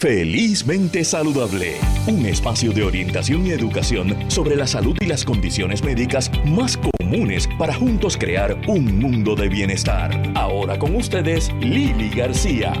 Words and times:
Felizmente 0.00 1.02
Saludable, 1.02 1.76
un 2.06 2.24
espacio 2.24 2.70
de 2.70 2.84
orientación 2.84 3.44
y 3.44 3.50
educación 3.50 4.30
sobre 4.30 4.54
la 4.54 4.68
salud 4.68 4.96
y 5.00 5.06
las 5.06 5.24
condiciones 5.24 5.82
médicas 5.82 6.30
más 6.44 6.78
comunes 6.78 7.48
para 7.58 7.74
juntos 7.74 8.16
crear 8.16 8.56
un 8.68 9.00
mundo 9.00 9.34
de 9.34 9.48
bienestar. 9.48 10.22
Ahora 10.36 10.78
con 10.78 10.94
ustedes, 10.94 11.52
Lili 11.54 12.10
García. 12.10 12.74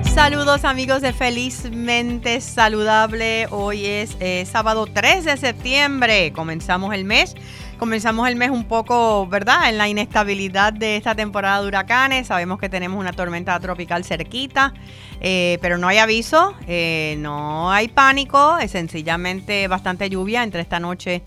Saludos 0.00 0.64
amigos 0.64 1.02
de 1.02 1.12
Felizmente 1.12 2.40
Saludable. 2.40 3.46
Hoy 3.50 3.84
es 3.84 4.16
eh, 4.20 4.46
sábado 4.50 4.86
3 4.86 5.26
de 5.26 5.36
septiembre. 5.36 6.32
Comenzamos 6.32 6.94
el 6.94 7.04
mes. 7.04 7.34
Comenzamos 7.78 8.28
el 8.28 8.34
mes 8.34 8.50
un 8.50 8.64
poco, 8.64 9.28
¿verdad? 9.28 9.68
En 9.68 9.78
la 9.78 9.88
inestabilidad 9.88 10.72
de 10.72 10.96
esta 10.96 11.14
temporada 11.14 11.62
de 11.62 11.68
huracanes. 11.68 12.26
Sabemos 12.26 12.58
que 12.58 12.68
tenemos 12.68 12.98
una 12.98 13.12
tormenta 13.12 13.58
tropical 13.60 14.04
cerquita. 14.04 14.74
Eh, 15.20 15.58
pero 15.62 15.78
no 15.78 15.86
hay 15.86 15.98
aviso, 15.98 16.54
eh, 16.66 17.16
no 17.20 17.70
hay 17.70 17.88
pánico, 17.88 18.58
es 18.58 18.72
sencillamente 18.72 19.66
bastante 19.68 20.10
lluvia 20.10 20.42
entre 20.42 20.60
esta 20.60 20.78
noche 20.78 21.22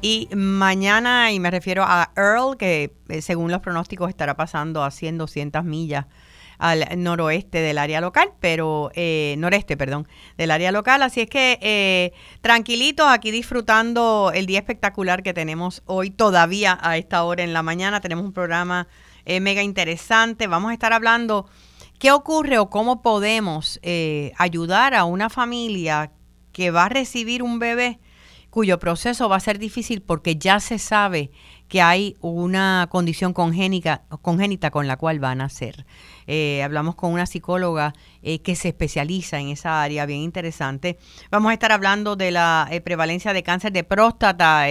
y 0.00 0.28
mañana, 0.34 1.32
y 1.32 1.40
me 1.40 1.50
refiero 1.50 1.82
a 1.84 2.10
Earl, 2.16 2.56
que 2.56 2.92
eh, 3.08 3.22
según 3.22 3.50
los 3.50 3.60
pronósticos 3.60 4.08
estará 4.08 4.36
pasando 4.36 4.84
a 4.84 4.90
100, 4.90 5.18
200 5.18 5.64
millas 5.64 6.06
al 6.58 6.86
noroeste 6.96 7.58
del 7.58 7.78
área 7.78 8.00
local, 8.00 8.32
pero 8.40 8.90
noreste, 9.36 9.76
perdón, 9.76 10.08
del 10.36 10.50
área 10.50 10.72
local. 10.72 11.02
Así 11.02 11.20
es 11.20 11.28
que 11.28 12.12
tranquilitos 12.40 13.06
aquí 13.08 13.30
disfrutando 13.30 14.32
el 14.34 14.46
día 14.46 14.58
espectacular 14.58 15.22
que 15.22 15.34
tenemos 15.34 15.82
hoy 15.86 16.10
todavía 16.10 16.78
a 16.80 16.96
esta 16.96 17.24
hora 17.24 17.42
en 17.42 17.52
la 17.52 17.62
mañana. 17.62 18.00
Tenemos 18.00 18.24
un 18.24 18.32
programa 18.32 18.88
mega 19.26 19.62
interesante. 19.62 20.46
Vamos 20.46 20.70
a 20.70 20.74
estar 20.74 20.92
hablando 20.92 21.46
¿Qué 21.98 22.12
ocurre 22.12 22.58
o 22.58 22.68
cómo 22.68 23.00
podemos 23.00 23.80
eh, 23.82 24.32
ayudar 24.36 24.94
a 24.94 25.04
una 25.04 25.30
familia 25.30 26.12
que 26.52 26.70
va 26.70 26.84
a 26.84 26.88
recibir 26.90 27.42
un 27.42 27.58
bebé 27.58 28.00
cuyo 28.50 28.78
proceso 28.78 29.28
va 29.28 29.36
a 29.36 29.40
ser 29.40 29.58
difícil 29.58 30.02
porque 30.02 30.36
ya 30.36 30.60
se 30.60 30.78
sabe 30.78 31.30
que 31.68 31.82
hay 31.82 32.16
una 32.20 32.88
condición 32.90 33.32
congénica, 33.32 34.02
congénita 34.22 34.70
con 34.70 34.86
la 34.86 34.96
cual 34.96 35.18
van 35.18 35.40
a 35.40 35.44
nacer? 35.44 35.86
Eh, 36.26 36.62
hablamos 36.62 36.94
con 36.94 37.12
una 37.12 37.26
psicóloga 37.26 37.94
eh, 38.22 38.40
que 38.40 38.56
se 38.56 38.68
especializa 38.68 39.38
en 39.38 39.48
esa 39.48 39.82
área, 39.82 40.06
bien 40.06 40.20
interesante. 40.20 40.98
Vamos 41.30 41.50
a 41.50 41.54
estar 41.54 41.72
hablando 41.72 42.16
de 42.16 42.30
la 42.30 42.68
prevalencia 42.84 43.32
de 43.32 43.42
cáncer 43.42 43.72
de 43.72 43.84
próstata 43.84 44.66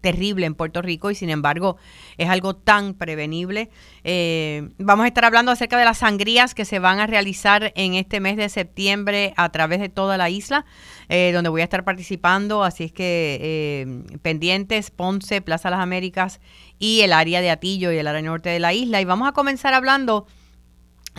terrible 0.00 0.46
en 0.46 0.54
Puerto 0.54 0.82
Rico 0.82 1.10
y 1.10 1.14
sin 1.14 1.30
embargo 1.30 1.76
es 2.18 2.28
algo 2.28 2.54
tan 2.56 2.94
prevenible. 2.94 3.70
Eh, 4.04 4.70
vamos 4.78 5.04
a 5.04 5.08
estar 5.08 5.24
hablando 5.24 5.52
acerca 5.52 5.78
de 5.78 5.84
las 5.84 5.98
sangrías 5.98 6.54
que 6.54 6.64
se 6.64 6.78
van 6.78 7.00
a 7.00 7.06
realizar 7.06 7.72
en 7.76 7.94
este 7.94 8.20
mes 8.20 8.36
de 8.36 8.48
septiembre 8.48 9.34
a 9.36 9.50
través 9.50 9.80
de 9.80 9.88
toda 9.88 10.16
la 10.16 10.30
isla, 10.30 10.64
eh, 11.08 11.30
donde 11.32 11.50
voy 11.50 11.60
a 11.60 11.64
estar 11.64 11.84
participando, 11.84 12.64
así 12.64 12.84
es 12.84 12.92
que 12.92 13.38
eh, 13.40 14.18
pendientes, 14.22 14.90
Ponce, 14.90 15.40
Plaza 15.40 15.70
Las 15.70 15.80
Américas 15.80 16.40
y 16.78 17.00
el 17.00 17.12
área 17.12 17.40
de 17.40 17.50
Atillo 17.50 17.92
y 17.92 17.98
el 17.98 18.06
área 18.06 18.22
norte 18.22 18.50
de 18.50 18.60
la 18.60 18.72
isla. 18.72 19.00
Y 19.00 19.04
vamos 19.04 19.28
a 19.28 19.32
comenzar 19.32 19.74
hablando 19.74 20.26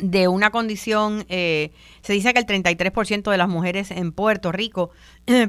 de 0.01 0.27
una 0.27 0.51
condición, 0.51 1.25
se 1.27 1.71
dice 2.07 2.33
que 2.33 2.39
el 2.39 2.45
33% 2.45 3.31
de 3.31 3.37
las 3.37 3.47
mujeres 3.47 3.91
en 3.91 4.11
Puerto 4.11 4.51
Rico 4.51 4.91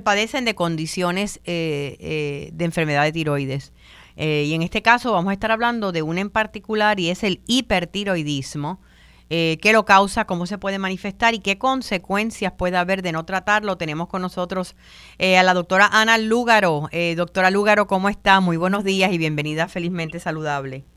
padecen 0.05 0.45
de 0.45 0.55
condiciones 0.55 1.41
de 1.45 2.53
enfermedad 2.59 3.05
de 3.05 3.13
tiroides. 3.13 3.73
Eh, 4.17 4.45
y 4.47 4.55
en 4.55 4.63
este 4.63 4.83
caso 4.83 5.13
vamos 5.13 5.31
a 5.31 5.35
estar 5.35 5.53
hablando 5.53 5.93
de 5.93 6.03
una 6.03 6.21
en 6.21 6.31
particular 6.31 6.99
y 6.99 7.11
es 7.11 7.23
el 7.23 7.41
hipertiroidismo. 7.47 8.81
Eh, 9.29 9.59
qué 9.61 9.73
lo 9.73 9.85
causa, 9.85 10.25
cómo 10.25 10.47
se 10.47 10.57
puede 10.57 10.79
manifestar 10.79 11.35
y 11.35 11.41
qué 11.41 11.59
consecuencias 11.59 12.53
puede 12.53 12.77
haber 12.77 13.03
de 13.03 13.13
no 13.13 13.25
tratarlo. 13.25 13.77
Tenemos 13.77 14.09
con 14.09 14.23
nosotros 14.23 14.77
eh, 15.19 15.37
a 15.37 15.43
la 15.43 15.53
doctora 15.53 15.89
Ana 15.93 16.17
Lúgaro. 16.17 16.89
doctora 17.17 17.51
Lúgaro, 17.51 17.87
¿cómo 17.87 18.09
está? 18.09 18.41
Muy 18.41 18.57
buenos 18.57 18.85
días 18.85 19.13
y 19.13 19.19
bienvenida 19.19 19.69
Felizmente 19.69 20.21
Saludable. 20.21 20.96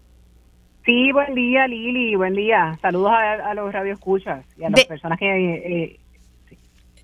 Sí, 0.85 1.12
buen 1.12 1.35
día 1.35 1.67
Lili, 1.67 2.16
buen 2.16 2.34
día. 2.34 2.78
Saludos 2.81 3.12
a, 3.12 3.53
los 3.53 3.72
radioescuchas 3.72 4.45
y 4.57 4.63
a 4.63 4.69
las 4.69 4.85
personas 4.85 5.19
que 5.19 6.00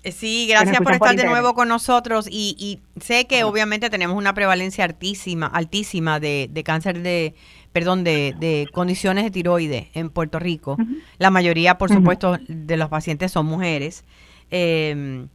eh, 0.04 0.12
sí, 0.12 0.46
gracias 0.48 0.78
por 0.80 0.92
estar 0.92 1.16
de 1.16 1.24
nuevo 1.24 1.54
con 1.54 1.68
nosotros 1.68 2.26
y, 2.30 2.80
sé 3.00 3.26
que 3.26 3.44
obviamente 3.44 3.90
tenemos 3.90 4.16
una 4.16 4.34
prevalencia 4.34 4.84
altísima, 4.84 5.46
altísima 5.46 6.20
de, 6.20 6.62
cáncer 6.64 7.02
de, 7.02 7.34
perdón, 7.72 8.04
de, 8.04 8.68
condiciones 8.72 9.24
de 9.24 9.30
tiroides 9.30 9.88
en 9.94 10.10
Puerto 10.10 10.38
Rico. 10.38 10.76
La 11.18 11.30
mayoría, 11.30 11.78
por 11.78 11.90
supuesto, 11.90 12.38
de 12.48 12.76
los 12.76 12.88
pacientes 12.88 13.32
son 13.32 13.46
mujeres. 13.46 14.04
Em, 14.50 15.28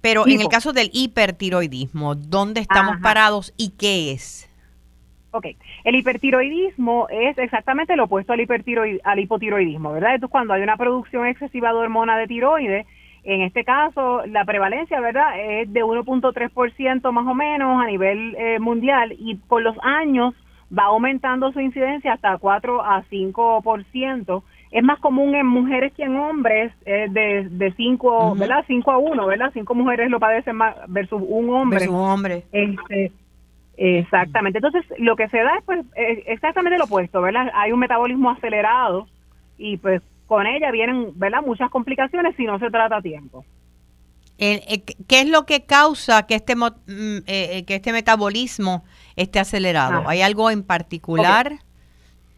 pero 0.00 0.26
en 0.26 0.40
el 0.40 0.48
caso 0.48 0.72
del 0.72 0.90
hipertiroidismo, 0.92 2.14
¿dónde 2.14 2.60
estamos 2.60 2.96
parados 3.00 3.54
y 3.56 3.70
qué 3.70 4.12
es? 4.12 4.48
Ok, 5.32 5.46
el 5.84 5.94
hipertiroidismo 5.94 7.08
es 7.08 7.38
exactamente 7.38 7.96
lo 7.96 8.04
opuesto 8.04 8.34
al, 8.34 8.40
al 9.04 9.18
hipotiroidismo, 9.18 9.92
¿verdad? 9.92 10.14
Entonces, 10.14 10.30
cuando 10.30 10.52
hay 10.52 10.62
una 10.62 10.76
producción 10.76 11.26
excesiva 11.26 11.70
de 11.72 11.78
hormona 11.78 12.18
de 12.18 12.26
tiroides, 12.26 12.86
en 13.24 13.40
este 13.42 13.64
caso, 13.64 14.26
la 14.26 14.44
prevalencia, 14.44 15.00
¿verdad?, 15.00 15.38
es 15.38 15.72
de 15.72 15.84
1.3% 15.84 17.12
más 17.12 17.26
o 17.26 17.34
menos 17.34 17.82
a 17.82 17.86
nivel 17.86 18.34
eh, 18.36 18.58
mundial 18.58 19.14
y 19.18 19.36
por 19.36 19.62
los 19.62 19.76
años 19.82 20.34
va 20.76 20.84
aumentando 20.84 21.52
su 21.52 21.60
incidencia 21.60 22.14
hasta 22.14 22.36
4 22.36 22.82
a 22.82 23.04
5%. 23.04 24.42
Es 24.70 24.82
más 24.82 24.98
común 25.00 25.34
en 25.34 25.46
mujeres 25.46 25.92
que 25.94 26.02
en 26.02 26.16
hombres, 26.16 26.72
es 26.84 27.12
de, 27.12 27.48
de 27.48 27.72
5, 27.72 28.34
¿verdad? 28.36 28.64
5 28.66 28.90
a 28.90 28.98
1, 28.98 29.26
¿verdad? 29.26 29.50
5 29.52 29.74
mujeres 29.74 30.10
lo 30.10 30.18
padecen 30.18 30.56
más 30.56 30.74
versus 30.88 31.22
un 31.24 31.50
hombre. 31.50 31.78
Versus 31.80 31.94
un 31.94 32.00
hombre. 32.00 32.44
Este, 32.52 33.12
exactamente. 33.82 34.58
Entonces, 34.58 34.84
lo 34.98 35.16
que 35.16 35.28
se 35.28 35.38
da 35.38 35.56
es 35.58 35.64
pues 35.64 35.84
exactamente 36.26 36.78
lo 36.78 36.84
opuesto, 36.84 37.20
¿verdad? 37.20 37.50
Hay 37.54 37.72
un 37.72 37.80
metabolismo 37.80 38.30
acelerado 38.30 39.06
y 39.58 39.76
pues 39.76 40.02
con 40.26 40.46
ella 40.46 40.70
vienen 40.70 41.12
¿verdad? 41.16 41.42
muchas 41.44 41.70
complicaciones 41.70 42.34
si 42.36 42.44
no 42.44 42.58
se 42.58 42.70
trata 42.70 42.96
a 42.96 43.02
tiempo. 43.02 43.44
Eh, 44.38 44.82
¿Qué 45.06 45.20
es 45.20 45.28
lo 45.28 45.44
que 45.46 45.66
causa 45.66 46.26
que 46.26 46.34
este, 46.34 46.56
mm, 46.56 46.68
eh, 46.68 47.22
eh, 47.26 47.64
que 47.64 47.76
este 47.76 47.92
metabolismo 47.92 48.84
esté 49.14 49.38
acelerado? 49.38 50.08
¿Hay 50.08 50.22
algo 50.22 50.50
en 50.50 50.64
particular? 50.64 51.52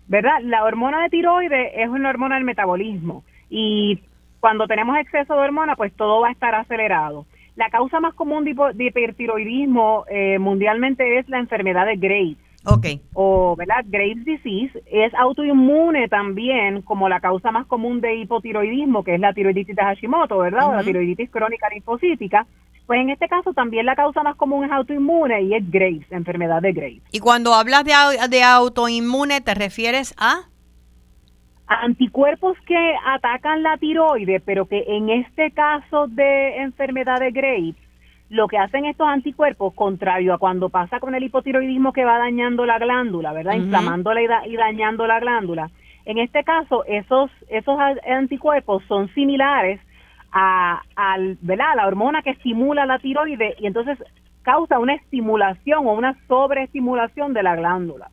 ¿Verdad? 0.06 0.40
La 0.42 0.64
hormona 0.64 1.02
de 1.02 1.08
tiroides 1.08 1.72
es 1.74 1.88
una 1.88 2.10
hormona 2.10 2.34
del 2.34 2.44
metabolismo 2.44 3.24
y 3.48 4.00
cuando 4.40 4.66
tenemos 4.66 4.98
exceso 4.98 5.34
de 5.34 5.40
hormona, 5.40 5.76
pues 5.76 5.94
todo 5.94 6.20
va 6.20 6.28
a 6.28 6.32
estar 6.32 6.54
acelerado. 6.54 7.26
La 7.56 7.70
causa 7.70 8.00
más 8.00 8.14
común 8.14 8.44
de, 8.44 8.84
hipertiroidismo 8.84 10.04
mundialmente 10.40 11.18
es 11.18 11.28
la 11.28 11.38
enfermedad 11.38 11.86
de 11.86 11.96
Graves. 11.96 12.36
Okay. 12.66 13.02
O, 13.12 13.54
¿verdad? 13.56 13.84
Graves 13.86 14.24
disease 14.24 14.82
es 14.86 15.12
autoinmune 15.14 16.08
también 16.08 16.80
como 16.82 17.08
la 17.08 17.20
causa 17.20 17.50
más 17.50 17.66
común 17.66 18.00
de 18.00 18.16
hipotiroidismo, 18.16 19.04
que 19.04 19.14
es 19.14 19.20
la 19.20 19.34
tiroiditis 19.34 19.76
de 19.76 19.82
Hashimoto, 19.82 20.38
¿verdad? 20.38 20.68
O 20.68 20.72
la 20.72 20.82
tiroiditis 20.82 21.30
crónica 21.30 21.68
linfocítica. 21.68 22.46
Pues 22.86 23.00
en 23.00 23.10
este 23.10 23.28
caso 23.28 23.52
también 23.52 23.86
la 23.86 23.96
causa 23.96 24.22
más 24.22 24.36
común 24.36 24.64
es 24.64 24.70
autoinmune 24.70 25.42
y 25.42 25.54
es 25.54 25.70
Graves, 25.70 26.10
enfermedad 26.10 26.62
de 26.62 26.72
Graves. 26.72 27.02
Y 27.12 27.20
cuando 27.20 27.54
hablas 27.54 27.84
de, 27.84 27.92
de 28.30 28.42
autoinmune, 28.42 29.42
¿te 29.42 29.54
refieres 29.54 30.14
a? 30.16 30.48
Anticuerpos 31.82 32.56
que 32.66 32.94
atacan 33.06 33.62
la 33.62 33.76
tiroides, 33.76 34.42
pero 34.44 34.66
que 34.66 34.84
en 34.86 35.10
este 35.10 35.50
caso 35.50 36.06
de 36.08 36.58
enfermedad 36.58 37.18
de 37.20 37.30
Graves 37.30 37.76
lo 38.30 38.48
que 38.48 38.58
hacen 38.58 38.84
estos 38.86 39.06
anticuerpos, 39.06 39.74
contrario 39.74 40.34
a 40.34 40.38
cuando 40.38 40.68
pasa 40.68 40.98
con 40.98 41.14
el 41.14 41.22
hipotiroidismo 41.22 41.92
que 41.92 42.04
va 42.04 42.18
dañando 42.18 42.66
la 42.66 42.78
glándula, 42.78 43.32
¿verdad? 43.32 43.54
Inflamándola 43.54 44.46
y, 44.46 44.56
dañando 44.56 45.06
la 45.06 45.20
glándula. 45.20 45.70
En 46.04 46.18
este 46.18 46.42
caso, 46.42 46.84
esos, 46.86 47.30
esos 47.48 47.78
anticuerpos 48.08 48.82
son 48.88 49.08
similares 49.14 49.80
a, 50.32 50.82
al, 50.96 51.38
¿verdad? 51.42 51.76
la 51.76 51.86
hormona 51.86 52.22
que 52.22 52.30
estimula 52.30 52.86
la 52.86 52.98
tiroides 52.98 53.54
y 53.60 53.66
entonces 53.66 53.98
causa 54.44 54.78
una 54.78 54.94
estimulación 54.94 55.88
o 55.88 55.92
una 55.92 56.16
sobreestimulación 56.28 57.32
de 57.32 57.42
la 57.42 57.56
glándula 57.56 58.10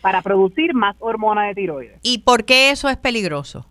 para 0.00 0.22
producir 0.22 0.74
más 0.74 0.96
hormona 1.00 1.44
de 1.48 1.54
tiroides. 1.54 2.00
¿Y 2.02 2.18
por 2.18 2.44
qué 2.44 2.70
eso 2.70 2.88
es 2.88 2.96
peligroso? 2.96 3.66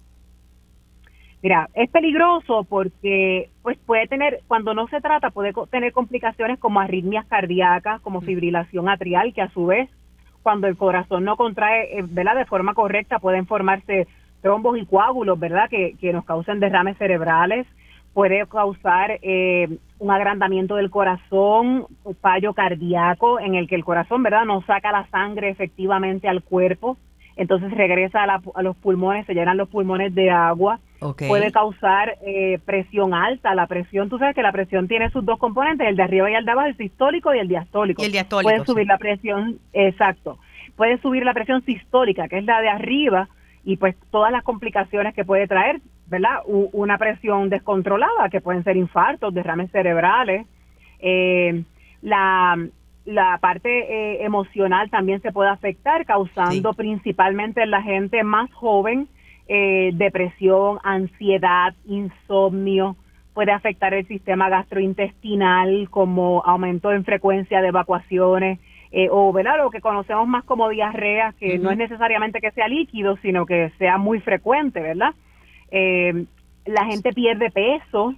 Mira, 1.42 1.69
es 1.74 1.90
peligroso 1.90 2.66
porque 2.69 3.50
pues 3.63 3.78
puede 3.86 4.08
tener, 4.08 4.42
cuando 4.48 4.75
no 4.75 4.88
se 4.90 5.02
trata, 5.02 5.31
puede 5.31 5.54
tener 5.72 5.92
complicaciones 5.92 6.60
como 6.60 6.80
arritmias 6.80 7.25
cardíacas, 7.25 8.00
como 8.02 8.22
mm. 8.22 8.25
fibrilación 8.25 8.90
atrial, 8.90 9.34
que 9.34 9.42
a 9.42 9.50
su 9.50 9.66
vez, 9.66 9.90
cuando 10.44 10.68
el 10.68 10.78
corazón 10.78 11.24
no 11.24 11.38
contrae 11.38 11.98
eh, 11.98 12.04
¿verdad? 12.08 12.36
de 12.36 12.46
forma 12.46 12.75
correcta, 12.75 13.18
pueden 13.18 13.48
formarse 13.48 14.08
trombos 14.42 14.78
y 14.78 14.86
coágulos, 14.86 15.40
¿verdad? 15.40 15.68
Que, 15.69 15.96
que 16.00 16.13
nos 16.13 16.25
causan 16.25 16.60
derrames 16.60 16.98
cerebrales, 16.98 17.66
puede 18.13 18.46
causar 18.48 19.18
eh, 19.22 19.78
un 20.01 20.12
agrandamiento 20.12 20.75
del 20.75 20.89
corazón, 20.89 21.86
un 22.03 22.15
fallo 22.15 22.53
cardíaco 22.53 23.39
en 23.39 23.56
el 23.56 23.68
que 23.68 23.75
el 23.75 23.86
corazón, 23.86 24.24
¿verdad? 24.24 24.45
No 24.45 24.62
saca 24.63 24.92
la 24.92 25.07
sangre 25.07 25.50
efectivamente 25.50 26.27
al 26.27 26.44
cuerpo, 26.44 26.98
entonces 27.36 27.71
regresa 27.71 28.24
a, 28.24 28.42
a 28.56 28.62
los 28.63 28.75
pulmones, 28.77 29.25
se 29.25 29.33
llenan 29.33 29.57
los 29.57 29.69
pulmones 29.69 30.13
de 30.13 30.30
agua 30.30 30.80
puede 31.27 31.51
causar 31.51 32.18
eh, 32.21 32.59
presión 32.63 33.13
alta. 33.13 33.56
La 33.56 33.68
presión, 33.68 34.09
tú 34.09 34.18
sabes 34.18 34.36
que 34.36 34.44
la 34.44 34.51
presión 34.51 34.88
tiene 34.88 35.09
sus 35.09 35.25
dos 35.25 35.39
componentes, 35.39 35.88
el 35.88 35.95
de 35.95 36.03
arriba 36.03 36.30
y 36.30 36.36
el 36.36 36.45
de 36.45 36.51
abajo, 36.51 36.68
el 36.68 36.77
sistólico 36.77 37.33
y 37.33 37.39
el 37.39 37.48
diastólico. 37.48 38.01
Y 38.01 38.06
el 38.06 38.12
diastólico. 38.12 38.51
Puede 38.51 38.65
subir 38.65 38.88
la 38.88 38.98
presión, 38.98 39.59
exacto. 39.74 40.38
Puede 40.75 41.00
subir 41.00 41.24
la 41.24 41.33
presión 41.33 41.63
sistólica, 41.65 42.27
que 42.27 42.38
es 42.38 42.45
la 42.45 42.62
de 42.62 42.69
arriba, 42.69 43.30
y 43.63 43.77
pues 43.77 43.95
todas 44.12 44.31
las 44.31 44.44
complicaciones 44.44 45.13
que 45.15 45.25
puede 45.25 45.48
traer, 45.48 45.81
¿verdad? 46.12 46.42
una 46.46 46.98
presión 47.00 47.50
descontrolada, 47.50 48.30
que 48.30 48.42
pueden 48.42 48.63
ser 48.63 48.78
infartos, 48.78 49.34
derrames 49.34 49.72
cerebrales. 49.72 50.46
Eh, 51.00 51.63
la, 52.04 52.56
la 53.06 53.40
parte 53.40 53.69
eh, 53.69 54.24
emocional 54.24 54.92
también 54.92 55.22
se 55.22 55.31
puede 55.31 55.50
afectar, 55.50 56.06
causando 56.06 56.74
principalmente 56.74 57.63
en 57.63 57.72
la 57.72 57.81
gente 57.81 58.24
más 58.24 58.52
joven 58.54 59.08
eh, 59.48 59.92
depresión, 59.94 60.80
ansiedad, 60.84 61.74
insomnio, 61.86 62.96
puede 63.34 63.52
afectar 63.52 63.94
el 63.94 64.08
sistema 64.08 64.50
gastrointestinal 64.50 65.90
como 65.90 66.44
aumento 66.46 66.92
en 66.92 67.06
frecuencia 67.06 67.62
de 67.62 67.69
evacuaciones 67.69 68.60
eh, 68.92 69.08
o 69.10 69.31
¿verdad? 69.31 69.58
lo 69.58 69.69
que 69.69 69.80
conocemos 69.80 70.28
más 70.28 70.44
como 70.44 70.68
diarrea, 70.69 71.34
que 71.40 71.58
no 71.58 71.72
es 71.72 71.78
necesariamente 71.78 72.42
que 72.42 72.52
sea 72.52 72.68
líquido, 72.68 73.18
sino 73.22 73.46
que 73.46 73.72
sea 73.78 73.98
muy 73.98 74.19
frecuente, 74.19 74.81
¿verdad? 74.81 75.13
La 75.71 76.85
gente 76.85 77.13
pierde 77.13 77.50
peso, 77.51 78.15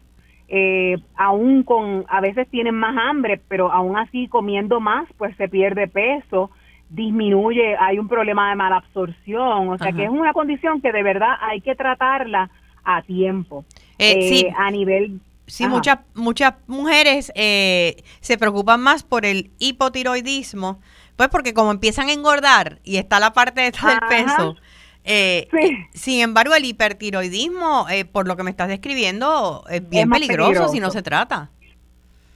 eh, 0.48 0.98
aún 1.16 1.64
con, 1.64 2.06
a 2.10 2.22
veces 2.22 2.48
tienen 2.50 2.76
más 2.76 2.96
hambre, 2.98 3.42
pero 3.48 3.72
aún 3.72 3.98
así 3.98 4.28
comiendo 4.28 4.80
más, 4.80 5.08
pues 5.18 5.36
se 5.38 5.48
pierde 5.48 5.88
peso, 5.88 6.52
disminuye, 6.90 7.76
hay 7.80 7.98
un 7.98 8.08
problema 8.08 8.50
de 8.50 8.56
mala 8.56 8.78
absorción, 8.78 9.70
o 9.70 9.78
sea 9.78 9.92
que 9.92 10.04
es 10.04 10.10
una 10.10 10.34
condición 10.34 10.80
que 10.82 10.92
de 10.92 11.02
verdad 11.02 11.32
hay 11.42 11.62
que 11.62 11.76
tratarla 11.76 12.52
a 12.84 13.02
tiempo. 13.02 13.66
Eh, 13.98 14.30
sí. 14.30 14.46
Eh, 14.46 14.54
a 14.56 14.70
nivel... 14.70 15.20
Sí, 15.46 15.68
muchas 15.68 16.00
muchas 16.14 16.54
mujeres 16.68 17.32
eh, 17.36 17.98
se 18.22 18.38
preocupan 18.38 18.80
más 18.80 19.04
por 19.04 19.26
el 19.26 19.52
hipotiroidismo, 19.60 20.80
pues 21.18 21.30
porque 21.30 21.54
como 21.54 21.72
empiezan 21.72 22.08
a 22.08 22.14
engordar 22.14 22.80
y 22.84 22.96
está 22.96 23.20
la 23.20 23.34
parte 23.34 23.60
de 23.62 23.72
del 23.72 24.00
peso, 24.08 24.56
eh, 25.04 25.48
Sin 25.94 26.22
embargo, 26.22 26.56
el 26.56 26.66
hipertiroidismo, 26.66 27.88
eh, 27.90 28.06
por 28.06 28.28
lo 28.28 28.36
que 28.36 28.44
me 28.44 28.52
estás 28.52 28.68
describiendo, 28.68 29.64
es 29.70 29.88
bien 29.90 30.10
peligroso, 30.10 30.70
si 30.70 30.80
no 30.80 30.90
se 30.92 31.02
trata. 31.02 31.50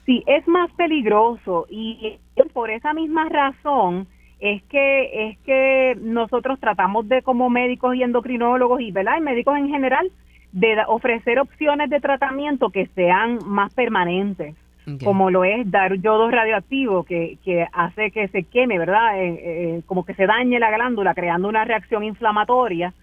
Sí, 0.06 0.24
es 0.26 0.48
más 0.48 0.72
peligroso 0.72 1.66
y 1.70 2.18
por 2.54 2.70
esa 2.70 2.94
misma 2.94 3.28
razón 3.30 4.08
es 4.40 4.64
que 4.64 5.30
es 5.30 5.38
que 5.40 5.98
nosotros 6.00 6.60
tratamos 6.60 7.10
de 7.10 7.22
como 7.22 7.50
médicos 7.50 7.96
y 7.96 8.04
endocrinólogos 8.04 8.82
y, 8.82 8.92
¿verdad? 8.92 9.18
y 9.18 9.22
médicos 9.22 9.58
en 9.58 9.70
general 9.70 10.10
de 10.52 10.78
ofrecer 10.88 11.40
opciones 11.40 11.90
de 11.90 12.00
tratamiento 12.00 12.70
que 12.70 12.88
sean 12.96 13.40
más 13.46 13.74
permanentes 13.74 14.56
como 15.04 15.30
lo 15.30 15.44
es 15.44 15.70
dar 15.70 15.96
yodo 15.96 16.32
radioactivo, 16.32 17.04
que, 17.04 17.38
que 17.44 17.68
hace 17.74 18.12
que 18.12 18.28
se 18.30 18.44
queme, 18.44 18.78
¿verdad? 18.78 19.22
Eh, 19.22 19.40
eh, 19.42 19.82
como 19.86 20.06
que 20.06 20.14
se 20.14 20.26
dañe 20.26 20.60
la 20.60 20.72
glándula, 20.72 21.14
creando 21.14 21.50
una 21.50 21.66
reacción 21.66 22.04
inflamatoria. 22.04 22.94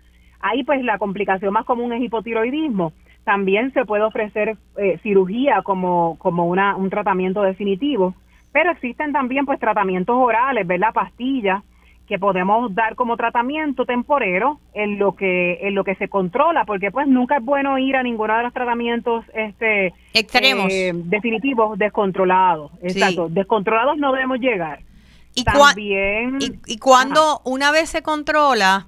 Ahí 0.40 0.64
pues 0.64 0.82
la 0.82 0.98
complicación 0.98 1.52
más 1.52 1.64
común 1.64 1.92
es 1.92 2.02
hipotiroidismo. 2.02 2.92
También 3.24 3.72
se 3.72 3.84
puede 3.84 4.02
ofrecer 4.02 4.56
eh, 4.76 4.98
cirugía 5.02 5.62
como, 5.62 6.16
como 6.18 6.46
una, 6.46 6.76
un 6.76 6.90
tratamiento 6.90 7.42
definitivo, 7.42 8.14
pero 8.52 8.70
existen 8.70 9.12
también 9.12 9.46
pues 9.46 9.58
tratamientos 9.58 10.16
orales, 10.16 10.66
¿verdad? 10.66 10.92
Pastillas 10.92 11.62
que 12.06 12.18
podemos 12.18 12.74
dar 12.74 12.96
como 12.96 13.16
tratamiento 13.16 13.86
temporero 13.86 14.60
en 14.74 14.98
lo 14.98 15.14
que 15.14 15.58
en 15.62 15.74
lo 15.74 15.84
que 15.84 15.94
se 15.94 16.08
controla 16.08 16.64
porque 16.66 16.90
pues 16.90 17.06
nunca 17.06 17.38
es 17.38 17.44
bueno 17.44 17.78
ir 17.78 17.96
a 17.96 18.02
ninguno 18.02 18.36
de 18.36 18.42
los 18.42 18.52
tratamientos 18.52 19.24
este 19.34 19.94
extremos. 20.12 20.70
eh, 20.70 20.92
definitivos 20.94 21.78
descontrolados. 21.78 22.72
Exacto. 22.82 23.28
Descontrolados 23.30 23.96
no 23.96 24.12
debemos 24.12 24.38
llegar. 24.38 24.80
Y 25.34 25.44
también 25.44 26.38
y, 26.66 26.78
cuando 26.78 27.40
una 27.44 27.72
vez 27.72 27.88
se 27.88 28.02
controla 28.02 28.86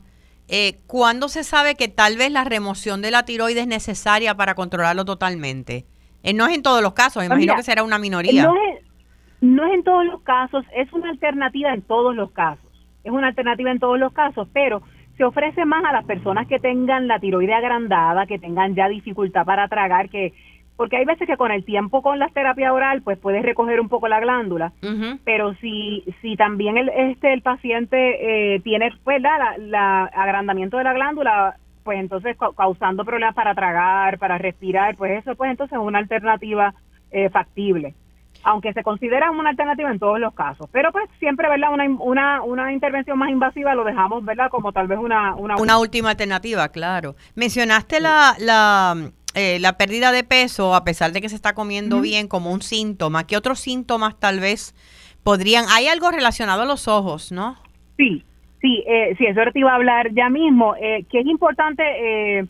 eh, 0.49 0.79
¿cuándo 0.87 1.29
se 1.29 1.43
sabe 1.43 1.75
que 1.75 1.89
tal 1.89 2.17
vez 2.17 2.31
la 2.31 2.45
remoción 2.45 3.03
de 3.03 3.11
la 3.11 3.25
tiroides 3.25 3.63
es 3.63 3.67
necesaria 3.67 4.37
para 4.37 4.55
controlarlo 4.55 5.05
totalmente? 5.05 5.87
Eh, 6.23 6.35
no 6.35 6.47
es 6.47 6.55
en 6.55 6.63
todos 6.63 6.83
los 6.83 6.93
casos, 6.93 7.15
pues 7.15 7.27
imagino 7.27 7.57
que 7.57 7.65
será 7.65 7.83
una 7.83 7.99
minoría. 7.99 8.45
No 8.45 8.55
es, 8.55 8.85
no 9.41 9.67
es 9.67 9.75
en 9.75 9.83
todos 9.83 10.05
los 10.05 10.23
casos, 10.23 10.65
es 10.77 10.93
una 10.93 11.11
alternativa 11.11 11.75
en 11.75 11.83
todos 11.83 12.15
los 12.15 12.31
casos 12.31 12.66
es 13.07 13.13
una 13.13 13.29
alternativa 13.29 13.71
en 13.71 13.79
todos 13.79 13.99
los 13.99 14.13
casos, 14.13 14.49
pero 14.53 14.83
se 15.17 15.25
ofrece 15.25 15.65
más 15.65 15.85
a 15.85 15.93
las 15.93 16.05
personas 16.05 16.47
que 16.47 16.59
tengan 16.59 17.09
la 17.09 17.19
tiroide 17.19 17.55
agrandada, 17.55 18.27
que 18.27 18.39
tengan 18.39 18.75
ya 18.75 18.89
dificultad 18.89 19.47
para 19.47 19.69
tragar, 19.69 20.11
que 20.11 20.35
porque 20.77 20.99
hay 20.99 21.07
veces 21.07 21.27
que 21.27 21.39
con 21.39 21.51
el 21.51 21.65
tiempo 21.65 22.03
con 22.03 22.19
la 22.19 22.29
terapia 22.29 22.71
oral 22.73 23.01
pues 23.01 23.17
puedes 23.17 23.43
recoger 23.43 23.81
un 23.81 23.89
poco 23.89 24.09
la 24.09 24.21
glándula, 24.21 24.73
pero 25.25 25.55
si 25.55 26.05
si 26.21 26.37
también 26.37 26.77
el 26.77 26.91
este 26.91 27.33
el 27.33 27.41
paciente 27.41 28.57
eh, 28.57 28.61
tiene 28.61 28.93
pues 29.03 29.23
la, 29.23 29.57
la, 29.59 30.05
agrandamiento 30.05 30.77
de 30.77 30.85
la 30.85 30.93
glándula, 30.93 31.57
pues 31.83 31.99
entonces 31.99 32.37
causando 32.57 33.07
problemas 33.07 33.35
para 33.35 33.55
tragar, 33.55 34.19
para 34.19 34.37
respirar, 34.37 34.97
pues 34.97 35.21
eso 35.21 35.35
pues 35.35 35.51
entonces 35.51 35.79
es 35.79 35.83
una 35.83 35.99
alternativa 35.99 36.75
eh, 37.11 37.31
factible 37.31 37.95
aunque 38.49 38.73
se 38.73 38.85
considera 38.85 39.33
una 39.33 39.51
alternativa 39.51 39.91
en 39.91 39.99
todos 39.99 40.21
los 40.21 40.33
casos. 40.33 40.69
Pero 40.71 40.93
pues 40.93 41.11
siempre, 41.19 41.49
¿verdad? 41.49 41.73
Una, 41.73 41.85
una, 41.85 42.43
una 42.43 42.73
intervención 42.73 43.19
más 43.19 43.29
invasiva 43.29 43.75
lo 43.75 43.83
dejamos, 43.83 44.25
¿verdad? 44.25 44.51
Como 44.51 44.71
tal 44.71 44.87
vez 44.87 45.01
una... 45.01 45.35
Una, 45.35 45.57
una 45.57 45.79
última 45.79 46.11
alternativa, 46.11 46.69
claro. 46.69 47.17
Mencionaste 47.35 48.01
la, 48.01 48.37
la, 48.39 49.11
eh, 49.35 49.59
la 49.59 49.77
pérdida 49.77 50.13
de 50.13 50.23
peso, 50.23 50.77
a 50.77 50.85
pesar 50.85 51.11
de 51.11 51.21
que 51.21 51.29
se 51.29 51.35
está 51.35 51.55
comiendo 51.55 52.01
bien, 52.01 52.29
como 52.29 52.53
un 52.53 52.63
síntoma. 52.63 53.27
¿Qué 53.27 53.37
otros 53.37 53.59
síntomas 53.59 54.15
tal 54.21 54.39
vez 54.39 54.77
podrían... 55.25 55.65
Hay 55.69 55.89
algo 55.89 56.13
relacionado 56.13 56.63
a 56.63 56.67
los 56.67 56.87
ojos, 56.87 57.33
¿no? 57.33 57.57
Sí, 57.97 58.25
sí, 58.61 58.85
eh, 58.87 59.17
sí, 59.19 59.27
eso 59.27 59.41
te 59.53 59.59
iba 59.59 59.73
a 59.73 59.75
hablar 59.75 60.13
ya 60.13 60.29
mismo, 60.29 60.77
eh, 60.77 61.05
que 61.11 61.19
es 61.19 61.27
importante... 61.27 62.47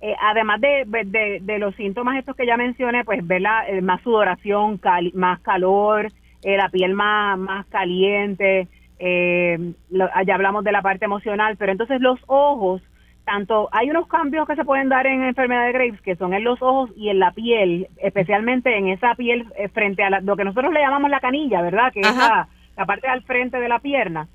Eh, 0.00 0.10
eh, 0.10 0.16
además 0.20 0.60
de, 0.60 1.40
de, 1.40 1.58
los 1.58 1.74
síntomas 1.74 2.16
estos 2.16 2.36
que 2.36 2.46
ya 2.46 2.56
mencioné, 2.56 3.04
pues 3.04 3.26
ver 3.26 3.42
la, 3.42 3.68
eh, 3.68 3.80
más 3.80 4.00
sudoración, 4.02 4.80
más 5.14 5.40
calor, 5.40 6.12
eh, 6.42 6.56
la 6.56 6.68
piel 6.68 6.94
más, 6.94 7.38
más 7.38 7.66
caliente, 7.66 8.68
ya 9.00 10.34
hablamos 10.34 10.64
de 10.64 10.72
la 10.72 10.82
parte 10.82 11.04
emocional, 11.04 11.56
pero 11.56 11.72
entonces 11.72 12.00
los 12.00 12.18
ojos, 12.26 12.82
tanto 13.24 13.68
hay 13.72 13.90
unos 13.90 14.08
cambios 14.08 14.46
que 14.46 14.56
se 14.56 14.64
pueden 14.64 14.88
dar 14.88 15.06
en 15.06 15.22
enfermedad 15.22 15.66
de 15.66 15.72
Graves 15.72 16.00
que 16.00 16.16
son 16.16 16.32
en 16.34 16.42
los 16.42 16.60
ojos 16.62 16.90
y 16.96 17.08
en 17.08 17.18
la 17.18 17.30
piel, 17.32 17.88
especialmente 17.98 18.76
en 18.76 18.88
esa 18.88 19.14
piel 19.14 19.46
frente 19.72 20.02
a 20.02 20.20
lo 20.20 20.36
que 20.36 20.44
nosotros 20.44 20.72
le 20.72 20.80
llamamos 20.80 21.10
la 21.10 21.20
canilla, 21.20 21.62
¿verdad? 21.62 21.92
Que 21.92 22.00
es 22.00 22.16
la, 22.16 22.48
la 22.76 22.86
parte 22.86 23.06
al 23.06 23.22
frente 23.22 23.60
de 23.60 23.68
la 23.68 23.78
pierna. 23.78 24.26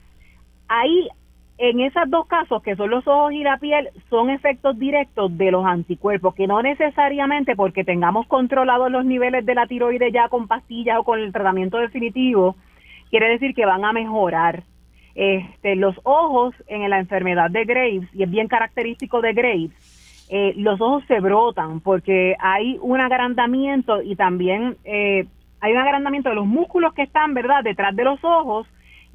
Ahí 0.69 1.09
en 1.57 1.79
esos 1.81 2.09
dos 2.09 2.25
casos, 2.27 2.63
que 2.63 2.75
son 2.75 2.89
los 2.89 3.07
ojos 3.07 3.31
y 3.33 3.43
la 3.43 3.57
piel, 3.57 3.89
son 4.09 4.29
efectos 4.29 4.77
directos 4.77 5.37
de 5.37 5.51
los 5.51 5.65
anticuerpos, 5.65 6.33
que 6.33 6.47
no 6.47 6.61
necesariamente 6.61 7.55
porque 7.55 7.83
tengamos 7.83 8.27
controlados 8.27 8.91
los 8.91 9.05
niveles 9.05 9.45
de 9.45 9.55
la 9.55 9.67
tiroides 9.67 10.11
ya 10.11 10.29
con 10.29 10.47
pastillas 10.47 10.97
o 10.99 11.03
con 11.03 11.19
el 11.19 11.31
tratamiento 11.31 11.77
definitivo, 11.77 12.55
quiere 13.09 13.29
decir 13.29 13.53
que 13.53 13.65
van 13.65 13.85
a 13.85 13.93
mejorar. 13.93 14.63
Este, 15.15 15.75
los 15.75 15.95
ojos 16.01 16.55
en 16.65 16.89
la 16.89 16.97
enfermedad 16.97 17.51
de 17.51 17.65
Graves, 17.65 18.09
y 18.13 18.23
es 18.23 18.31
bien 18.31 18.47
característico 18.47 19.21
de 19.21 19.33
Graves, 19.33 20.25
eh, 20.29 20.53
los 20.57 20.81
ojos 20.81 21.03
se 21.07 21.19
brotan 21.19 21.81
porque 21.81 22.35
hay 22.39 22.79
un 22.81 22.99
agrandamiento 22.99 24.01
y 24.01 24.15
también 24.15 24.77
eh, 24.85 25.27
hay 25.59 25.71
un 25.71 25.77
agrandamiento 25.77 26.29
de 26.29 26.35
los 26.35 26.47
músculos 26.47 26.93
que 26.95 27.03
están, 27.03 27.35
¿verdad?, 27.35 27.63
detrás 27.63 27.95
de 27.95 28.03
los 28.03 28.23
ojos 28.23 28.65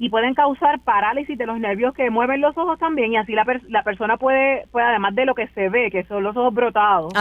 y 0.01 0.09
pueden 0.09 0.33
causar 0.33 0.79
parálisis 0.79 1.37
de 1.37 1.45
los 1.45 1.59
nervios 1.59 1.93
que 1.93 2.09
mueven 2.09 2.39
los 2.39 2.57
ojos 2.57 2.79
también 2.79 3.11
y 3.11 3.17
así 3.17 3.33
la, 3.33 3.45
la 3.67 3.83
persona 3.83 4.15
puede, 4.15 4.65
puede, 4.71 4.85
además 4.87 5.13
de 5.13 5.25
lo 5.25 5.35
que 5.35 5.49
se 5.49 5.67
ve, 5.67 5.91
que 5.91 6.05
son 6.05 6.23
los 6.23 6.35
ojos 6.37 6.53
brotados, 6.53 7.11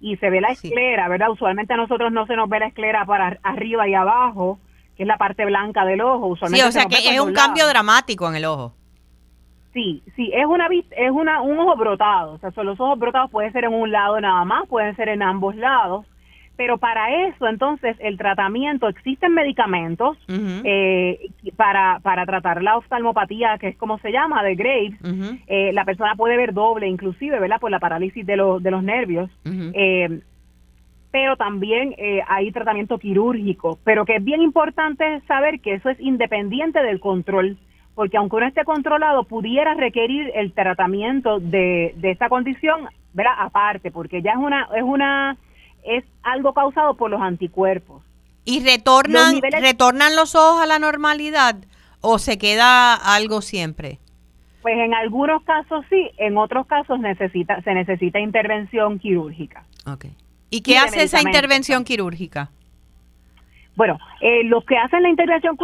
y 0.00 0.16
se 0.16 0.30
ve 0.30 0.40
la 0.40 0.48
esclera, 0.48 1.08
¿verdad? 1.08 1.30
Usualmente 1.30 1.72
a 1.74 1.76
nosotros 1.76 2.12
no 2.12 2.26
se 2.26 2.34
nos 2.34 2.48
ve 2.48 2.58
la 2.58 2.66
esclera 2.66 3.06
para 3.06 3.38
arriba 3.44 3.88
y 3.88 3.94
abajo, 3.94 4.58
que 4.96 5.04
es 5.04 5.06
la 5.06 5.16
parte 5.16 5.44
blanca 5.44 5.84
del 5.84 6.00
ojo. 6.00 6.26
Usualmente 6.26 6.62
sí, 6.62 6.68
o 6.68 6.72
sea 6.72 6.86
que 6.86 7.08
es 7.08 7.20
un 7.20 7.32
cambio 7.32 7.68
dramático 7.68 8.28
en 8.28 8.34
el 8.34 8.44
ojo. 8.46 8.74
Sí, 9.72 10.02
sí, 10.16 10.30
es 10.34 10.46
una 10.46 10.68
es 10.90 11.10
una 11.12 11.40
un 11.40 11.56
ojo 11.58 11.76
brotado, 11.76 12.32
o 12.32 12.38
sea, 12.38 12.50
son 12.50 12.66
los 12.66 12.80
ojos 12.80 12.98
brotados 12.98 13.30
pueden 13.30 13.52
ser 13.52 13.64
en 13.64 13.74
un 13.74 13.92
lado 13.92 14.20
nada 14.20 14.44
más, 14.44 14.68
pueden 14.68 14.94
ser 14.96 15.08
en 15.08 15.22
ambos 15.22 15.54
lados 15.54 16.04
pero 16.56 16.78
para 16.78 17.28
eso, 17.28 17.48
entonces, 17.48 17.96
el 17.98 18.16
tratamiento, 18.16 18.88
existen 18.88 19.34
medicamentos 19.34 20.16
eh, 20.28 21.18
para, 21.56 21.98
para 22.00 22.24
tratar 22.26 22.62
la 22.62 22.76
oftalmopatía, 22.76 23.58
que 23.58 23.68
es 23.68 23.76
como 23.76 23.98
se 23.98 24.12
llama, 24.12 24.42
de 24.44 24.54
Graves. 24.54 24.94
Eh, 25.46 25.72
la 25.72 25.84
persona 25.84 26.14
puede 26.14 26.36
ver 26.36 26.52
doble, 26.52 26.86
inclusive, 26.86 27.40
¿verdad? 27.40 27.60
Por 27.60 27.70
la 27.70 27.80
parálisis 27.80 28.24
de, 28.24 28.36
los 28.36 28.62
de 28.62 28.70
los 28.70 28.82
nervios. 28.82 29.30
Eh, 29.44 30.20
pero 31.10 31.36
también 31.36 31.94
hay 32.26 32.50
tratamiento 32.50 32.98
quirúrgico. 32.98 33.78
Pero 33.84 34.04
que 34.04 34.16
es 34.16 34.24
bien 34.24 34.42
importante 34.42 35.20
saber 35.28 35.60
que 35.60 35.74
eso 35.74 35.88
es 35.90 36.00
independiente 36.00 36.82
del 36.82 37.00
control 37.00 37.56
porque 37.94 38.16
aunque 38.16 38.34
uno 38.34 38.46
esté 38.46 38.64
controlado, 38.64 39.22
pudiera 39.22 39.74
requerir 39.74 40.32
el 40.34 40.52
tratamiento 40.52 41.38
de, 41.38 41.94
de 41.96 42.10
esta 42.10 42.28
condición 42.28 42.88
¿verdad? 43.14 43.32
Aparte, 43.38 43.90
porque 43.90 44.20
ya 44.20 44.32
es 44.32 44.36
una, 44.36 44.68
es 44.76 44.82
una, 44.82 45.36
es 45.84 46.04
algo 46.22 46.54
causado 46.54 46.94
por 46.94 47.10
los 47.10 47.20
anticuerpos. 47.20 48.02
¿Y 48.44 48.62
retornan, 48.62 49.40
retornan 49.40 50.16
los 50.16 50.34
ojos 50.34 50.62
a 50.62 50.66
la 50.66 50.78
normalidad 50.78 51.56
o 52.00 52.18
se 52.18 52.38
queda 52.38 52.94
algo 52.94 53.40
siempre? 53.40 53.98
Pues 54.62 54.76
en 54.76 54.94
algunos 54.94 55.42
casos 55.44 55.84
sí, 55.90 56.10
en 56.18 56.36
otros 56.36 56.66
casos 56.66 56.98
necesita, 57.00 57.60
se 57.62 57.74
necesita 57.74 58.18
intervención 58.18 58.98
quirúrgica. 58.98 59.64
Okay. 59.86 60.12
¿Y 60.50 60.62
qué 60.62 60.78
hace 60.78 61.02
esa 61.02 61.20
intervención 61.20 61.84
quirúrgica? 61.84 62.50
Bueno, 63.76 63.98
eh, 64.20 64.44
los 64.44 64.64
que 64.64 64.76
hacen 64.76 65.02
la 65.02 65.08
intervención 65.08 65.56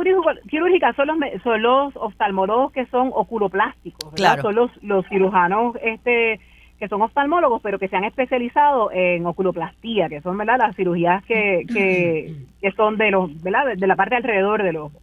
quirúrgica 0.49 0.93
son 0.95 1.07
los, 1.07 1.17
son 1.45 1.63
los 1.63 1.97
oftalmólogos 1.97 2.73
que 2.73 2.87
son 2.87 3.11
oculoplásticos, 3.15 4.13
claro. 4.15 4.43
son 4.43 4.55
los, 4.57 4.71
los 4.83 5.07
cirujanos 5.09 5.77
este, 5.83 6.41
que 6.81 6.89
son 6.89 7.03
oftalmólogos, 7.03 7.61
pero 7.63 7.79
que 7.79 7.89
se 7.89 7.97
han 7.97 8.05
especializado 8.05 8.91
en 8.91 9.27
oculoplastía, 9.27 10.09
que 10.09 10.23
son 10.23 10.39
¿verdad? 10.39 10.59
las 10.59 10.75
cirugías 10.75 11.23
que, 11.27 11.65
que, 11.69 12.73
son 12.73 12.97
de, 12.97 13.11
los, 13.11 13.43
¿verdad? 13.43 13.77
de 13.77 13.87
la 13.87 13.97
parte 13.97 14.17
alrededor 14.17 14.63
del 14.63 14.79
ojo. 14.79 14.99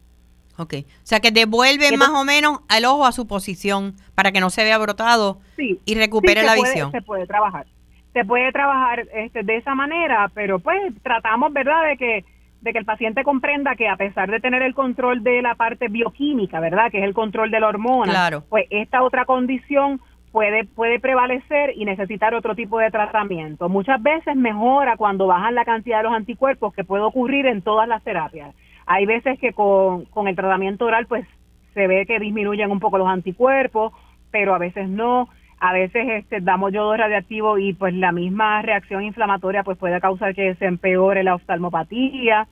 Ok, 0.58 0.74
o 0.82 0.86
sea 1.04 1.20
que 1.20 1.30
devuelven 1.30 2.00
más 2.00 2.10
o 2.10 2.26
menos 2.26 2.62
al 2.68 2.86
ojo 2.86 3.06
a 3.06 3.12
su 3.12 3.28
posición 3.28 3.94
para 4.16 4.32
que 4.32 4.40
no 4.40 4.50
se 4.50 4.64
vea 4.64 4.80
brotado 4.80 5.38
y 5.58 5.94
recupere 5.94 6.42
la 6.42 6.56
visión. 6.56 6.92
Se 6.92 7.04
puede 7.04 7.28
trabajar, 7.28 7.68
se 8.12 8.26
puede 8.26 8.52
trabajar 8.52 9.08
este, 9.14 9.44
de 9.44 9.58
esa 9.58 9.76
manera, 9.76 10.32
pero 10.34 10.58
pues 10.58 10.82
tratamos, 11.04 11.54
¿verdad?, 11.54 11.88
de 11.90 11.98
que 11.98 12.26
de 12.60 12.74
que 12.74 12.80
el 12.80 12.86
paciente 12.86 13.24
comprenda 13.24 13.76
que 13.76 13.88
a 13.88 13.98
pesar 13.98 14.32
de 14.32 14.40
tener 14.40 14.64
el 14.64 14.74
control 14.74 15.24
de 15.24 15.44
la 15.44 15.54
parte 15.54 15.90
bioquímica, 15.90 16.60
¿verdad? 16.60 16.90
Que 16.90 16.98
es 16.98 17.04
el 17.04 17.14
control 17.14 17.52
de 17.52 17.60
la 17.60 17.68
hormona, 17.68 18.42
pues 18.50 18.66
esta 18.72 19.04
otra 19.04 19.26
condición 19.26 20.02
puede, 20.38 20.66
puede 20.66 21.00
prevalecer 21.00 21.74
y 21.76 21.84
necesitar 21.84 22.36
otro 22.36 22.54
tipo 22.54 22.78
de 22.78 22.92
tratamiento. 22.92 23.70
Muchas 23.70 24.00
veces 24.04 24.36
mejora 24.36 24.96
cuando 24.96 25.26
bajan 25.26 25.56
la 25.56 25.66
cantidad 25.66 25.98
de 25.98 26.04
los 26.04 26.14
anticuerpos 26.14 26.76
que 26.76 26.84
puede 26.84 27.02
ocurrir 27.02 27.48
en 27.48 27.64
todas 27.64 27.88
las 27.88 28.04
terapias. 28.04 28.54
Hay 28.86 29.08
veces 29.08 29.40
que 29.40 29.54
con, 29.54 30.06
con 30.06 30.28
el 30.28 30.36
tratamiento 30.36 30.86
oral 30.86 31.08
pues 31.08 31.26
se 31.74 31.88
ve 31.88 32.06
que 32.06 32.20
disminuyen 32.20 32.70
un 32.70 32.80
poco 32.80 33.00
los 33.00 33.08
anticuerpos, 33.08 33.94
pero 34.30 34.54
a 34.54 34.60
veces 34.60 34.88
no 34.88 35.28
a 35.60 35.74
veces 35.74 36.08
este, 36.08 36.40
damos 36.40 36.72
yodo 36.72 36.96
radiactivo 36.96 37.58
y 37.58 37.74
pues 37.74 37.96
la 37.96 38.12
misma 38.12 38.62
reacción 38.62 39.02
inflamatoria 39.02 39.64
pues 39.64 39.80
puede 39.80 40.00
causar 40.00 40.36
que 40.36 40.54
se 40.54 40.66
empeore 40.66 41.24
la 41.24 41.34
oftalmopatía. 41.34 42.48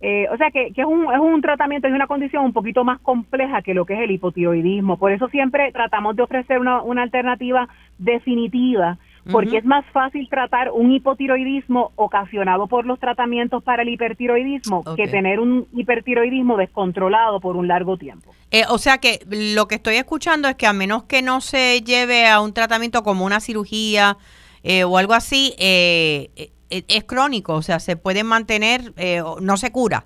Eh, 0.00 0.26
o 0.30 0.36
sea 0.36 0.50
que, 0.50 0.72
que, 0.72 0.82
es, 0.82 0.86
un, 0.86 1.12
es 1.12 1.20
un 1.20 1.40
tratamiento, 1.40 1.88
es 1.88 1.94
una 1.94 2.06
condición 2.06 2.44
un 2.44 2.52
poquito 2.52 2.84
más 2.84 3.00
compleja 3.00 3.62
que 3.62 3.74
lo 3.74 3.86
que 3.86 3.94
es 3.94 4.00
el 4.00 4.10
hipotiroidismo. 4.10 4.98
Por 4.98 5.12
eso 5.12 5.28
siempre 5.28 5.72
tratamos 5.72 6.16
de 6.16 6.22
ofrecer 6.22 6.58
una, 6.58 6.82
una 6.82 7.02
alternativa 7.02 7.68
definitiva 7.98 8.98
porque 9.32 9.58
es 9.58 9.64
más 9.64 9.84
fácil 9.92 10.28
tratar 10.28 10.70
un 10.70 10.92
hipotiroidismo 10.92 11.92
ocasionado 11.96 12.66
por 12.66 12.84
los 12.84 12.98
tratamientos 12.98 13.62
para 13.62 13.82
el 13.82 13.88
hipertiroidismo 13.88 14.84
que 14.96 15.08
tener 15.08 15.40
un 15.40 15.66
hipertiroidismo 15.72 16.56
descontrolado 16.56 17.40
por 17.40 17.56
un 17.56 17.68
largo 17.68 17.96
tiempo. 17.96 18.34
Eh, 18.50 18.64
o 18.68 18.78
sea 18.78 18.98
que 18.98 19.20
lo 19.28 19.66
que 19.66 19.76
estoy 19.76 19.96
escuchando 19.96 20.48
es 20.48 20.56
que 20.56 20.66
a 20.66 20.72
menos 20.72 21.04
que 21.04 21.22
no 21.22 21.40
se 21.40 21.80
lleve 21.80 22.26
a 22.26 22.40
un 22.40 22.52
tratamiento 22.52 23.02
como 23.02 23.24
una 23.24 23.40
cirugía 23.40 24.16
eh, 24.62 24.84
o 24.84 24.96
algo 24.98 25.14
así, 25.14 25.54
eh, 25.58 26.50
es 26.70 27.04
crónico, 27.04 27.54
o 27.54 27.62
sea, 27.62 27.78
se 27.78 27.96
puede 27.96 28.24
mantener, 28.24 28.92
no 29.40 29.56
se 29.56 29.72
cura 29.72 30.04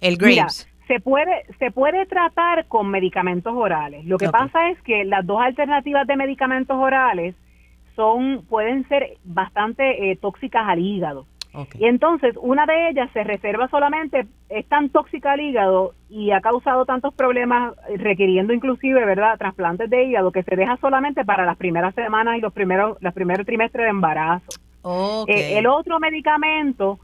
el 0.00 0.16
Graves. 0.16 0.68
se 0.86 1.00
puede, 1.00 1.44
se 1.58 1.70
puede 1.70 2.06
tratar 2.06 2.66
con 2.66 2.90
medicamentos 2.90 3.54
orales. 3.54 4.04
Lo 4.04 4.18
que 4.18 4.28
pasa 4.28 4.70
es 4.70 4.80
que 4.82 5.04
las 5.04 5.26
dos 5.26 5.40
alternativas 5.40 6.06
de 6.06 6.16
medicamentos 6.16 6.76
orales 6.76 7.34
son 7.96 8.44
pueden 8.48 8.86
ser 8.88 9.16
bastante 9.24 10.10
eh, 10.10 10.16
tóxicas 10.16 10.62
al 10.66 10.78
hígado. 10.78 11.26
Y 11.78 11.86
entonces 11.86 12.34
una 12.38 12.66
de 12.66 12.90
ellas 12.90 13.08
se 13.14 13.24
reserva 13.24 13.66
solamente, 13.68 14.26
es 14.50 14.66
tan 14.66 14.90
tóxica 14.90 15.32
al 15.32 15.40
hígado 15.40 15.94
y 16.10 16.30
ha 16.30 16.42
causado 16.42 16.84
tantos 16.84 17.14
problemas, 17.14 17.72
requiriendo 17.96 18.52
inclusive, 18.52 19.06
¿verdad?, 19.06 19.38
trasplantes 19.38 19.88
de 19.88 20.04
hígado, 20.04 20.32
que 20.32 20.42
se 20.42 20.54
deja 20.54 20.76
solamente 20.76 21.24
para 21.24 21.46
las 21.46 21.56
primeras 21.56 21.94
semanas 21.94 22.36
y 22.36 22.42
los 22.42 22.52
primeros, 22.52 22.98
los 23.00 23.14
primeros 23.14 23.46
trimestres 23.46 23.84
de 23.84 23.88
embarazo. 23.90 24.48
Eh, 25.26 25.58
el 25.58 25.66
otro 25.66 25.98
medicamento, 25.98 26.98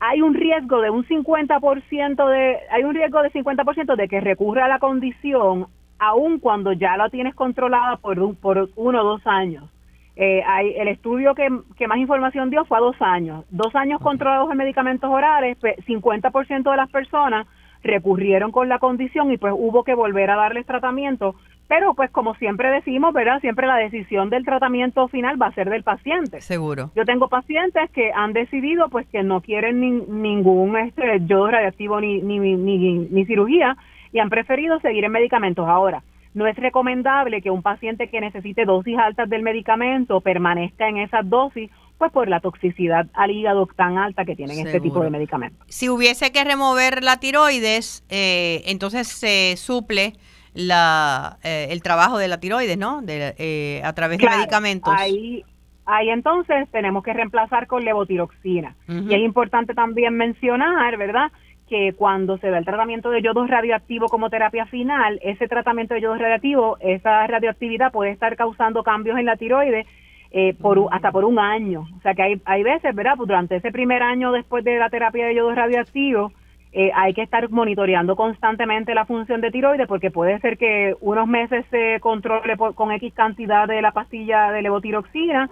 hay 0.00 0.20
un 0.20 0.34
riesgo 0.34 0.80
de 0.80 0.90
un 0.90 1.06
50% 1.06 2.28
de, 2.28 2.58
hay 2.70 2.84
un 2.84 2.94
riesgo 2.94 3.22
de 3.22 3.30
50% 3.30 3.96
de 3.96 4.08
que 4.08 4.20
recurra 4.20 4.66
a 4.66 4.68
la 4.68 4.78
condición 4.78 5.66
aun 5.98 6.40
cuando 6.40 6.72
ya 6.72 6.96
la 6.96 7.08
tienes 7.08 7.34
controlada 7.34 7.96
por, 7.96 8.18
un, 8.18 8.34
por 8.34 8.68
uno 8.74 9.00
o 9.00 9.04
dos 9.04 9.26
años. 9.26 9.70
Eh, 10.16 10.42
hay, 10.46 10.74
el 10.76 10.88
estudio 10.88 11.34
que, 11.34 11.48
más 11.86 11.98
información 11.98 12.50
dio 12.50 12.64
fue 12.64 12.78
a 12.78 12.80
dos 12.80 12.96
años. 13.00 13.44
Dos 13.50 13.74
años 13.74 14.00
controlados 14.00 14.50
en 14.50 14.58
medicamentos 14.58 15.08
orales, 15.08 15.56
50% 15.58 16.32
pues, 16.32 16.48
de 16.48 16.76
las 16.76 16.90
personas 16.90 17.46
recurrieron 17.82 18.52
con 18.52 18.68
la 18.68 18.78
condición 18.78 19.32
y 19.32 19.38
pues 19.38 19.52
hubo 19.56 19.84
que 19.84 19.94
volver 19.94 20.30
a 20.30 20.36
darles 20.36 20.66
tratamiento. 20.66 21.34
Pero 21.68 21.94
pues 21.94 22.10
como 22.10 22.34
siempre 22.34 22.70
decimos, 22.70 23.14
¿verdad? 23.14 23.40
Siempre 23.40 23.66
la 23.66 23.76
decisión 23.76 24.28
del 24.30 24.44
tratamiento 24.44 25.08
final 25.08 25.40
va 25.40 25.46
a 25.46 25.54
ser 25.54 25.70
del 25.70 25.82
paciente. 25.82 26.40
Seguro. 26.40 26.90
Yo 26.94 27.04
tengo 27.04 27.28
pacientes 27.28 27.90
que 27.92 28.12
han 28.12 28.32
decidido 28.32 28.88
pues 28.88 29.06
que 29.08 29.22
no 29.22 29.40
quieren 29.40 29.80
ningún 29.80 30.76
este, 30.76 31.20
yodo 31.26 31.50
radiactivo 31.50 32.00
ni, 32.00 32.20
ni, 32.20 32.38
ni, 32.38 32.94
ni 32.98 33.24
cirugía 33.24 33.76
y 34.12 34.18
han 34.18 34.28
preferido 34.30 34.78
seguir 34.80 35.04
en 35.04 35.12
medicamentos 35.12 35.66
ahora. 35.66 36.02
No 36.34 36.46
es 36.46 36.56
recomendable 36.56 37.42
que 37.42 37.50
un 37.50 37.62
paciente 37.62 38.08
que 38.08 38.20
necesite 38.20 38.64
dosis 38.64 38.96
altas 38.98 39.28
del 39.28 39.42
medicamento 39.42 40.20
permanezca 40.20 40.88
en 40.88 40.96
esas 40.96 41.28
dosis, 41.28 41.70
pues 41.98 42.10
por 42.10 42.28
la 42.28 42.40
toxicidad 42.40 43.06
al 43.12 43.30
hígado 43.30 43.68
tan 43.76 43.98
alta 43.98 44.24
que 44.24 44.34
tienen 44.34 44.66
este 44.66 44.80
tipo 44.80 45.02
de 45.02 45.10
medicamentos. 45.10 45.66
Si 45.68 45.88
hubiese 45.88 46.32
que 46.32 46.42
remover 46.42 47.02
la 47.02 47.18
tiroides, 47.18 48.04
eh, 48.08 48.62
entonces 48.66 49.08
se 49.08 49.56
suple 49.56 50.14
la, 50.54 51.38
eh, 51.42 51.68
el 51.70 51.82
trabajo 51.82 52.18
de 52.18 52.28
la 52.28 52.38
tiroides, 52.38 52.78
¿no? 52.78 53.02
De, 53.02 53.34
eh, 53.38 53.80
a 53.84 53.92
través 53.92 54.18
de 54.18 54.28
medicamentos. 54.28 54.92
Ahí, 54.96 55.44
ahí 55.86 56.10
entonces 56.10 56.68
tenemos 56.70 57.02
que 57.02 57.12
reemplazar 57.12 57.66
con 57.66 57.84
levotiroxina. 57.84 58.76
Y 58.88 59.14
es 59.14 59.20
importante 59.20 59.74
también 59.74 60.14
mencionar, 60.16 60.96
¿verdad? 60.96 61.30
que 61.68 61.94
cuando 61.94 62.36
se 62.36 62.50
da 62.50 62.58
el 62.58 62.66
tratamiento 62.66 63.08
de 63.08 63.22
yodo 63.22 63.46
radioactivo 63.46 64.08
como 64.08 64.28
terapia 64.28 64.66
final, 64.66 65.18
ese 65.22 65.48
tratamiento 65.48 65.94
de 65.94 66.02
yodo 66.02 66.16
radioactivo, 66.16 66.76
esa 66.80 67.26
radioactividad 67.26 67.90
puede 67.90 68.10
estar 68.10 68.36
causando 68.36 68.82
cambios 68.82 69.18
en 69.18 69.24
la 69.24 69.38
tiroides 69.38 69.86
eh, 70.32 70.54
por 70.60 70.88
hasta 70.90 71.10
por 71.12 71.24
un 71.24 71.38
año. 71.38 71.86
O 71.96 72.00
sea 72.02 72.12
que 72.12 72.22
hay, 72.22 72.42
hay 72.44 72.62
veces, 72.62 72.94
¿verdad? 72.94 73.14
Pues 73.16 73.26
durante 73.26 73.56
ese 73.56 73.72
primer 73.72 74.02
año 74.02 74.32
después 74.32 74.64
de 74.64 74.76
la 74.78 74.90
terapia 74.90 75.24
de 75.24 75.34
yodo 75.34 75.54
radioactivo, 75.54 76.32
eh, 76.72 76.90
hay 76.94 77.12
que 77.12 77.22
estar 77.22 77.50
monitoreando 77.50 78.16
constantemente 78.16 78.94
la 78.94 79.04
función 79.04 79.40
de 79.40 79.50
tiroides 79.50 79.86
porque 79.86 80.10
puede 80.10 80.40
ser 80.40 80.56
que 80.56 80.94
unos 81.00 81.28
meses 81.28 81.66
se 81.70 82.00
controle 82.00 82.56
con 82.56 82.92
X 82.92 83.12
cantidad 83.14 83.68
de 83.68 83.82
la 83.82 83.92
pastilla 83.92 84.50
de 84.50 84.62
levotiroxina, 84.62 85.50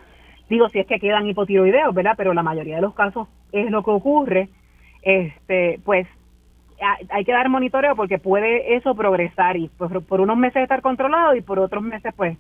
digo 0.49 0.69
si 0.71 0.79
es 0.79 0.87
que 0.87 0.99
quedan 0.99 1.27
hipotiroideos, 1.27 1.95
¿verdad? 1.95 2.15
Pero 2.17 2.33
la 2.33 2.43
mayoría 2.43 2.77
de 2.77 2.83
los 2.83 2.95
casos 2.95 3.29
es 3.53 3.71
lo 3.71 3.83
que 3.83 3.91
ocurre 3.91 4.49
este, 5.03 5.81
pues 5.85 6.07
hay 7.11 7.25
que 7.25 7.33
dar 7.33 7.49
monitoreo 7.49 7.95
porque 7.95 8.19
puede 8.19 8.77
eso 8.77 8.95
progresar 8.95 9.57
y 9.57 9.69
pues, 9.77 9.91
por 10.05 10.21
unos 10.21 10.37
meses 10.37 10.63
estar 10.63 10.81
controlado 10.81 11.35
y 11.35 11.43
por 11.43 11.59
otros 11.59 11.83
meses 11.83 12.13
pues 12.17 12.39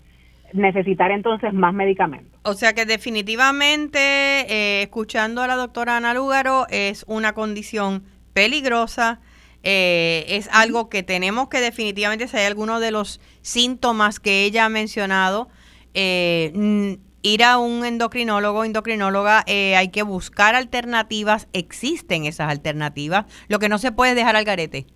necesitar 0.52 1.10
entonces 1.10 1.52
más 1.52 1.74
medicamentos. 1.74 2.40
O 2.42 2.54
sea 2.54 2.72
que 2.72 2.86
definitivamente, 2.86 3.98
eh, 3.98 4.82
escuchando 4.82 5.42
a 5.42 5.46
la 5.46 5.56
doctora 5.56 5.98
Ana 5.98 6.14
Lúgaro, 6.14 6.66
es 6.70 7.04
una 7.06 7.34
condición 7.34 8.02
peligrosa, 8.40 9.20
eh, 9.62 10.24
es 10.28 10.48
algo 10.50 10.88
que 10.88 11.02
tenemos 11.02 11.50
que 11.50 11.60
definitivamente, 11.60 12.26
si 12.26 12.38
hay 12.38 12.46
alguno 12.46 12.80
de 12.80 12.90
los 12.90 13.20
síntomas 13.42 14.18
que 14.18 14.44
ella 14.44 14.64
ha 14.64 14.68
mencionado, 14.70 15.50
eh, 15.92 16.96
ir 17.20 17.44
a 17.44 17.58
un 17.58 17.84
endocrinólogo, 17.84 18.64
endocrinóloga, 18.64 19.44
eh, 19.46 19.76
hay 19.76 19.88
que 19.90 20.02
buscar 20.02 20.54
alternativas, 20.54 21.50
existen 21.52 22.24
esas 22.24 22.50
alternativas, 22.50 23.26
lo 23.48 23.58
que 23.58 23.68
no 23.68 23.76
se 23.76 23.92
puede 23.92 24.14
dejar 24.14 24.36
al 24.36 24.44
garete. 24.44 24.86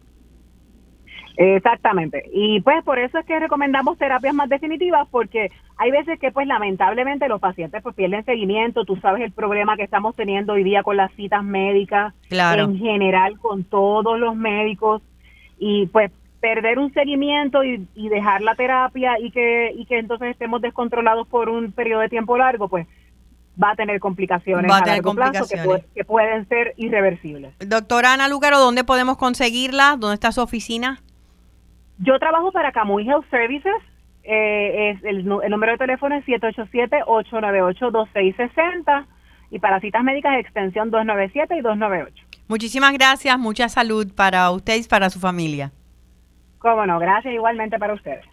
Exactamente. 1.36 2.24
Y 2.32 2.62
pues 2.62 2.82
por 2.82 2.98
eso 2.98 3.18
es 3.18 3.26
que 3.26 3.38
recomendamos 3.38 3.98
terapias 3.98 4.34
más 4.34 4.48
definitivas 4.48 5.06
porque 5.10 5.50
hay 5.76 5.90
veces 5.90 6.18
que 6.20 6.30
pues 6.30 6.46
lamentablemente 6.46 7.28
los 7.28 7.40
pacientes 7.40 7.82
pues 7.82 7.94
pierden 7.94 8.24
seguimiento, 8.24 8.84
tú 8.84 8.96
sabes 8.96 9.22
el 9.22 9.32
problema 9.32 9.76
que 9.76 9.82
estamos 9.82 10.14
teniendo 10.14 10.52
hoy 10.52 10.64
día 10.64 10.82
con 10.82 10.96
las 10.96 11.12
citas 11.12 11.42
médicas, 11.42 12.14
en 12.30 12.78
general 12.78 13.38
con 13.38 13.64
todos 13.64 14.18
los 14.18 14.36
médicos 14.36 15.02
y 15.58 15.86
pues 15.86 16.10
perder 16.40 16.78
un 16.78 16.92
seguimiento 16.92 17.64
y, 17.64 17.86
dejar 17.94 18.42
la 18.42 18.54
terapia 18.54 19.18
y 19.18 19.30
que, 19.30 19.72
y 19.74 19.86
que 19.86 19.98
entonces 19.98 20.28
estemos 20.28 20.60
descontrolados 20.60 21.26
por 21.26 21.48
un 21.48 21.72
periodo 21.72 22.02
de 22.02 22.10
tiempo 22.10 22.36
largo, 22.36 22.68
pues 22.68 22.86
va 23.60 23.70
a 23.70 23.76
tener 23.76 23.98
complicaciones 23.98 24.70
a, 24.70 24.84
largo 24.84 25.14
plazo 25.14 25.46
que, 25.94 26.04
pueden 26.04 26.46
ser 26.48 26.74
irreversibles. 26.76 27.54
Doctora 27.58 28.12
Ana 28.12 28.28
Lúcaro, 28.28 28.58
¿dónde 28.58 28.84
podemos 28.84 29.16
conseguirla? 29.16 29.96
¿Dónde 29.98 30.14
está 30.14 30.32
su 30.32 30.42
oficina? 30.42 31.00
Yo 31.98 32.18
trabajo 32.18 32.52
para 32.52 32.72
Camuy 32.72 33.08
Health 33.08 33.28
Services 33.30 33.74
eh, 34.24 34.90
es 34.90 35.04
el, 35.04 35.18
el 35.18 35.50
número 35.50 35.72
de 35.72 35.78
teléfono 35.78 36.16
es 36.16 36.24
787-898-2660 36.26 39.06
y 39.50 39.58
para 39.58 39.80
citas 39.80 40.02
médicas 40.02 40.38
extensión 40.38 40.90
297 40.90 41.56
y 41.56 41.60
298. 41.60 42.26
Muchísimas 42.48 42.92
gracias, 42.92 43.38
mucha 43.38 43.68
salud 43.68 44.12
para 44.14 44.50
ustedes 44.50 44.86
y 44.86 44.88
para 44.88 45.10
su 45.10 45.20
familia. 45.20 45.72
Cómo 46.58 46.86
no, 46.86 46.98
gracias 46.98 47.34
igualmente 47.34 47.78
para 47.78 47.94
ustedes. 47.94 48.24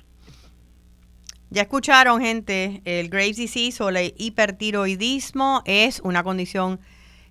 Ya 1.49 1.63
escucharon, 1.63 2.21
gente, 2.21 2.81
el 2.85 3.09
Graves 3.09 3.35
disease 3.35 3.83
o 3.83 3.89
el 3.89 4.13
hipertiroidismo 4.17 5.63
es 5.65 5.99
una 5.99 6.23
condición 6.23 6.79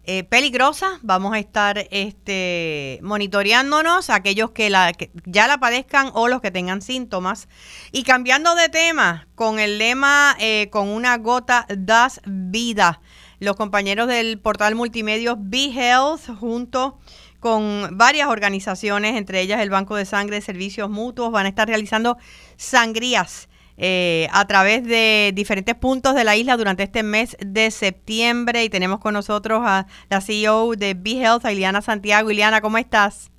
eh, 0.04 0.24
peligrosa. 0.24 0.98
Vamos 1.02 1.34
a 1.34 1.38
estar 1.38 1.86
este, 1.90 2.98
monitoreándonos 3.02 4.08
aquellos 4.10 4.50
que, 4.50 4.70
la, 4.70 4.92
ya 5.26 5.46
la 5.46 5.58
padezcan 5.58 6.10
o 6.14 6.28
los 6.28 6.40
que 6.40 6.50
tengan 6.50 6.80
síntomas. 6.80 7.48
Y 7.92 8.02
cambiando 8.04 8.54
de 8.54 8.68
tema, 8.68 9.28
con 9.34 9.58
el 9.58 9.78
lema 9.78 10.36
eh, 10.38 10.68
con 10.70 10.88
una 10.88 11.16
gota 11.18 11.66
das 11.68 12.20
vida. 12.24 13.00
Los 13.40 13.56
compañeros 13.56 14.08
del 14.08 14.38
portal 14.38 14.74
multimedia 14.74 15.34
Be 15.38 15.70
Health 15.72 16.38
junto 16.38 16.98
con 17.38 17.96
varias 17.96 18.28
organizaciones, 18.28 19.16
entre 19.16 19.40
ellas 19.40 19.60
el 19.60 19.70
Banco 19.70 19.96
de 19.96 20.04
Sangre 20.04 20.36
de 20.36 20.42
Servicios 20.42 20.88
Mutuos, 20.90 21.30
van 21.32 21.46
a 21.46 21.48
estar 21.48 21.68
realizando 21.68 22.18
sangrías 22.56 23.49
eh, 23.82 24.28
a 24.30 24.46
través 24.46 24.84
de 24.84 25.32
diferentes 25.34 25.74
puntos 25.74 26.14
de 26.14 26.22
la 26.22 26.36
isla 26.36 26.58
durante 26.58 26.82
este 26.82 27.02
mes 27.02 27.36
de 27.40 27.70
septiembre. 27.70 28.62
Y 28.62 28.68
tenemos 28.68 29.00
con 29.00 29.14
nosotros 29.14 29.62
a 29.64 29.86
la 30.10 30.20
CEO 30.20 30.76
de 30.76 30.94
Be 30.94 31.22
Health, 31.22 31.46
Ileana 31.50 31.80
Santiago. 31.80 32.30
Ileana, 32.30 32.60
¿cómo 32.60 32.76
estás? 32.76 33.32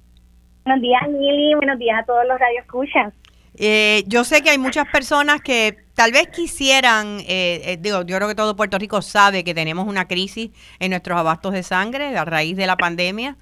Buenos 0.65 0.81
días, 0.81 1.01
Lili. 1.07 1.53
Buenos 1.53 1.77
días 1.77 1.99
a 2.01 2.05
todos 2.05 2.25
los 2.27 2.39
radioescuchas. 2.39 3.13
Eh, 3.55 4.03
yo 4.07 4.23
sé 4.23 4.41
que 4.41 4.49
hay 4.49 4.57
muchas 4.57 4.87
personas 4.87 5.41
que 5.41 5.77
tal 5.93 6.11
vez 6.11 6.27
quisieran, 6.29 7.19
eh, 7.27 7.61
eh, 7.65 7.77
digo, 7.79 8.03
yo 8.03 8.15
creo 8.15 8.27
que 8.27 8.35
todo 8.35 8.55
Puerto 8.55 8.79
Rico 8.79 9.01
sabe 9.01 9.43
que 9.43 9.53
tenemos 9.53 9.87
una 9.87 10.07
crisis 10.07 10.51
en 10.79 10.91
nuestros 10.91 11.17
abastos 11.17 11.53
de 11.53 11.61
sangre 11.63 12.17
a 12.17 12.25
raíz 12.25 12.55
de 12.57 12.65
la 12.65 12.77
pandemia. 12.77 13.37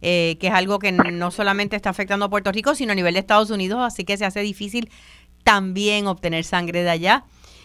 que 0.00 0.38
es 0.40 0.52
algo 0.52 0.78
que 0.78 0.92
no 0.92 1.30
solamente 1.32 1.74
está 1.74 1.90
afectando 1.90 2.26
a 2.26 2.30
Puerto 2.30 2.52
Rico, 2.52 2.76
sino 2.76 2.92
a 2.92 2.94
nivel 2.94 3.14
de 3.14 3.20
Estados 3.20 3.50
Unidos, 3.50 3.80
así 3.80 4.04
que 4.04 4.16
se 4.16 4.24
hace 4.24 4.40
difícil 4.42 4.90
también 5.48 6.06
obtener 6.06 6.44
sangre 6.44 6.82
de 6.82 6.90
allá. 6.90 7.24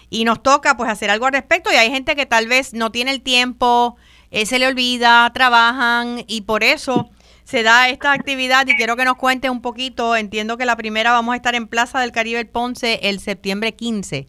Y 0.10 0.24
nos 0.24 0.42
toca 0.42 0.78
pues 0.78 0.90
hacer 0.90 1.10
algo 1.10 1.26
al 1.26 1.34
respecto 1.34 1.70
y 1.70 1.76
hay 1.76 1.92
gente 1.92 2.16
que 2.16 2.26
tal 2.26 2.48
vez 2.48 2.74
no 2.74 2.94
tiene 2.94 3.12
el 3.12 3.22
tiempo, 3.22 3.98
eh, 4.32 4.46
se 4.46 4.58
le 4.58 4.68
olvida, 4.68 5.30
trabajan 5.34 6.24
y 6.26 6.44
por 6.44 6.64
eso 6.64 7.10
se 7.44 7.62
da 7.62 7.90
esta 7.90 8.14
actividad 8.14 8.66
y 8.68 8.76
quiero 8.78 8.96
que 8.96 9.04
nos 9.04 9.16
cuente 9.16 9.50
un 9.50 9.62
poquito. 9.62 10.16
Entiendo 10.16 10.56
que 10.56 10.66
la 10.66 10.78
primera 10.78 11.12
vamos 11.12 11.34
a 11.34 11.36
estar 11.36 11.56
en 11.56 11.68
Plaza 11.68 12.00
del 12.00 12.14
Caribe 12.14 12.40
el 12.40 12.48
Ponce 12.48 13.00
el 13.04 13.20
septiembre 13.20 13.74
15. 13.74 14.28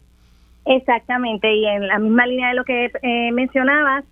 Exactamente, 0.65 1.55
y 1.55 1.65
en 1.65 1.87
la 1.87 1.99
misma 1.99 2.25
línea 2.25 2.49
de 2.49 2.55
lo 2.55 2.65
que 2.65 2.91
eh, 3.03 3.31
mencionabas, 3.31 4.03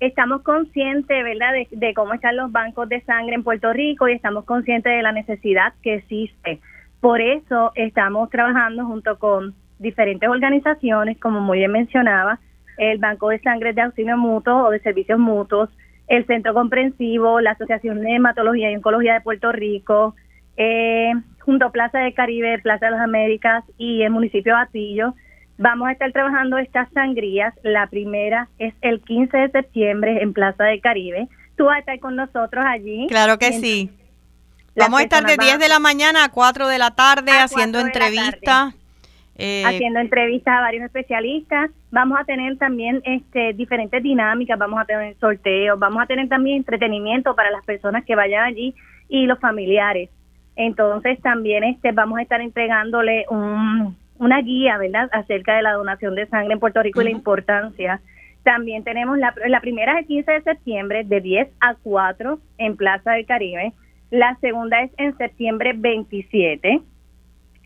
estamos 0.00 0.42
conscientes, 0.42 1.22
¿verdad?, 1.22 1.52
de, 1.52 1.68
de, 1.70 1.94
cómo 1.94 2.14
están 2.14 2.34
los 2.34 2.50
bancos 2.50 2.88
de 2.88 3.00
sangre 3.02 3.36
en 3.36 3.44
Puerto 3.44 3.72
Rico 3.72 4.08
y 4.08 4.14
estamos 4.14 4.44
conscientes 4.44 4.92
de 4.92 5.02
la 5.02 5.12
necesidad 5.12 5.72
que 5.82 5.96
existe 5.96 6.58
por 7.02 7.20
eso 7.20 7.72
estamos 7.74 8.30
trabajando 8.30 8.86
junto 8.86 9.18
con 9.18 9.56
diferentes 9.80 10.28
organizaciones, 10.28 11.18
como 11.18 11.40
muy 11.40 11.58
bien 11.58 11.72
mencionaba, 11.72 12.38
el 12.78 12.98
Banco 12.98 13.30
de 13.30 13.40
Sangre 13.40 13.72
de 13.72 13.82
Auxilio 13.82 14.16
Mutuo 14.16 14.68
o 14.68 14.70
de 14.70 14.78
Servicios 14.78 15.18
Mutuos, 15.18 15.68
el 16.06 16.24
Centro 16.26 16.54
Comprensivo, 16.54 17.40
la 17.40 17.50
Asociación 17.50 18.02
de 18.02 18.14
Hematología 18.14 18.70
y 18.70 18.76
Oncología 18.76 19.14
de 19.14 19.20
Puerto 19.20 19.50
Rico, 19.50 20.14
eh, 20.56 21.10
junto 21.40 21.66
a 21.66 21.72
Plaza 21.72 21.98
de 21.98 22.14
Caribe, 22.14 22.60
Plaza 22.60 22.86
de 22.86 22.92
las 22.92 23.00
Américas 23.00 23.64
y 23.78 24.02
el 24.02 24.10
municipio 24.10 24.54
de 24.54 24.62
Atillo. 24.62 25.14
Vamos 25.58 25.88
a 25.88 25.92
estar 25.92 26.12
trabajando 26.12 26.56
estas 26.56 26.88
sangrías. 26.92 27.52
La 27.64 27.88
primera 27.88 28.48
es 28.60 28.74
el 28.80 29.00
15 29.00 29.36
de 29.36 29.50
septiembre 29.50 30.22
en 30.22 30.32
Plaza 30.32 30.62
de 30.66 30.80
Caribe. 30.80 31.26
Tú 31.56 31.64
vas 31.64 31.78
a 31.78 31.80
estar 31.80 31.98
con 31.98 32.14
nosotros 32.14 32.64
allí. 32.64 33.08
Claro 33.08 33.38
que 33.38 33.54
sí. 33.54 33.90
Vamos 34.76 35.00
a 35.00 35.02
estar 35.02 35.24
de 35.24 35.36
10 35.36 35.58
de 35.58 35.68
la 35.68 35.78
mañana 35.78 36.24
a 36.24 36.28
4 36.30 36.68
de 36.68 36.78
la 36.78 36.92
tarde 36.92 37.32
haciendo 37.32 37.78
entrevistas. 37.80 38.74
Eh, 39.36 39.64
haciendo 39.64 40.00
entrevistas 40.00 40.54
a 40.56 40.60
varios 40.60 40.84
especialistas. 40.84 41.70
Vamos 41.90 42.18
a 42.18 42.24
tener 42.24 42.56
también 42.58 43.02
este, 43.04 43.52
diferentes 43.54 44.02
dinámicas, 44.02 44.58
vamos 44.58 44.80
a 44.80 44.84
tener 44.84 45.16
sorteos, 45.18 45.78
vamos 45.78 46.02
a 46.02 46.06
tener 46.06 46.28
también 46.28 46.58
entretenimiento 46.58 47.34
para 47.34 47.50
las 47.50 47.64
personas 47.64 48.04
que 48.04 48.14
vayan 48.14 48.44
allí 48.44 48.74
y 49.08 49.26
los 49.26 49.38
familiares. 49.40 50.10
Entonces 50.56 51.20
también 51.20 51.64
este, 51.64 51.92
vamos 51.92 52.18
a 52.18 52.22
estar 52.22 52.40
entregándole 52.40 53.24
un, 53.30 53.96
una 54.18 54.40
guía, 54.42 54.78
¿verdad?, 54.78 55.08
acerca 55.12 55.56
de 55.56 55.62
la 55.62 55.72
donación 55.72 56.14
de 56.14 56.26
sangre 56.26 56.54
en 56.54 56.60
Puerto 56.60 56.82
Rico 56.82 57.00
y 57.00 57.04
la 57.04 57.10
importancia. 57.10 58.00
También 58.42 58.84
tenemos 58.84 59.18
la, 59.18 59.34
la 59.46 59.60
primera 59.60 59.92
es 59.92 59.98
el 60.00 60.06
15 60.06 60.32
de 60.32 60.42
septiembre 60.42 61.04
de 61.04 61.20
10 61.20 61.48
a 61.60 61.74
4 61.82 62.38
en 62.58 62.76
Plaza 62.76 63.12
del 63.12 63.26
Caribe 63.26 63.72
la 64.12 64.36
segunda 64.42 64.82
es 64.82 64.90
en 64.98 65.16
septiembre 65.16 65.72
27 65.74 66.82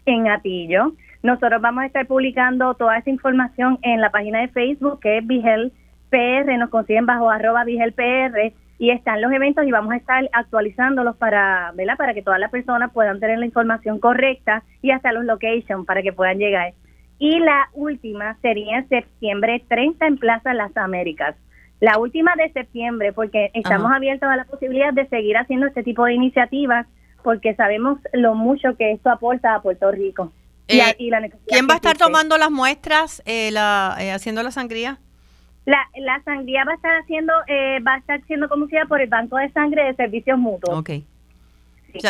en 0.07 0.29
Atillo. 0.29 0.93
Nosotros 1.25 1.61
vamos 1.61 1.83
a 1.83 1.87
estar 1.87 2.07
publicando 2.07 2.75
toda 2.75 2.99
esa 2.99 3.11
información 3.11 3.81
en 3.83 4.01
la 4.01 4.11
página 4.11 4.43
de 4.43 4.49
Facebook 4.49 5.01
que 5.01 5.19
es 5.19 5.27
Vigel 5.27 5.73
PR, 6.09 6.57
nos 6.57 6.71
consiguen 6.71 7.05
bajo 7.05 7.29
arroba 7.29 7.65
Vigel 7.65 7.93
PR 7.95 8.53
y 8.79 8.91
están 8.91 9.23
los 9.23 9.33
eventos 9.33 9.67
y 9.67 9.73
vamos 9.73 9.93
a 9.93 9.97
estar 9.97 10.31
actualizándolos 10.33 11.17
para, 11.17 11.73
¿verdad? 11.75 11.97
para 11.97 12.15
que 12.15 12.23
todas 12.23 12.39
las 12.39 12.53
personas 12.53 12.93
puedan 12.93 13.19
tener 13.19 13.41
la 13.41 13.47
información 13.47 13.99
correcta 13.99 14.63
y 14.83 14.93
hasta 14.93 15.13
los 15.13 15.25
locations 15.25 15.85
para 15.85 16.01
que 16.01 16.13
puedan 16.13 16.39
llegar. 16.39 16.75
Y 17.19 17.41
la 17.41 17.71
última 17.73 18.37
sería 18.41 18.79
en 18.79 18.89
septiembre 18.89 19.65
30 19.69 20.07
en 20.07 20.17
Plaza 20.19 20.55
Las 20.55 20.77
Américas. 20.77 21.35
La 21.81 21.99
última 21.99 22.35
de 22.37 22.51
septiembre, 22.53 23.13
porque 23.13 23.51
estamos 23.53 23.93
abiertos 23.93 24.29
a 24.29 24.37
la 24.37 24.45
posibilidad 24.45 24.93
de 24.95 25.07
seguir 25.09 25.37
haciendo 25.37 25.67
este 25.67 25.83
tipo 25.83 26.05
de 26.05 26.15
iniciativas, 26.15 26.87
porque 27.23 27.55
sabemos 27.55 27.99
lo 28.13 28.35
mucho 28.35 28.77
que 28.77 28.93
esto 28.93 29.11
aporta 29.11 29.55
a 29.55 29.61
Puerto 29.61 29.91
Rico. 29.91 30.33
y, 30.69 30.81
eh, 30.81 30.97
¿Quién 31.47 31.67
va 31.69 31.75
a 31.75 31.77
estar 31.77 31.99
tomando 31.99 32.39
las 32.39 32.51
muestras, 32.51 33.23
eh, 33.27 33.51
la, 33.51 33.97
eh, 34.01 34.11
haciendo 34.11 34.43
la 34.43 34.51
sangría? 34.51 34.99
La, 35.67 35.79
la 35.99 36.23
sangría 36.23 36.65
va 36.65 36.73
a 36.73 36.77
estar 36.77 36.97
haciendo, 36.97 37.33
va 37.87 37.95
a 37.95 37.99
estar 37.99 38.25
siendo 38.27 38.49
conducida 38.49 38.87
por 38.87 39.01
el 39.01 39.09
Banco 39.09 39.37
de 39.37 39.51
Sangre 39.51 39.85
de 39.85 39.95
Servicios 39.97 40.39
Mutuos. 40.39 40.79
Okay. 40.79 41.05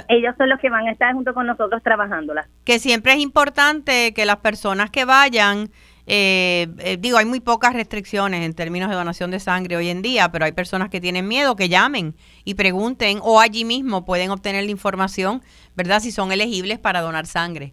ellos 0.08 0.34
son 0.36 0.48
los 0.48 0.60
que 0.60 0.68
van 0.68 0.86
a 0.86 0.92
estar 0.92 1.12
junto 1.14 1.34
con 1.34 1.46
nosotros 1.46 1.82
trabajándola. 1.82 2.46
Que 2.64 2.78
siempre 2.78 3.14
es 3.14 3.18
importante 3.18 4.12
que 4.14 4.26
las 4.26 4.36
personas 4.36 4.90
que 4.90 5.04
vayan 5.06 5.70
eh, 6.06 6.68
eh, 6.78 6.96
digo, 6.98 7.18
hay 7.18 7.26
muy 7.26 7.40
pocas 7.40 7.74
restricciones 7.74 8.44
en 8.44 8.54
términos 8.54 8.88
de 8.88 8.94
donación 8.94 9.32
de 9.32 9.40
sangre 9.40 9.76
hoy 9.76 9.88
en 9.88 10.02
día, 10.02 10.30
pero 10.30 10.44
hay 10.44 10.52
personas 10.52 10.88
que 10.88 11.00
tienen 11.00 11.26
miedo, 11.26 11.56
que 11.56 11.68
llamen 11.68 12.14
y 12.44 12.54
pregunten 12.54 13.18
o 13.22 13.40
allí 13.40 13.64
mismo 13.64 14.04
pueden 14.04 14.30
obtener 14.30 14.64
la 14.64 14.70
información, 14.70 15.42
¿verdad? 15.76 16.00
Si 16.00 16.12
son 16.12 16.30
elegibles 16.30 16.78
para 16.78 17.00
donar 17.00 17.26
sangre. 17.26 17.72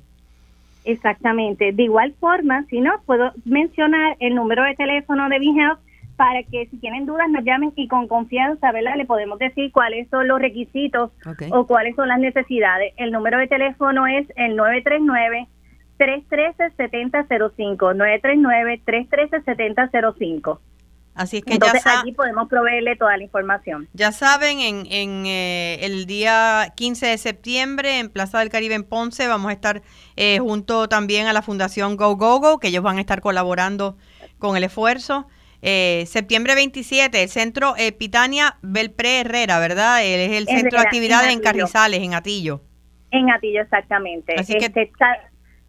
Exactamente. 0.86 1.72
De 1.72 1.84
igual 1.84 2.13
forma, 2.19 2.65
si 2.69 2.82
no, 2.82 2.91
puedo 3.06 3.32
mencionar 3.46 4.17
el 4.19 4.36
número 4.36 4.63
de 4.63 4.76
teléfono 4.76 5.30
de 5.30 5.39
BeHealth 5.39 5.80
para 6.15 6.43
que 6.43 6.67
si 6.67 6.78
tienen 6.78 7.06
dudas 7.06 7.30
nos 7.30 7.43
llamen 7.43 7.72
y 7.76 7.88
con 7.88 8.08
confianza, 8.08 8.72
¿verdad? 8.72 8.96
Le 8.98 9.06
podemos 9.06 9.39
decir 9.39 9.72
cuáles 9.72 10.08
son 10.10 10.28
los 10.28 10.39
requisitos 10.39 11.12
o 11.52 11.67
cuáles 11.67 11.96
son 11.96 12.08
las 12.08 12.19
necesidades. 12.19 12.93
El 12.98 13.12
número 13.12 13.38
de 13.38 13.48
teléfono 13.48 14.06
es 14.08 14.28
el 14.36 14.56
939 14.56 15.48
313-7005, 16.03 17.95
939-313-7005. 18.85 20.59
Así 21.15 21.37
es 21.37 21.43
que 21.43 21.53
Entonces, 21.53 21.83
ya 21.83 22.01
allí 22.01 22.11
podemos 22.11 22.49
proveerle 22.49 22.95
toda 22.95 23.15
la 23.17 23.23
información. 23.23 23.87
Ya 23.93 24.11
saben, 24.11 24.59
en, 24.59 24.87
en 24.89 25.25
eh, 25.27 25.77
el 25.81 26.07
día 26.07 26.73
15 26.75 27.05
de 27.05 27.17
septiembre 27.19 27.99
en 27.99 28.09
Plaza 28.09 28.39
del 28.39 28.49
Caribe 28.49 28.73
en 28.73 28.83
Ponce 28.83 29.27
vamos 29.27 29.49
a 29.49 29.53
estar 29.53 29.83
eh, 30.15 30.39
junto 30.39 30.89
también 30.89 31.27
a 31.27 31.33
la 31.33 31.43
Fundación 31.43 31.97
Go 31.97 32.15
Go 32.15 32.39
Go, 32.39 32.59
que 32.59 32.69
ellos 32.69 32.81
van 32.83 32.97
a 32.97 33.01
estar 33.01 33.21
colaborando 33.21 33.95
con 34.39 34.57
el 34.57 34.63
esfuerzo. 34.63 35.27
Eh, 35.61 36.05
septiembre 36.07 36.55
27, 36.55 37.21
el 37.21 37.29
centro 37.29 37.75
Pitania 37.97 38.57
Belpre 38.63 39.21
Herrera, 39.21 39.59
¿verdad? 39.59 40.03
Él 40.03 40.19
es 40.19 40.31
el 40.31 40.47
centro 40.47 40.79
de 40.79 40.85
actividades 40.85 41.31
en, 41.31 41.41
Carrizales, 41.41 42.01
en 42.01 42.15
Atillo. 42.15 42.61
En 43.11 43.29
Atillo, 43.29 43.61
exactamente. 43.61 44.33
Así 44.37 44.57
que 44.57 44.65
este, 44.65 44.91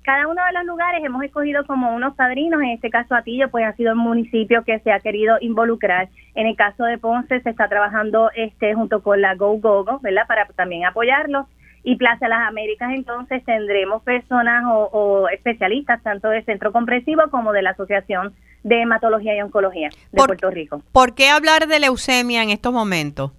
cada 0.04 0.28
uno 0.28 0.40
de 0.44 0.52
los 0.52 0.64
lugares 0.66 1.02
hemos 1.02 1.24
escogido 1.24 1.64
como 1.66 1.94
unos 1.94 2.14
padrinos, 2.14 2.60
en 2.62 2.68
este 2.70 2.90
caso 2.90 3.14
Atillo, 3.14 3.50
pues 3.50 3.64
ha 3.64 3.72
sido 3.72 3.90
el 3.90 3.96
municipio 3.96 4.62
que 4.62 4.78
se 4.80 4.92
ha 4.92 5.00
querido 5.00 5.36
involucrar. 5.40 6.10
En 6.34 6.46
el 6.46 6.56
caso 6.56 6.84
de 6.84 6.98
Ponce 6.98 7.40
se 7.40 7.50
está 7.50 7.68
trabajando 7.68 8.30
este 8.36 8.74
junto 8.74 9.02
con 9.02 9.22
la 9.22 9.34
Go 9.34 9.58
Go, 9.58 9.82
Go 9.82 10.00
¿verdad? 10.00 10.26
Para 10.28 10.46
también 10.48 10.84
apoyarlos. 10.84 11.46
Y 11.82 11.96
Plaza 11.96 12.28
las 12.28 12.48
Américas 12.48 12.92
entonces 12.94 13.44
tendremos 13.44 14.02
personas 14.02 14.64
o, 14.66 15.28
especialistas 15.28 16.02
tanto 16.02 16.28
del 16.28 16.44
Centro 16.44 16.72
Comprensivo 16.72 17.22
como 17.30 17.52
de 17.52 17.62
la 17.62 17.70
Asociación 17.70 18.34
de 18.62 18.82
Hematología 18.82 19.36
y 19.36 19.42
Oncología 19.42 19.88
de 20.12 20.24
Puerto 20.24 20.50
Rico. 20.50 20.82
¿Por 20.92 21.14
qué 21.14 21.28
hablar 21.28 21.66
de 21.66 21.80
leucemia 21.80 22.42
en 22.42 22.50
estos 22.50 22.72
momentos? 22.72 23.32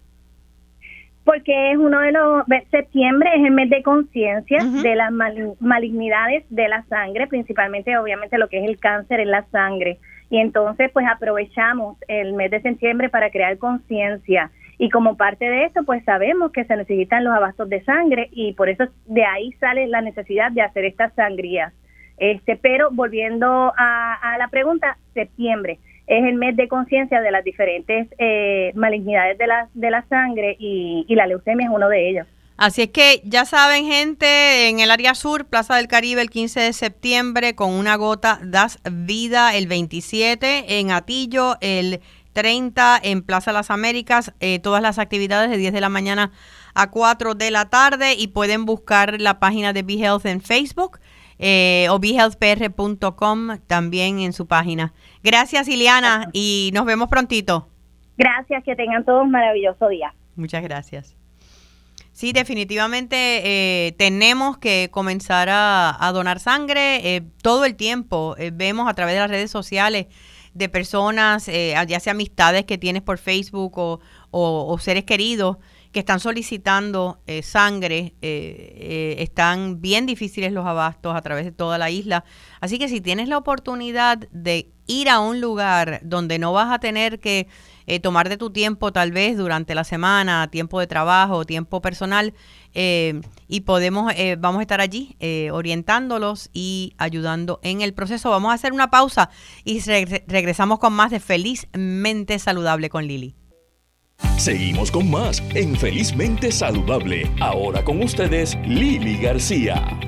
Porque 1.25 1.71
es 1.71 1.77
uno 1.77 1.99
de 1.99 2.11
los, 2.11 2.45
septiembre 2.71 3.29
es 3.35 3.43
el 3.43 3.51
mes 3.51 3.69
de 3.69 3.83
conciencia 3.83 4.63
de 4.63 4.95
las 4.95 5.11
malignidades 5.59 6.45
de 6.49 6.69
la 6.69 6.83
sangre, 6.83 7.27
principalmente 7.27 7.97
obviamente 7.97 8.37
lo 8.37 8.47
que 8.47 8.59
es 8.59 8.69
el 8.69 8.79
cáncer 8.79 9.19
en 9.19 9.31
la 9.31 9.43
sangre. 9.51 9.97
Y 10.29 10.37
entonces 10.37 10.91
pues 10.93 11.05
aprovechamos 11.11 11.97
el 12.07 12.33
mes 12.33 12.51
de 12.51 12.61
septiembre 12.61 13.09
para 13.09 13.31
crear 13.31 13.57
conciencia. 13.57 14.51
Y 14.77 14.89
como 14.89 15.15
parte 15.15 15.45
de 15.45 15.65
eso, 15.65 15.83
pues 15.83 16.03
sabemos 16.03 16.51
que 16.51 16.65
se 16.65 16.75
necesitan 16.75 17.23
los 17.23 17.33
abastos 17.33 17.69
de 17.69 17.83
sangre 17.83 18.29
y 18.31 18.53
por 18.53 18.69
eso 18.69 18.85
de 19.05 19.25
ahí 19.25 19.51
sale 19.53 19.87
la 19.87 20.01
necesidad 20.01 20.51
de 20.51 20.61
hacer 20.61 20.85
estas 20.85 21.13
sangrías. 21.13 21.73
Este, 22.17 22.55
pero 22.55 22.89
volviendo 22.91 23.73
a, 23.77 24.35
la 24.37 24.47
pregunta, 24.49 24.97
septiembre 25.13 25.79
es 26.07 26.23
el 26.23 26.35
mes 26.35 26.55
de 26.55 26.67
conciencia 26.67 27.21
de 27.21 27.31
las 27.31 27.43
diferentes 27.43 28.07
eh, 28.17 28.71
malignidades 28.75 29.37
de 29.37 29.47
la, 29.47 29.69
de 29.73 29.89
la 29.89 30.05
sangre 30.07 30.55
y, 30.59 31.05
la 31.09 31.27
leucemia 31.27 31.67
es 31.67 31.71
uno 31.73 31.89
de 31.89 32.09
ellos. 32.09 32.27
Así 32.57 32.83
es 32.83 32.89
que 32.89 33.21
ya 33.25 33.43
saben, 33.43 33.85
gente, 33.85 34.69
en 34.69 34.79
el 34.79 34.91
área 34.91 35.13
sur, 35.13 35.45
Plaza 35.45 35.75
del 35.75 35.87
Caribe, 35.87 36.21
el 36.21 36.29
15 36.29 36.61
de 36.61 36.73
septiembre, 36.73 37.55
con 37.55 37.71
una 37.71 37.95
gota 37.95 38.39
das 38.43 38.79
vida 38.89 39.55
el 39.55 39.67
27, 39.67 40.79
en 40.79 40.91
Atillo 40.91 41.55
el 41.59 41.99
30, 42.31 42.99
en 43.03 43.23
Plaza 43.23 43.51
Las 43.51 43.71
Américas, 43.71 44.33
eh, 44.39 44.59
todas 44.59 44.81
las 44.81 44.99
actividades 44.99 45.49
de 45.49 45.57
10 45.57 45.73
de 45.73 45.81
la 45.81 45.89
mañana 45.89 46.31
a 46.75 46.91
4 46.91 47.33
de 47.35 47.51
la 47.51 47.69
tarde 47.69 48.13
y 48.13 48.27
pueden 48.27 48.65
buscar 48.65 49.19
la 49.19 49.39
página 49.39 49.73
de 49.73 49.83
BeHealth 49.83 50.25
en 50.25 50.41
Facebook 50.41 50.99
eh, 51.39 51.87
o 51.89 51.99
behealthpr.com 51.99 53.59
también 53.67 54.19
en 54.19 54.33
su 54.33 54.47
página. 54.47 54.93
Gracias, 55.23 55.67
Ileana, 55.67 56.29
y 56.33 56.71
nos 56.73 56.85
vemos 56.85 57.09
prontito. 57.09 57.67
Gracias, 58.17 58.63
que 58.63 58.75
tengan 58.75 59.03
todos 59.03 59.23
un 59.23 59.31
maravilloso 59.31 59.87
día. 59.89 60.13
Muchas 60.35 60.63
gracias. 60.63 61.15
Sí, 62.15 62.31
definitivamente 62.31 63.17
eh, 63.43 63.91
tenemos 63.97 64.57
que 64.57 64.87
comenzar 64.89 65.49
a, 65.51 66.11
donar 66.13 66.39
sangre 66.39 67.15
eh, 67.15 67.23
todo 67.41 67.65
el 67.65 67.75
tiempo. 67.75 68.35
Eh, 68.37 68.51
vemos 68.53 68.87
a 68.87 68.93
través 68.93 69.15
de 69.15 69.19
las 69.19 69.29
redes 69.29 69.51
sociales 69.51 70.07
de 70.53 70.69
personas, 70.69 71.47
ya 71.47 71.99
sea 71.99 72.11
amistades 72.11 72.63
que 72.63 72.77
tienes 72.77 73.01
por 73.01 73.17
Facebook 73.17 73.73
o 74.31 74.77
seres 74.79 75.03
queridos, 75.03 75.57
que 75.95 75.99
están 76.01 76.19
solicitando 76.19 77.21
eh, 77.25 77.41
sangre. 77.41 78.15
Eh, 78.21 78.75
eh, 78.81 79.15
están 79.19 79.79
bien 79.79 80.05
difíciles 80.05 80.51
los 80.51 80.65
abastos 80.65 81.15
a 81.15 81.21
través 81.21 81.45
de 81.45 81.53
toda 81.53 81.77
la 81.77 81.89
isla. 81.89 82.25
Así 82.59 82.77
que 82.77 82.89
si 82.89 82.99
tienes 82.99 83.29
la 83.29 83.37
oportunidad 83.37 84.17
de 84.31 84.73
ir 84.87 85.07
a 85.07 85.21
un 85.21 85.39
lugar 85.39 86.01
donde 86.03 86.37
no 86.37 86.51
vas 86.51 86.69
a 86.73 86.79
tener 86.79 87.21
que 87.21 87.47
tomar 88.01 88.27
de 88.27 88.35
tu 88.35 88.49
tiempo 88.49 88.91
tal 88.91 89.13
vez 89.13 89.37
durante 89.37 89.73
la 89.73 89.85
semana, 89.85 90.49
tiempo 90.51 90.81
de 90.81 90.87
trabajo, 90.87 91.45
tiempo 91.45 91.81
personal, 91.81 92.33
y 92.73 93.59
podemos, 93.61 94.13
vamos 94.37 94.59
a 94.59 94.61
estar 94.61 94.81
allí 94.81 95.15
orientándolos 95.51 96.49
y 96.53 96.93
ayudando 96.97 97.59
en 97.63 97.81
el 97.81 97.93
proceso. 97.93 98.29
Vamos 98.29 98.51
a 98.51 98.55
hacer 98.55 98.73
una 98.73 98.91
pausa 98.91 99.29
y 99.63 99.79
regresamos 100.27 100.77
con 100.77 100.93
más 100.93 101.09
de 101.09 101.19
Felizmente 101.19 102.37
Saludable 102.37 102.89
con 102.89 103.07
Lili. 103.07 103.35
Seguimos 104.37 104.91
con 104.91 105.09
más 105.09 105.41
en 105.53 105.75
Felizmente 105.75 106.51
Saludable. 106.51 107.31
Ahora 107.39 107.83
con 107.83 108.01
ustedes, 108.03 108.55
Lili 108.65 109.17
García. 109.17 109.99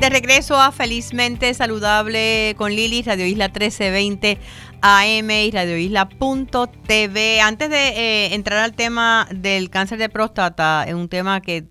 De 0.00 0.10
regreso 0.10 0.60
a 0.60 0.70
Felizmente 0.70 1.54
Saludable 1.54 2.54
con 2.58 2.74
Lili, 2.74 3.02
Radio 3.02 3.26
Isla 3.26 3.48
1320 3.48 4.38
AM 4.82 5.30
y 5.30 5.50
radioisla.tv. 5.50 7.40
Antes 7.40 7.70
de 7.70 7.88
eh, 7.88 8.34
entrar 8.34 8.58
al 8.58 8.74
tema 8.74 9.26
del 9.30 9.70
cáncer 9.70 9.98
de 9.98 10.10
próstata, 10.10 10.84
es 10.86 10.92
un 10.92 11.08
tema 11.08 11.40
que 11.40 11.64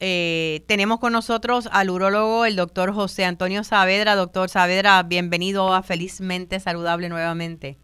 Eh, 0.00 0.62
tenemos 0.66 0.98
con 0.98 1.12
nosotros 1.12 1.68
al 1.72 1.90
urólogo, 1.90 2.44
el 2.44 2.56
doctor 2.56 2.92
José 2.92 3.24
Antonio 3.24 3.64
Saavedra. 3.64 4.14
Doctor 4.14 4.48
Saavedra, 4.48 5.02
bienvenido 5.02 5.74
a 5.74 5.82
Felizmente 5.82 6.58
Saludable 6.60 7.08
nuevamente. 7.08 7.76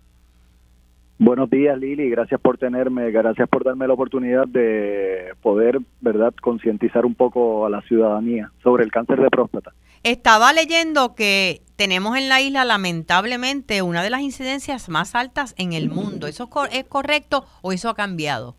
Buenos 1.18 1.50
días, 1.50 1.78
Lili. 1.78 2.10
Gracias 2.10 2.40
por 2.40 2.58
tenerme, 2.58 3.10
gracias 3.10 3.48
por 3.48 3.64
darme 3.64 3.86
la 3.86 3.94
oportunidad 3.94 4.46
de 4.48 5.34
poder, 5.40 5.78
¿verdad?, 6.00 6.34
concientizar 6.40 7.06
un 7.06 7.14
poco 7.14 7.64
a 7.64 7.70
la 7.70 7.80
ciudadanía 7.82 8.50
sobre 8.62 8.82
el 8.82 8.90
cáncer 8.90 9.20
de 9.20 9.30
próstata. 9.30 9.72
Estaba 10.04 10.52
leyendo 10.52 11.14
que 11.14 11.62
tenemos 11.76 12.16
en 12.16 12.28
la 12.28 12.40
isla 12.40 12.64
lamentablemente 12.64 13.82
una 13.82 14.02
de 14.02 14.10
las 14.10 14.20
incidencias 14.20 14.88
más 14.88 15.14
altas 15.14 15.54
en 15.58 15.72
el 15.72 15.90
mundo. 15.90 16.26
¿Eso 16.26 16.48
es 16.72 16.84
correcto 16.84 17.44
o 17.62 17.72
eso 17.72 17.88
ha 17.88 17.94
cambiado? 17.94 18.56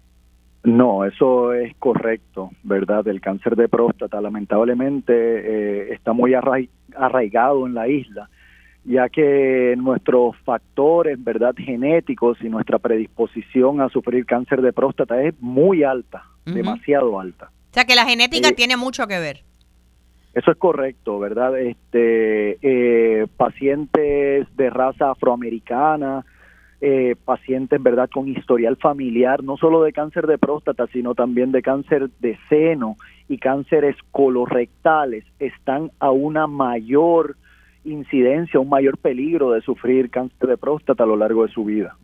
No, 0.64 1.04
eso 1.04 1.54
es 1.54 1.76
correcto, 1.78 2.52
¿verdad? 2.64 3.06
El 3.10 3.20
cáncer 3.20 3.58
de 3.58 3.68
próstata 3.68 4.22
lamentablemente 4.22 5.14
eh, 5.14 5.94
está 5.94 6.14
muy 6.14 6.34
arraigado 6.34 7.68
en 7.68 7.74
la 7.74 7.90
isla, 7.90 8.30
ya 8.86 9.10
que 9.10 9.76
nuestros 9.78 10.38
factores, 10.46 11.22
¿verdad? 11.22 11.54
Genéticos 11.58 12.38
y 12.42 12.48
nuestra 12.48 12.80
predisposición 12.80 13.82
a 13.82 13.90
sufrir 13.90 14.26
cáncer 14.26 14.62
de 14.62 14.72
próstata 14.72 15.22
es 15.22 15.34
muy 15.42 15.84
alta, 15.84 16.24
demasiado 16.46 17.20
alta. 17.20 17.52
O 17.72 17.74
sea 17.74 17.84
que 17.84 17.96
la 17.96 18.06
genética 18.06 18.50
eh, 18.50 18.54
tiene 18.54 18.78
mucho 18.78 19.08
que 19.08 19.20
ver. 19.20 19.44
Eso 20.34 20.52
es 20.52 20.58
correcto, 20.58 21.20
¿verdad? 21.20 21.60
Este, 21.60 22.58
eh, 22.62 23.28
pacientes 23.38 24.48
de 24.56 24.70
raza 24.72 25.12
afroamericana, 25.12 26.26
eh, 26.82 27.16
pacientes, 27.24 27.82
¿verdad?, 27.82 28.10
con 28.12 28.28
historial 28.28 28.76
familiar, 28.78 29.44
no 29.44 29.58
solo 29.58 29.84
de 29.84 29.94
cáncer 29.94 30.26
de 30.28 30.40
próstata, 30.40 30.88
sino 30.88 31.14
también 31.14 31.52
de 31.52 31.62
cáncer 31.62 32.10
de 32.20 32.38
seno 32.50 32.98
y 33.30 33.38
cánceres 33.38 33.96
colorectales, 34.12 35.24
están 35.40 35.92
a 36.00 36.12
una 36.12 36.48
mayor 36.48 37.38
incidencia, 37.86 38.60
un 38.60 38.70
mayor 38.70 38.98
peligro 38.98 39.52
de 39.52 39.62
sufrir 39.62 40.10
cáncer 40.10 40.50
de 40.50 40.58
próstata 40.58 41.04
a 41.04 41.08
lo 41.08 41.16
largo 41.16 41.46
de 41.46 41.54
su 41.54 41.64
vida. 41.64 41.96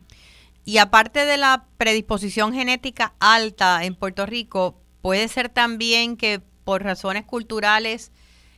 Y 0.65 0.77
aparte 0.77 1.25
de 1.25 1.37
la 1.37 1.65
predisposición 1.77 2.53
genética 2.53 3.13
alta 3.19 3.83
en 3.83 3.95
Puerto 3.95 4.25
Rico, 4.25 4.75
puede 5.01 5.27
ser 5.27 5.49
también 5.49 6.15
que 6.15 6.41
por 6.63 6.83
razones 6.83 7.25
culturales 7.25 8.11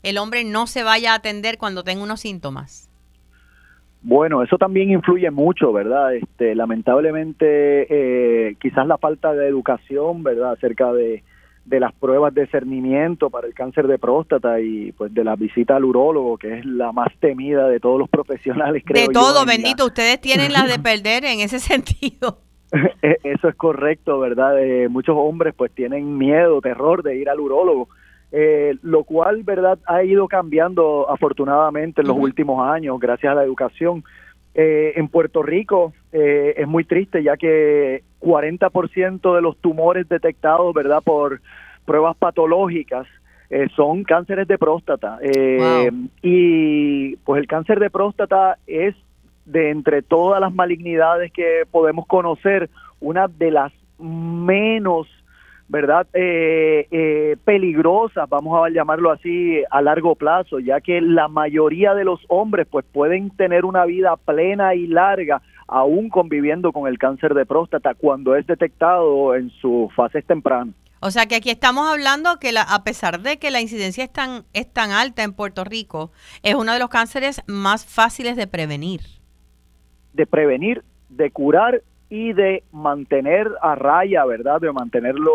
el 0.04 0.18
hombre 0.18 0.44
no 0.44 0.68
se 0.68 0.84
vaya 0.84 1.14
a 1.14 1.16
atender 1.16 1.58
cuando 1.58 1.84
tenga 1.84 2.04
unos 2.04 2.22
síntomas? 2.22 2.92
Bueno, 4.04 4.42
eso 4.42 4.58
también 4.58 4.90
influye 4.90 5.30
mucho, 5.30 5.72
¿verdad? 5.72 6.16
Este, 6.16 6.56
lamentablemente, 6.56 7.86
eh, 7.90 8.56
quizás 8.60 8.88
la 8.88 8.98
falta 8.98 9.34
de 9.34 9.48
educación, 9.48 10.24
¿verdad? 10.24 10.54
Acerca 10.54 10.92
de, 10.92 11.24
las 11.68 11.94
pruebas 11.94 12.34
de 12.34 12.48
cernimiento 12.48 13.30
para 13.30 13.48
el 13.48 13.54
cáncer 13.54 13.88
de 13.88 14.00
próstata 14.00 14.60
y 14.60 14.92
pues 14.94 15.14
de 15.14 15.24
la 15.24 15.36
visita 15.36 15.76
al 15.76 15.86
urólogo, 15.86 16.38
que 16.38 16.58
es 16.58 16.66
la 16.66 16.92
más 16.92 17.10
temida 17.20 17.68
de 17.68 17.80
todos 17.80 18.00
los 18.00 18.10
profesionales. 18.10 18.84
Creo 18.86 19.08
de 19.08 19.14
todo, 19.14 19.46
bendito, 19.46 19.86
ustedes 19.86 20.20
tienen 20.20 20.52
las 20.52 20.68
de 20.68 20.80
perder 20.80 21.24
en 21.26 21.40
ese 21.40 21.60
sentido. 21.60 22.40
E, 23.04 23.18
eso 23.24 23.50
es 23.50 23.56
correcto, 23.56 24.18
¿verdad? 24.20 24.58
Eh, 24.64 24.88
muchos 24.88 25.16
hombres 25.18 25.54
pues 25.56 25.72
tienen 25.74 26.18
miedo, 26.18 26.62
terror 26.62 27.04
de 27.04 27.18
ir 27.18 27.30
al 27.30 27.40
urólogo 27.40 27.90
eh, 28.32 28.76
lo 28.82 29.04
cual, 29.04 29.44
¿verdad?, 29.44 29.78
ha 29.86 30.04
ido 30.04 30.28
cambiando 30.28 31.10
afortunadamente 31.10 32.02
en 32.02 32.08
los 32.08 32.18
últimos 32.18 32.66
años 32.66 33.00
gracias 33.00 33.32
a 33.32 33.36
la 33.36 33.44
educación. 33.44 34.04
Eh, 34.54 34.94
en 34.96 35.08
Puerto 35.10 35.44
Rico 35.44 35.94
eh, 36.12 36.54
es 36.58 36.68
muy 36.68 36.84
triste 36.84 37.24
ya 37.24 37.38
que 37.38 38.04
40% 38.22 39.36
de 39.36 39.42
los 39.42 39.58
tumores 39.58 40.08
detectados, 40.08 40.74
¿verdad?, 40.74 41.02
por 41.04 41.42
pruebas 41.86 42.16
patológicas 42.18 43.08
son 43.76 44.06
cánceres 44.06 44.48
de 44.48 44.58
próstata. 44.58 45.20
Y 46.22 47.16
pues 47.18 47.42
el 47.42 47.48
cáncer 47.48 47.82
de 47.82 47.90
próstata 47.90 48.58
es 48.66 48.96
de 49.44 49.72
entre 49.72 50.02
todas 50.02 50.40
las 50.40 50.54
malignidades 50.54 51.34
que 51.34 51.64
podemos 51.70 52.08
conocer, 52.08 52.70
una 53.02 53.28
de 53.28 53.52
las 53.52 53.74
menos 54.00 55.08
¿verdad? 55.72 56.06
Eh, 56.14 56.86
eh, 56.92 57.38
peligrosas, 57.46 58.28
vamos 58.28 58.62
a 58.62 58.70
llamarlo 58.70 59.10
así, 59.10 59.64
a 59.72 59.82
largo 59.82 60.16
plazo, 60.16 60.60
ya 60.60 60.82
que 60.82 61.00
la 61.00 61.30
mayoría 61.30 61.94
de 61.94 62.04
los 62.04 62.20
hombres 62.28 62.68
pues 62.70 62.86
pueden 62.92 63.30
tener 63.38 63.64
una 63.64 63.86
vida 63.86 64.18
plena 64.18 64.76
y 64.76 64.86
larga 64.86 65.42
aún 65.68 66.10
conviviendo 66.10 66.74
con 66.74 66.90
el 66.90 67.00
cáncer 67.00 67.34
de 67.34 67.46
próstata 67.46 67.94
cuando 67.94 68.36
es 68.36 68.46
detectado 68.46 69.34
en 69.34 69.50
sus 69.62 69.94
fases 69.96 70.26
tempranas. 70.26 70.76
O 71.00 71.10
sea 71.10 71.26
que 71.26 71.36
aquí 71.36 71.50
estamos 71.50 71.90
hablando 71.90 72.38
que 72.38 72.52
la, 72.52 72.64
a 72.64 72.84
pesar 72.84 73.22
de 73.22 73.40
que 73.40 73.50
la 73.50 73.62
incidencia 73.62 74.04
es 74.04 74.12
tan, 74.12 74.44
es 74.52 74.72
tan 74.72 74.92
alta 74.92 75.24
en 75.24 75.32
Puerto 75.32 75.64
Rico, 75.64 76.12
es 76.44 76.54
uno 76.54 76.74
de 76.74 76.80
los 76.80 76.90
cánceres 76.90 77.44
más 77.48 77.86
fáciles 77.86 78.36
de 78.36 78.46
prevenir. 78.46 79.00
De 80.12 80.28
prevenir, 80.28 80.84
de 81.08 81.32
curar 81.32 81.82
y 82.12 82.34
de 82.34 82.64
mantener 82.74 83.50
a 83.62 83.74
raya, 83.74 84.26
¿verdad? 84.26 84.60
De 84.60 84.72
mantenerlo 84.74 85.32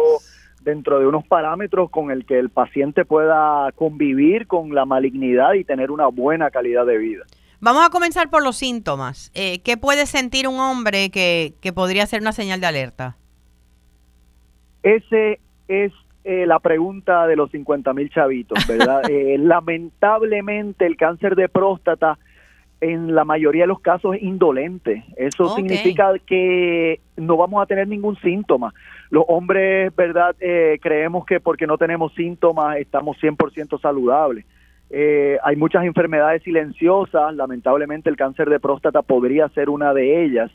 dentro 0.62 1.00
de 1.00 1.06
unos 1.06 1.26
parámetros 1.26 1.88
con 1.90 2.10
el 2.10 2.26
que 2.26 2.38
el 2.38 2.50
paciente 2.50 3.06
pueda 3.06 3.72
convivir 3.72 4.46
con 4.46 4.74
la 4.74 4.84
malignidad 4.84 5.54
y 5.54 5.64
tener 5.64 5.90
una 5.90 6.08
buena 6.08 6.50
calidad 6.50 6.84
de 6.84 6.98
vida. 6.98 7.24
Vamos 7.60 7.86
a 7.86 7.88
comenzar 7.88 8.28
por 8.28 8.44
los 8.44 8.58
síntomas. 8.58 9.32
Eh, 9.34 9.62
¿Qué 9.62 9.78
puede 9.78 10.04
sentir 10.04 10.46
un 10.46 10.60
hombre 10.60 11.10
que, 11.10 11.54
que 11.62 11.72
podría 11.72 12.04
ser 12.04 12.20
una 12.20 12.32
señal 12.32 12.60
de 12.60 12.66
alerta? 12.66 13.16
Ese 14.82 15.40
es 15.68 15.92
eh, 16.24 16.44
la 16.44 16.58
pregunta 16.58 17.26
de 17.26 17.36
los 17.36 17.50
50 17.52 17.94
mil 17.94 18.10
chavitos, 18.10 18.66
¿verdad? 18.66 19.02
Eh, 19.08 19.38
lamentablemente 19.38 20.84
el 20.84 20.98
cáncer 20.98 21.36
de 21.36 21.48
próstata 21.48 22.18
en 22.80 23.14
la 23.14 23.24
mayoría 23.24 23.62
de 23.62 23.68
los 23.68 23.80
casos 23.80 24.16
es 24.16 24.22
indolente. 24.22 25.04
Eso 25.16 25.54
significa 25.54 26.12
que 26.24 27.00
no 27.16 27.36
vamos 27.36 27.62
a 27.62 27.66
tener 27.66 27.88
ningún 27.88 28.16
síntoma. 28.16 28.74
Los 29.10 29.24
hombres, 29.28 29.94
¿verdad? 29.96 30.36
Eh, 30.40 30.78
creemos 30.82 31.24
que 31.24 31.40
porque 31.40 31.66
no 31.66 31.78
tenemos 31.78 32.12
síntomas 32.14 32.76
estamos 32.78 33.16
100% 33.18 33.80
saludables. 33.80 34.44
Eh, 34.90 35.38
hay 35.42 35.56
muchas 35.56 35.84
enfermedades 35.84 36.42
silenciosas, 36.42 37.34
lamentablemente 37.34 38.08
el 38.08 38.16
cáncer 38.16 38.48
de 38.48 38.60
próstata 38.60 39.02
podría 39.02 39.48
ser 39.48 39.68
una 39.68 39.92
de 39.92 40.24
ellas. 40.24 40.50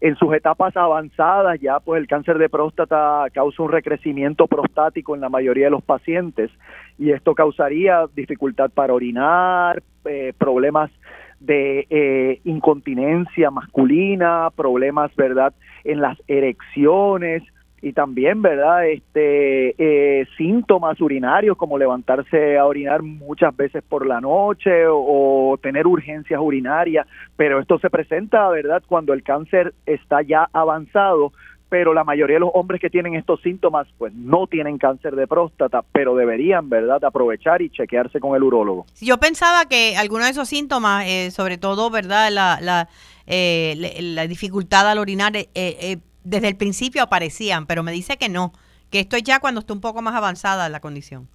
En 0.00 0.14
sus 0.16 0.34
etapas 0.34 0.76
avanzadas 0.76 1.58
ya 1.60 1.80
pues 1.80 2.00
el 2.00 2.06
cáncer 2.06 2.36
de 2.36 2.50
próstata 2.50 3.24
causa 3.32 3.62
un 3.62 3.70
recrecimiento 3.70 4.46
prostático 4.46 5.14
en 5.14 5.22
la 5.22 5.30
mayoría 5.30 5.66
de 5.66 5.70
los 5.70 5.82
pacientes 5.82 6.50
y 6.98 7.12
esto 7.12 7.34
causaría 7.34 8.06
dificultad 8.14 8.70
para 8.70 8.92
orinar, 8.92 9.82
eh, 10.04 10.32
problemas 10.36 10.90
de 11.40 11.86
eh, 11.90 12.40
incontinencia 12.44 13.50
masculina, 13.50 14.50
problemas, 14.54 15.14
¿verdad?, 15.16 15.52
en 15.84 16.00
las 16.00 16.18
erecciones 16.26 17.42
y 17.82 17.92
también, 17.92 18.42
¿verdad?, 18.42 18.86
este, 18.88 19.74
eh, 19.78 20.26
síntomas 20.36 21.00
urinarios 21.00 21.56
como 21.56 21.78
levantarse 21.78 22.58
a 22.58 22.64
orinar 22.64 23.02
muchas 23.02 23.56
veces 23.56 23.84
por 23.88 24.06
la 24.06 24.20
noche 24.20 24.86
o, 24.86 25.52
o 25.52 25.58
tener 25.58 25.86
urgencias 25.86 26.40
urinarias, 26.42 27.06
pero 27.36 27.60
esto 27.60 27.78
se 27.78 27.90
presenta, 27.90 28.48
¿verdad?, 28.48 28.82
cuando 28.86 29.12
el 29.12 29.22
cáncer 29.22 29.74
está 29.84 30.22
ya 30.22 30.48
avanzado, 30.52 31.32
pero 31.68 31.94
la 31.94 32.04
mayoría 32.04 32.36
de 32.36 32.40
los 32.40 32.50
hombres 32.54 32.80
que 32.80 32.90
tienen 32.90 33.14
estos 33.14 33.40
síntomas 33.42 33.86
pues 33.98 34.12
no 34.14 34.46
tienen 34.46 34.78
cáncer 34.78 35.16
de 35.16 35.26
próstata, 35.26 35.84
pero 35.92 36.14
deberían, 36.14 36.68
¿verdad?, 36.68 37.04
aprovechar 37.04 37.62
y 37.62 37.70
chequearse 37.70 38.20
con 38.20 38.36
el 38.36 38.42
urólogo. 38.42 38.86
Yo 39.00 39.18
pensaba 39.18 39.66
que 39.66 39.96
algunos 39.96 40.26
de 40.26 40.32
esos 40.32 40.48
síntomas, 40.48 41.06
eh, 41.06 41.30
sobre 41.30 41.58
todo, 41.58 41.90
¿verdad?, 41.90 42.30
la, 42.30 42.58
la, 42.60 42.88
eh, 43.26 44.00
la 44.00 44.26
dificultad 44.26 44.88
al 44.88 44.98
orinar, 44.98 45.32
eh, 45.36 45.98
desde 46.24 46.48
el 46.48 46.56
principio 46.56 47.02
aparecían, 47.02 47.66
pero 47.66 47.82
me 47.82 47.92
dice 47.92 48.16
que 48.16 48.28
no, 48.28 48.52
que 48.90 49.00
esto 49.00 49.16
es 49.16 49.22
ya 49.22 49.40
cuando 49.40 49.60
está 49.60 49.72
un 49.72 49.80
poco 49.80 50.02
más 50.02 50.14
avanzada 50.14 50.68
la 50.68 50.80
condición. 50.80 51.28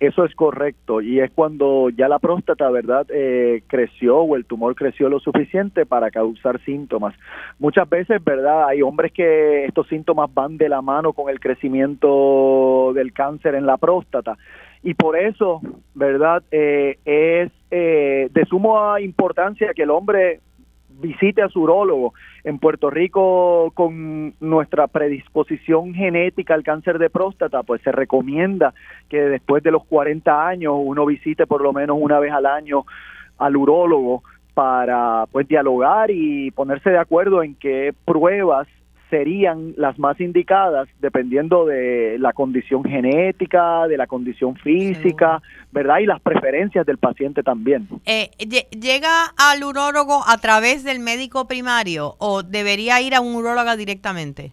Eso 0.00 0.24
es 0.24 0.32
correcto 0.36 1.00
y 1.00 1.18
es 1.18 1.30
cuando 1.32 1.90
ya 1.90 2.06
la 2.06 2.20
próstata, 2.20 2.70
¿verdad?, 2.70 3.06
eh, 3.12 3.62
creció 3.66 4.18
o 4.18 4.36
el 4.36 4.44
tumor 4.44 4.76
creció 4.76 5.08
lo 5.08 5.18
suficiente 5.18 5.86
para 5.86 6.10
causar 6.12 6.60
síntomas. 6.64 7.16
Muchas 7.58 7.88
veces, 7.88 8.22
¿verdad?, 8.22 8.68
hay 8.68 8.80
hombres 8.82 9.12
que 9.12 9.64
estos 9.64 9.88
síntomas 9.88 10.32
van 10.32 10.56
de 10.56 10.68
la 10.68 10.82
mano 10.82 11.12
con 11.12 11.28
el 11.30 11.40
crecimiento 11.40 12.92
del 12.94 13.12
cáncer 13.12 13.56
en 13.56 13.66
la 13.66 13.76
próstata 13.76 14.36
y 14.82 14.94
por 14.94 15.18
eso, 15.18 15.60
¿verdad?, 15.94 16.42
eh, 16.52 16.98
es 17.04 17.50
eh, 17.70 18.28
de 18.30 18.44
suma 18.46 19.00
importancia 19.00 19.74
que 19.74 19.82
el 19.82 19.90
hombre 19.90 20.40
visite 20.98 21.42
a 21.42 21.48
su 21.48 21.62
urólogo. 21.62 22.14
En 22.44 22.58
Puerto 22.58 22.90
Rico, 22.90 23.70
con 23.74 24.34
nuestra 24.40 24.86
predisposición 24.86 25.94
genética 25.94 26.54
al 26.54 26.62
cáncer 26.62 26.98
de 26.98 27.10
próstata, 27.10 27.62
pues 27.62 27.80
se 27.82 27.92
recomienda 27.92 28.74
que 29.08 29.20
después 29.20 29.62
de 29.62 29.70
los 29.70 29.84
40 29.84 30.46
años 30.46 30.74
uno 30.76 31.06
visite 31.06 31.46
por 31.46 31.62
lo 31.62 31.72
menos 31.72 31.96
una 32.00 32.18
vez 32.18 32.32
al 32.32 32.46
año 32.46 32.84
al 33.38 33.56
urólogo 33.56 34.22
para 34.54 35.26
pues 35.30 35.46
dialogar 35.46 36.10
y 36.10 36.50
ponerse 36.50 36.90
de 36.90 36.98
acuerdo 36.98 37.42
en 37.42 37.54
qué 37.54 37.94
pruebas 38.04 38.66
serían 39.10 39.74
las 39.76 39.98
más 39.98 40.20
indicadas 40.20 40.88
dependiendo 41.00 41.66
de 41.66 42.16
la 42.18 42.32
condición 42.32 42.84
genética, 42.84 43.86
de 43.88 43.96
la 43.96 44.06
condición 44.06 44.56
física, 44.56 45.40
¿verdad? 45.72 45.98
Y 45.98 46.06
las 46.06 46.20
preferencias 46.20 46.84
del 46.86 46.98
paciente 46.98 47.42
también. 47.42 47.88
Eh, 48.06 48.30
¿Llega 48.38 49.26
al 49.36 49.64
urólogo 49.64 50.22
a 50.26 50.38
través 50.38 50.84
del 50.84 51.00
médico 51.00 51.46
primario 51.46 52.14
o 52.18 52.42
debería 52.42 53.00
ir 53.00 53.14
a 53.14 53.20
un 53.20 53.34
urólogo 53.34 53.76
directamente? 53.76 54.52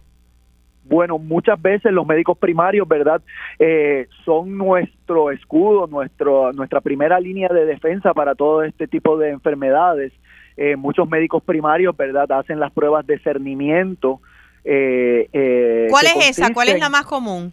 Bueno, 0.88 1.18
muchas 1.18 1.60
veces 1.60 1.92
los 1.92 2.06
médicos 2.06 2.38
primarios, 2.38 2.86
¿verdad? 2.86 3.20
Eh, 3.58 4.06
son 4.24 4.56
nuestro 4.56 5.32
escudo, 5.32 5.88
nuestro, 5.88 6.52
nuestra 6.52 6.80
primera 6.80 7.18
línea 7.18 7.48
de 7.48 7.66
defensa 7.66 8.14
para 8.14 8.36
todo 8.36 8.62
este 8.62 8.86
tipo 8.86 9.18
de 9.18 9.30
enfermedades. 9.30 10.12
Eh, 10.56 10.76
muchos 10.76 11.08
médicos 11.08 11.42
primarios, 11.42 11.96
¿verdad? 11.96 12.30
Hacen 12.30 12.60
las 12.60 12.72
pruebas 12.72 13.04
de 13.04 13.18
cernimiento, 13.18 14.20
eh, 14.68 15.28
eh, 15.32 15.86
¿Cuál 15.88 16.06
es 16.06 16.30
esa? 16.30 16.52
¿Cuál 16.52 16.68
es 16.68 16.80
la 16.80 16.90
más 16.90 17.06
común? 17.06 17.52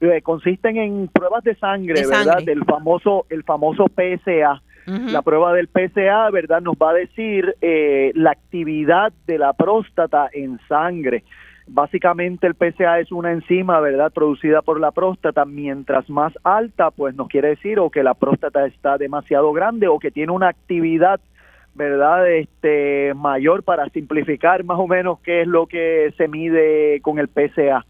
Eh, 0.00 0.20
consisten 0.22 0.76
en 0.76 1.08
pruebas 1.08 1.42
de 1.44 1.54
sangre, 1.56 2.06
¿verdad? 2.06 2.42
Del 2.44 2.64
famoso, 2.64 3.24
el 3.30 3.42
famoso 3.42 3.86
PSA. 3.88 4.62
La 4.84 5.22
prueba 5.22 5.54
del 5.54 5.68
PSA, 5.68 6.28
¿verdad? 6.30 6.60
Nos 6.60 6.74
va 6.74 6.90
a 6.90 6.94
decir 6.94 7.54
la 7.60 8.32
actividad 8.32 9.12
de 9.26 9.38
la 9.38 9.52
próstata 9.52 10.28
en 10.32 10.58
sangre. 10.68 11.24
Básicamente 11.68 12.48
el 12.48 12.54
PSA 12.54 12.98
es 12.98 13.12
una 13.12 13.30
enzima, 13.30 13.78
¿verdad? 13.80 14.12
Producida 14.12 14.60
por 14.60 14.80
la 14.80 14.90
próstata. 14.90 15.44
Mientras 15.44 16.10
más 16.10 16.32
alta, 16.42 16.90
pues 16.90 17.14
nos 17.14 17.28
quiere 17.28 17.50
decir 17.50 17.78
o 17.78 17.90
que 17.90 18.02
la 18.02 18.14
próstata 18.14 18.66
está 18.66 18.98
demasiado 18.98 19.52
grande 19.52 19.86
o 19.86 20.00
que 20.00 20.10
tiene 20.10 20.32
una 20.32 20.48
actividad 20.48 21.20
¿verdad? 21.74 22.30
Este 22.30 23.14
mayor 23.14 23.62
para 23.62 23.88
simplificar 23.90 24.64
más 24.64 24.78
o 24.78 24.86
menos 24.86 25.18
qué 25.20 25.42
es 25.42 25.46
lo 25.46 25.66
que 25.66 26.12
se 26.16 26.28
mide 26.28 27.00
con 27.00 27.18
el 27.18 27.28
PSA. 27.28 27.84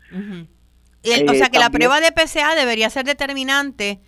o 1.28 1.34
sea 1.34 1.48
que 1.48 1.58
la 1.58 1.70
prueba 1.70 2.00
de 2.00 2.12
PSA 2.14 2.54
debería 2.54 2.90
ser 2.90 3.04
determinante 3.04 4.00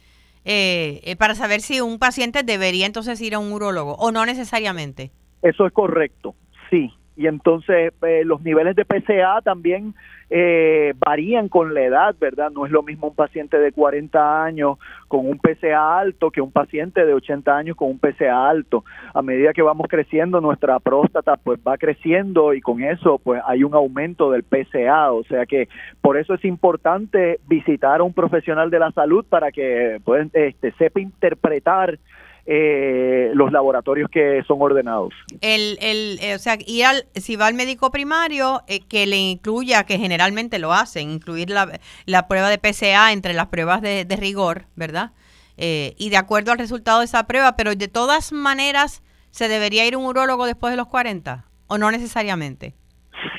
eh, 0.44 1.00
eh, 1.04 1.16
para 1.16 1.34
saber 1.34 1.60
si 1.60 1.80
un 1.80 1.98
paciente 1.98 2.42
debería 2.42 2.87
entonces 2.87 3.20
ir 3.20 3.34
a 3.34 3.38
un 3.38 3.52
urólogo 3.52 3.94
o 3.94 4.12
no 4.12 4.26
necesariamente. 4.26 5.10
Eso 5.42 5.66
es 5.66 5.72
correcto, 5.72 6.34
sí. 6.70 6.92
Y 7.16 7.27
entonces 7.27 7.92
eh, 8.03 8.22
los 8.24 8.42
niveles 8.42 8.74
de 8.74 8.85
PSA 8.85 9.40
también 9.42 9.94
eh, 10.31 10.94
varían 10.98 11.48
con 11.48 11.74
la 11.74 11.83
edad, 11.83 12.16
¿verdad? 12.18 12.50
No 12.50 12.66
es 12.66 12.72
lo 12.72 12.83
mismo 12.83 13.09
un 13.09 13.14
paciente 13.14 13.59
de 13.59 13.72
40 13.72 14.44
años 14.44 14.79
con 15.07 15.29
un 15.29 15.38
PCA 15.38 15.98
alto 15.98 16.31
que 16.31 16.40
un 16.40 16.50
paciente 16.50 17.05
de 17.07 17.14
80 17.14 17.57
años 17.57 17.77
con 17.77 17.90
un 17.90 17.98
PCA 17.98 18.48
alto. 18.48 18.85
A 19.12 19.22
medida 19.22 19.53
que 19.53 19.62
vamos 19.62 19.87
creciendo, 19.88 20.40
nuestra 20.40 20.81
próstata 20.81 21.37
pues 21.37 21.61
va 21.66 21.79
creciendo 21.79 22.53
y 22.53 22.61
con 22.61 22.83
eso 22.83 23.20
pues 23.22 23.40
hay 23.46 23.62
un 23.62 23.74
aumento 23.74 24.31
del 24.31 24.42
PCA, 24.42 25.12
o 25.12 25.22
sea 25.24 25.46
que 25.46 25.68
por 26.00 26.16
eso 26.16 26.35
es 26.35 26.44
importante 26.44 27.38
visitar 27.46 28.00
a 28.00 28.05
un 28.05 28.12
profesional 28.12 28.70
de 28.70 28.79
la 28.79 28.90
salud 28.90 29.24
para 29.29 29.53
que 29.53 30.00
pues, 30.05 30.29
este, 30.33 30.72
sepa 30.72 31.00
interpretar 31.00 31.98
eh, 32.46 33.30
los 33.35 33.52
laboratorios 33.52 34.11
que 34.11 34.42
son 34.46 34.61
ordenados. 34.61 35.14
El, 35.40 35.78
el, 35.80 36.18
eh, 36.20 36.35
o 36.35 36.38
sea, 36.38 36.59
ir 36.66 36.85
al, 36.85 37.04
si 37.14 37.37
va 37.37 37.46
al 37.46 37.54
médico 37.54 37.90
primario, 37.90 38.62
eh, 38.66 38.80
que 38.87 39.07
le 39.07 39.16
incluya, 39.16 39.85
que 39.85 39.98
generalmente 39.98 40.59
lo 40.59 40.72
hacen, 40.72 41.11
incluir 41.11 41.50
la, 41.50 41.80
la, 42.04 42.28
prueba 42.28 42.50
de 42.50 42.59
PCA 42.59 43.12
entre 43.12 43.33
las 43.33 43.46
pruebas 43.46 43.80
de, 43.80 44.07
rigor, 44.18 44.64
¿verdad? 44.76 45.12
eh, 45.57 45.94
y 45.98 46.11
de 46.11 46.16
acuerdo 46.16 46.52
al 46.52 46.59
resultado 46.59 46.98
de 46.98 47.07
esa 47.07 47.26
prueba, 47.26 47.57
pero 47.57 47.74
de 47.74 47.88
todas 47.88 48.33
maneras, 48.33 49.02
¿se 49.30 49.48
debería 49.48 49.87
ir 49.87 49.96
un 49.96 50.04
urólogo 50.04 50.46
después 50.46 50.72
de 50.72 50.76
los 50.76 50.88
40 50.88 51.44
o 51.68 51.78
no 51.78 51.90
necesariamente? 51.90 52.74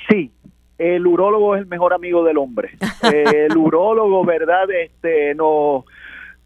Sí, 0.09 0.31
el 0.77 1.05
urólogo 1.05 1.55
es 1.55 1.61
el 1.61 1.67
mejor 1.67 1.93
amigo 1.93 2.23
del 2.23 2.37
hombre. 2.37 2.71
el 3.03 3.55
urólogo, 3.55 4.25
¿verdad? 4.25 4.69
Este, 4.71 5.35
no, 5.35 5.85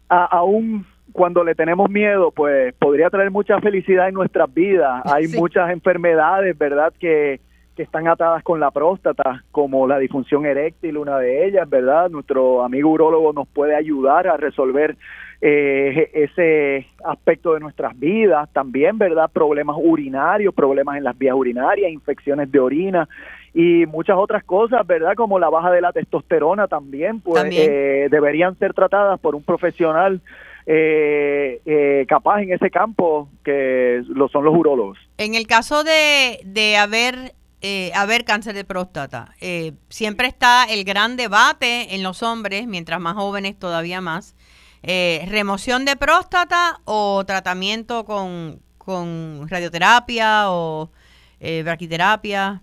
aún 0.08 0.86
cuando 1.12 1.44
le 1.44 1.54
tenemos 1.54 1.90
miedo, 1.90 2.30
pues 2.30 2.74
podría 2.74 3.10
traer 3.10 3.30
mucha 3.30 3.60
felicidad 3.60 4.08
en 4.08 4.14
nuestras 4.14 4.52
vidas. 4.52 5.02
Hay 5.04 5.28
muchas 5.28 5.70
enfermedades, 5.70 6.56
¿verdad? 6.56 6.92
Que, 6.98 7.40
que 7.76 7.82
están 7.82 8.08
atadas 8.08 8.42
con 8.42 8.60
la 8.60 8.70
próstata, 8.70 9.44
como 9.50 9.86
la 9.86 9.98
disfunción 9.98 10.46
eréctil, 10.46 10.96
una 10.96 11.18
de 11.18 11.46
ellas, 11.46 11.68
¿verdad? 11.68 12.10
Nuestro 12.10 12.62
amigo 12.62 12.90
urólogo 12.90 13.32
nos 13.32 13.48
puede 13.48 13.74
ayudar 13.74 14.28
a 14.28 14.36
resolver 14.36 14.96
eh, 15.42 16.10
ese 16.12 16.86
aspecto 17.04 17.54
de 17.54 17.60
nuestras 17.60 17.98
vidas, 17.98 18.48
también, 18.52 18.98
¿verdad? 18.98 19.30
Problemas 19.32 19.76
urinarios, 19.80 20.54
problemas 20.54 20.98
en 20.98 21.04
las 21.04 21.16
vías 21.16 21.34
urinarias, 21.34 21.90
infecciones 21.90 22.52
de 22.52 22.60
orina 22.60 23.08
y 23.54 23.86
muchas 23.86 24.16
otras 24.18 24.44
cosas, 24.44 24.86
¿verdad? 24.86 25.14
Como 25.14 25.38
la 25.38 25.48
baja 25.48 25.70
de 25.70 25.80
la 25.80 25.92
testosterona 25.92 26.68
también, 26.68 27.20
pues 27.20 27.44
eh, 27.50 28.08
deberían 28.10 28.54
ser 28.58 28.74
tratadas 28.74 29.18
por 29.18 29.34
un 29.34 29.42
profesional 29.42 30.20
eh, 30.66 31.60
eh, 31.64 32.06
capaz 32.08 32.42
en 32.42 32.52
ese 32.52 32.70
campo 32.70 33.28
que 33.44 34.02
lo 34.08 34.28
son 34.28 34.44
los 34.44 34.54
urólogos. 34.54 34.98
En 35.18 35.34
el 35.34 35.46
caso 35.46 35.84
de, 35.84 36.40
de 36.44 36.76
haber 36.76 37.34
eh, 37.62 37.92
haber 37.94 38.24
cáncer 38.24 38.54
de 38.54 38.64
próstata. 38.64 39.34
Eh, 39.38 39.72
siempre 39.90 40.28
está 40.28 40.64
el 40.64 40.82
gran 40.84 41.18
debate 41.18 41.94
en 41.94 42.02
los 42.02 42.22
hombres, 42.22 42.66
mientras 42.66 43.00
más 43.00 43.16
jóvenes 43.16 43.58
todavía 43.58 44.00
más, 44.00 44.34
eh, 44.82 45.26
remoción 45.28 45.84
de 45.84 45.94
próstata 45.96 46.80
o 46.86 47.22
tratamiento 47.26 48.06
con, 48.06 48.62
con 48.78 49.46
radioterapia 49.48 50.50
o 50.50 50.90
braquiterapia. 51.64 52.62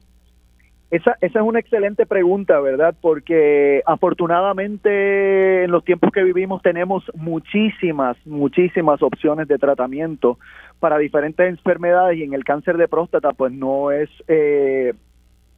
Esa, 0.89 1.17
esa 1.19 1.39
es 1.39 1.45
una 1.45 1.60
excelente 1.60 2.06
pregunta, 2.06 2.62
¿verdad? 2.62 2.95
Porque 3.02 3.82
afortunadamente 3.86 5.65
en 5.65 5.71
los 5.71 5.84
tiempos 5.84 6.12
que 6.13 6.23
vivimos 6.23 6.62
tenemos 6.62 7.04
muchísimas, 7.13 8.15
muchísimas 8.26 9.02
opciones 9.02 9.50
de 9.50 9.58
tratamiento 9.58 10.39
para 10.80 10.97
diferentes 10.97 11.45
enfermedades 11.45 12.17
y 12.17 12.23
en 12.23 12.34
el 12.34 12.45
cáncer 12.45 12.78
de 12.78 12.88
próstata 12.88 13.34
pues 13.34 13.52
no 13.52 13.91
es 13.91 14.10
eh, 14.30 14.93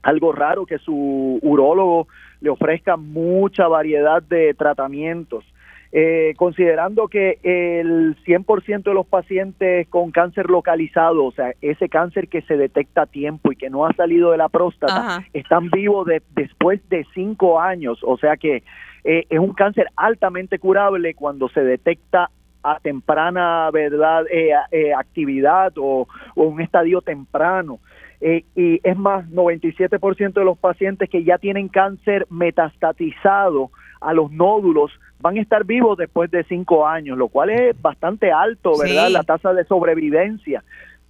algo 0.02 0.32
raro 0.32 0.65
que 0.65 0.80
su 0.80 1.39
urólogo 1.44 2.08
le 2.42 2.50
ofrezca 2.50 2.98
mucha 2.98 3.68
variedad 3.68 4.24
de 4.24 4.56
tratamientos. 4.56 5.46
Eh, 5.91 6.36
considerando 6.38 7.08
que 7.08 7.39
el 7.41 8.15
100% 8.23 8.84
de 8.84 8.93
los 8.93 9.08
pacientes 9.08 9.88
con 9.88 10.12
cáncer 10.12 10.47
localizado, 10.47 11.25
o 11.25 11.32
sea, 11.32 11.54
ese 11.62 11.89
cáncer 11.89 12.28
que 12.28 12.43
se 12.43 12.58
detecta 12.58 13.04
a 13.04 13.06
tiempo 13.08 13.52
y 13.52 13.56
que 13.56 13.71
no 13.71 13.88
ha 13.88 13.93
salido 13.93 14.30
de 14.30 14.38
la 14.38 14.49
próstata, 14.49 15.25
están 15.34 15.71
vivos 15.71 16.06
de, 16.06 16.21
después 16.36 16.80
de 16.89 17.08
cinco 17.15 17.60
años, 17.60 18.02
o 18.04 18.17
sea 18.17 18.38
que 18.38 18.62
eh, 19.04 19.25
es 19.32 19.39
un 19.39 19.54
cáncer 19.54 19.88
altamente 19.95 20.60
curable 20.60 21.15
cuando 21.15 21.49
se 21.49 21.63
detecta 21.63 22.30
a 22.62 22.80
temprana 22.82 23.71
verdad 23.71 24.25
eh, 24.30 24.93
actividad 24.93 25.73
o, 25.78 26.08
o, 26.36 26.43
un 26.43 26.62
estadio 26.62 27.02
temprano. 27.02 27.80
y 28.21 28.80
es 28.84 28.95
más, 28.95 29.28
97% 29.32 30.34
de 30.34 30.45
los 30.45 30.60
pacientes 30.60 31.10
que 31.10 31.23
ya 31.23 31.39
tienen 31.39 31.67
cáncer 31.67 32.28
metastatizado 32.30 33.71
a 34.02 34.14
los 34.14 34.32
nódulos 34.32 34.92
van 35.20 35.38
a 35.38 35.42
estar 35.42 35.66
vivos 35.66 35.98
después 35.98 36.32
de 36.32 36.44
cinco 36.46 36.88
años, 36.88 37.18
lo 37.18 37.28
cual 37.28 37.50
es 37.50 37.80
bastante 37.82 38.32
alto, 38.32 38.78
¿verdad? 38.78 39.10
La 39.10 39.24
tasa 39.24 39.54
de 39.54 39.66
sobrevivencia. 39.66 40.64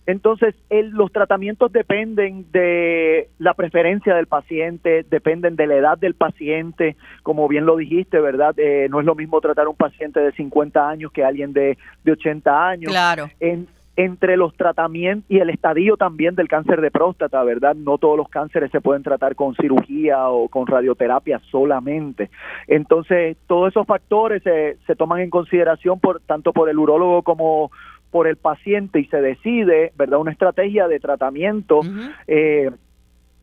Entonces, 0.05 0.55
los 0.71 1.11
tratamientos 1.11 1.71
dependen 1.71 2.47
de 2.51 3.29
la 3.37 3.53
preferencia 3.53 4.15
del 4.15 4.25
paciente, 4.25 5.05
dependen 5.07 5.55
de 5.55 5.67
la 5.67 5.75
edad 5.75 5.97
del 5.99 6.15
paciente, 6.15 6.95
como 7.21 7.47
bien 7.47 7.67
lo 7.67 7.77
dijiste, 7.77 8.19
¿verdad? 8.19 8.55
Eh, 8.57 8.87
no 8.89 9.01
es 9.01 9.05
lo 9.05 9.13
mismo 9.13 9.39
tratar 9.39 9.67
a 9.67 9.69
un 9.69 9.75
paciente 9.75 10.19
de 10.19 10.31
50 10.31 10.89
años 10.89 11.11
que 11.11 11.23
alguien 11.23 11.53
de, 11.53 11.77
de 12.03 12.11
80 12.11 12.67
años. 12.69 12.91
Claro. 12.91 13.29
En, 13.39 13.67
entre 13.99 14.37
los 14.37 14.55
tratamientos 14.55 15.29
y 15.29 15.39
el 15.39 15.49
estadio 15.49 15.97
también 15.97 16.33
del 16.33 16.47
cáncer 16.47 16.79
de 16.79 16.89
próstata, 16.89 17.43
¿verdad? 17.43 17.75
No 17.75 17.97
todos 17.97 18.15
los 18.15 18.29
cánceres 18.29 18.71
se 18.71 18.79
pueden 18.79 19.03
tratar 19.03 19.35
con 19.35 19.55
cirugía 19.55 20.29
o 20.29 20.47
con 20.47 20.67
radioterapia 20.67 21.41
solamente. 21.51 22.29
Entonces, 22.67 23.35
todos 23.45 23.73
esos 23.73 23.85
factores 23.85 24.41
se, 24.41 24.77
se 24.87 24.95
toman 24.95 25.19
en 25.19 25.29
consideración 25.29 25.99
por 25.99 26.21
tanto 26.21 26.53
por 26.53 26.69
el 26.69 26.79
urólogo 26.79 27.23
como 27.23 27.71
por 28.09 28.27
el 28.27 28.37
paciente 28.37 29.01
y 29.01 29.05
se 29.07 29.19
decide, 29.21 29.91
¿verdad? 29.97 30.19
Una 30.19 30.31
estrategia 30.31 30.87
de 30.87 31.01
tratamiento. 31.01 31.81
eh, 32.27 32.71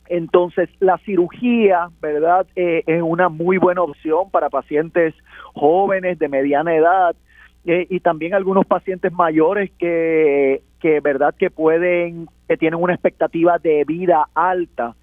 entonces, 0.09 0.69
la 0.79 0.97
cirugía, 0.99 1.89
¿verdad? 2.01 2.47
Eh, 2.55 2.81
es 2.87 3.03
una 3.03 3.29
muy 3.29 3.59
buena 3.59 3.83
opción 3.83 4.31
para 4.31 4.49
pacientes 4.49 5.13
jóvenes 5.53 6.17
de 6.17 6.29
mediana 6.29 6.75
edad 6.75 7.15
eh, 7.67 7.85
y 7.89 7.99
también 7.99 8.33
algunos 8.33 8.65
pacientes 8.65 9.11
mayores 9.11 9.71
que, 9.77 10.61
que 10.79 11.01
verdad 11.01 11.35
que 11.37 11.49
pueden, 11.49 12.29
que 12.47 12.55
tienen 12.55 12.81
una 12.81 12.93
expectativa 12.93 13.59
de 13.59 13.83
vida 13.83 14.29
alta, 14.33 14.95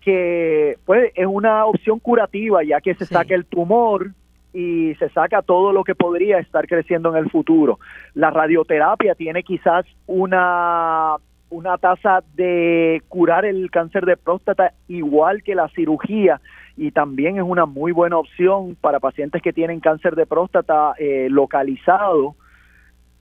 que 0.00 0.78
pues 0.84 1.12
es 1.14 1.26
una 1.26 1.64
opción 1.64 2.00
curativa 2.00 2.64
ya 2.64 2.80
que 2.80 2.96
se 2.96 3.06
saca 3.06 3.36
el 3.36 3.44
tumor 3.46 4.10
y 4.52 4.96
se 4.96 5.08
saca 5.10 5.42
todo 5.42 5.72
lo 5.72 5.84
que 5.84 5.94
podría 5.94 6.40
estar 6.40 6.66
creciendo 6.66 7.10
en 7.10 7.22
el 7.22 7.30
futuro. 7.30 7.78
La 8.14 8.30
radioterapia 8.30 9.14
tiene 9.14 9.44
quizás 9.44 9.86
una 10.08 11.14
una 11.52 11.76
tasa 11.76 12.24
de 12.34 13.02
curar 13.08 13.44
el 13.44 13.70
cáncer 13.70 14.06
de 14.06 14.16
próstata 14.16 14.72
igual 14.88 15.42
que 15.42 15.54
la 15.54 15.68
cirugía 15.68 16.40
y 16.76 16.90
también 16.90 17.36
es 17.36 17.42
una 17.42 17.66
muy 17.66 17.92
buena 17.92 18.16
opción 18.16 18.76
para 18.80 19.00
pacientes 19.00 19.42
que 19.42 19.52
tienen 19.52 19.80
cáncer 19.80 20.16
de 20.16 20.26
próstata 20.26 20.94
eh, 20.98 21.28
localizado. 21.30 22.34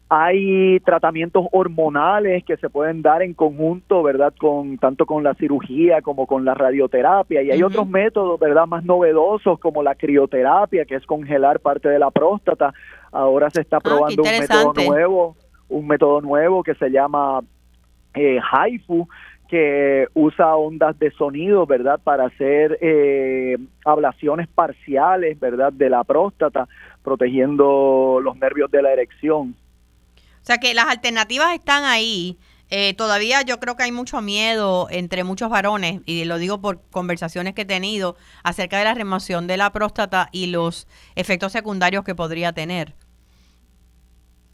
Hay 0.08 0.80
tratamientos 0.82 1.46
hormonales 1.52 2.44
que 2.44 2.58
se 2.58 2.70
pueden 2.70 3.02
dar 3.02 3.22
en 3.22 3.34
conjunto, 3.34 4.04
¿verdad? 4.04 4.34
Con 4.38 4.78
tanto 4.78 5.06
con 5.06 5.24
la 5.24 5.34
cirugía 5.36 6.02
como 6.02 6.28
con 6.28 6.44
la 6.44 6.54
radioterapia 6.54 7.42
y 7.42 7.52
hay 7.52 7.64
otros 7.64 7.88
métodos, 7.88 8.40
¿verdad? 8.40 8.66
Más 8.66 8.84
novedosos 8.84 9.60
como 9.60 9.84
la 9.84 9.96
crioterapia, 9.96 10.86
que 10.86 10.96
es 10.96 11.06
congelar 11.06 11.60
parte 11.60 11.90
de 11.90 12.00
la 12.00 12.12
próstata. 12.12 12.74
Ahora 13.12 13.50
se 13.50 13.62
está 13.62 13.78
ah, 13.78 13.82
probando 13.82 14.24
un 14.24 14.30
método 14.30 14.74
nuevo, 14.74 15.36
un 15.70 15.88
método 15.88 16.22
nuevo 16.22 16.64
que 16.64 16.76
se 16.76 16.90
llama 16.90 17.42
eh, 18.14 18.40
HIFU, 18.40 19.08
que 19.52 20.08
usa 20.14 20.56
ondas 20.56 20.98
de 20.98 21.12
sonido, 21.12 21.66
¿verdad? 21.66 22.00
Para 22.02 22.28
hacer 22.28 22.78
eh, 22.82 23.58
ablaciones 23.84 24.48
parciales, 24.48 25.38
¿verdad? 25.40 25.74
De 25.74 25.90
la 25.90 26.06
próstata, 26.06 26.70
protegiendo 27.04 28.22
los 28.24 28.38
nervios 28.38 28.72
de 28.72 28.82
la 28.82 28.94
erección. 28.94 29.56
O 30.16 30.46
sea 30.46 30.58
que 30.58 30.74
las 30.74 30.88
alternativas 30.88 31.54
están 31.54 31.84
ahí. 31.84 32.38
Eh, 32.70 32.94
todavía 32.94 33.42
yo 33.42 33.60
creo 33.60 33.76
que 33.76 33.84
hay 33.84 33.92
mucho 33.92 34.22
miedo 34.22 34.88
entre 34.90 35.26
muchos 35.26 35.50
varones, 35.50 36.00
y 36.06 36.24
lo 36.24 36.38
digo 36.38 36.62
por 36.62 36.82
conversaciones 36.90 37.54
que 37.54 37.64
he 37.64 37.66
tenido, 37.66 38.16
acerca 38.44 38.78
de 38.78 38.86
la 38.86 38.94
remoción 38.94 39.46
de 39.48 39.58
la 39.58 39.74
próstata 39.74 40.30
y 40.32 40.48
los 40.48 40.88
efectos 41.16 41.52
secundarios 41.52 42.06
que 42.06 42.16
podría 42.16 42.54
tener. 42.54 42.96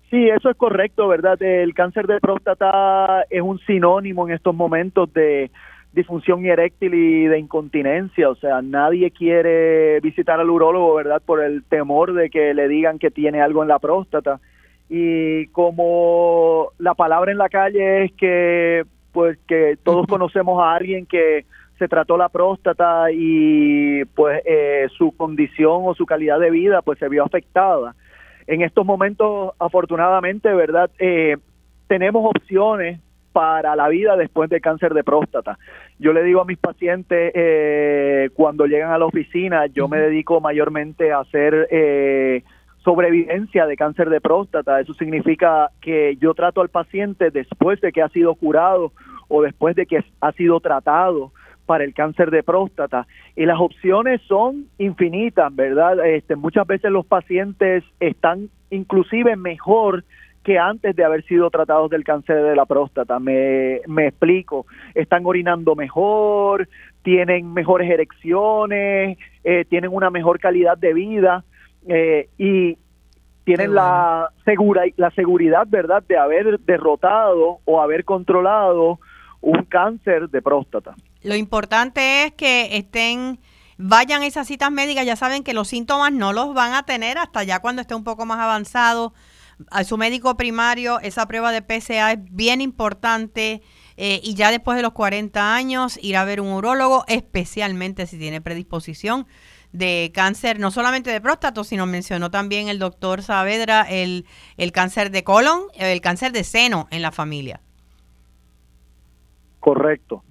Sí, 0.09 0.29
eso 0.29 0.49
es 0.49 0.55
correcto, 0.55 1.07
¿verdad? 1.09 1.41
El 1.41 1.73
cáncer 1.73 2.07
de 2.07 2.21
próstata 2.21 3.23
es 3.29 3.41
un 3.41 3.59
sinónimo 3.59 4.27
en 4.27 4.35
estos 4.35 4.55
momentos 4.55 5.11
de 5.13 5.51
disfunción 5.91 6.45
eréctil 6.45 6.93
y 6.93 7.25
de 7.25 7.39
incontinencia, 7.39 8.29
o 8.29 8.35
sea, 8.35 8.61
nadie 8.61 9.11
quiere 9.11 9.99
visitar 9.99 10.39
al 10.39 10.49
urólogo, 10.49 10.95
¿verdad? 10.95 11.21
Por 11.25 11.43
el 11.43 11.63
temor 11.63 12.13
de 12.13 12.29
que 12.29 12.53
le 12.53 12.69
digan 12.69 12.99
que 12.99 13.11
tiene 13.11 13.41
algo 13.41 13.63
en 13.63 13.69
la 13.69 13.79
próstata. 13.79 14.39
Y 14.89 15.47
como 15.47 16.69
la 16.77 16.93
palabra 16.93 17.31
en 17.31 17.37
la 17.37 17.49
calle 17.49 18.05
es 18.05 18.13
que 18.13 18.85
pues 19.11 19.37
que 19.47 19.77
todos 19.83 20.05
conocemos 20.07 20.61
a 20.61 20.75
alguien 20.75 21.05
que 21.05 21.45
se 21.79 21.87
trató 21.87 22.15
la 22.15 22.29
próstata 22.29 23.11
y 23.11 24.05
pues 24.15 24.41
eh, 24.45 24.87
su 24.97 25.11
condición 25.17 25.81
o 25.83 25.95
su 25.95 26.05
calidad 26.05 26.39
de 26.39 26.51
vida 26.51 26.81
pues 26.81 26.99
se 26.99 27.09
vio 27.09 27.25
afectada 27.25 27.95
en 28.47 28.61
estos 28.61 28.85
momentos, 28.85 29.53
afortunadamente, 29.59 30.53
¿verdad? 30.53 30.89
Eh, 30.99 31.37
tenemos 31.87 32.25
opciones 32.25 32.99
para 33.33 33.75
la 33.75 33.87
vida 33.89 34.15
después 34.15 34.49
de 34.49 34.61
cáncer 34.61 34.93
de 34.93 35.03
próstata. 35.03 35.59
Yo 35.99 36.11
le 36.11 36.23
digo 36.23 36.41
a 36.41 36.45
mis 36.45 36.57
pacientes 36.57 37.31
eh, 37.35 38.29
cuando 38.33 38.65
llegan 38.65 38.91
a 38.91 38.97
la 38.97 39.05
oficina, 39.05 39.67
yo 39.67 39.87
me 39.87 39.99
dedico 39.99 40.41
mayormente 40.41 41.11
a 41.11 41.19
hacer 41.19 41.67
eh, 41.69 42.41
sobrevivencia 42.79 43.67
de 43.67 43.77
cáncer 43.77 44.09
de 44.09 44.21
próstata. 44.21 44.79
Eso 44.79 44.93
significa 44.93 45.69
que 45.81 46.15
yo 46.19 46.33
trato 46.33 46.61
al 46.61 46.69
paciente 46.69 47.29
después 47.29 47.79
de 47.81 47.91
que 47.91 48.01
ha 48.01 48.09
sido 48.09 48.33
curado 48.33 48.91
o 49.27 49.43
después 49.43 49.75
de 49.75 49.85
que 49.85 50.03
ha 50.21 50.31
sido 50.31 50.59
tratado 50.59 51.31
para 51.67 51.83
el 51.83 51.93
cáncer 51.93 52.31
de 52.31 52.41
próstata 52.41 53.05
y 53.35 53.45
las 53.45 53.59
opciones 53.59 54.21
son 54.27 54.65
infinitas, 54.79 55.55
¿verdad? 55.55 56.03
Este, 56.07 56.35
muchas 56.35 56.65
veces 56.65 56.89
los 56.89 57.05
pacientes 57.05 57.83
están 57.99 58.49
inclusive 58.71 59.35
mejor 59.35 60.03
que 60.43 60.57
antes 60.57 60.95
de 60.95 61.03
haber 61.03 61.25
sido 61.25 61.49
tratados 61.49 61.89
del 61.89 62.05
cáncer 62.05 62.41
de 62.41 62.55
la 62.55 62.65
próstata. 62.65 63.19
Me, 63.19 63.81
me 63.85 64.07
explico, 64.07 64.65
están 64.95 65.25
orinando 65.25 65.75
mejor, 65.75 66.69
tienen 67.03 67.53
mejores 67.53 67.91
erecciones, 67.91 69.17
eh, 69.43 69.65
tienen 69.69 69.91
una 69.93 70.09
mejor 70.09 70.39
calidad 70.39 70.77
de 70.77 70.93
vida 70.93 71.43
eh, 71.85 72.29
y 72.37 72.77
tienen 73.43 73.73
la, 73.73 74.29
segura, 74.45 74.83
la 74.95 75.11
seguridad, 75.11 75.67
¿verdad?, 75.67 76.03
de 76.07 76.17
haber 76.17 76.59
derrotado 76.59 77.59
o 77.65 77.81
haber 77.81 78.03
controlado 78.03 78.99
un 79.41 79.63
cáncer 79.63 80.29
de 80.29 80.41
próstata. 80.41 80.95
Lo 81.27 81.35
importante 81.35 82.23
es 82.23 82.33
que 82.35 82.77
estén 82.77 83.41
vayan 83.77 84.21
a 84.21 84.27
esas 84.27 84.47
citas 84.47 84.71
médicas, 84.71 85.05
ya 85.05 85.17
saben 85.17 85.43
que 85.43 85.53
los 85.53 85.67
síntomas 85.67 86.13
no 86.13 86.31
los 86.31 86.53
van 86.53 86.73
a 86.73 86.83
tener 86.83 87.17
hasta 87.17 87.43
ya 87.43 87.59
cuando 87.59 87.81
esté 87.81 87.95
un 87.95 88.05
poco 88.05 88.25
más 88.25 88.39
avanzado 88.39 89.13
a 89.69 89.83
su 89.83 89.97
médico 89.97 90.37
primario, 90.37 91.01
esa 91.01 91.27
prueba 91.27 91.51
de 91.51 91.61
PSA 91.61 92.13
es 92.13 92.19
bien 92.31 92.61
importante 92.61 93.61
eh, 93.97 94.21
y 94.23 94.35
ya 94.35 94.51
después 94.51 94.77
de 94.77 94.83
los 94.83 94.93
40 94.93 95.53
años 95.53 95.99
ir 96.01 96.15
a 96.15 96.23
ver 96.23 96.39
un 96.39 96.47
urólogo, 96.47 97.03
especialmente 97.09 98.07
si 98.07 98.17
tiene 98.17 98.39
predisposición 98.39 99.27
de 99.73 100.13
cáncer, 100.15 100.61
no 100.61 100.71
solamente 100.71 101.11
de 101.11 101.19
próstata, 101.19 101.61
sino 101.65 101.85
mencionó 101.87 102.31
también 102.31 102.69
el 102.69 102.79
doctor 102.79 103.21
Saavedra 103.21 103.81
el, 103.81 104.25
el 104.55 104.71
cáncer 104.71 105.11
de 105.11 105.25
colon, 105.25 105.63
el 105.73 105.99
cáncer 105.99 106.31
de 106.31 106.45
seno 106.45 106.87
en 106.89 107.01
la 107.01 107.11
familia. 107.11 107.59
Correcto. 109.59 110.23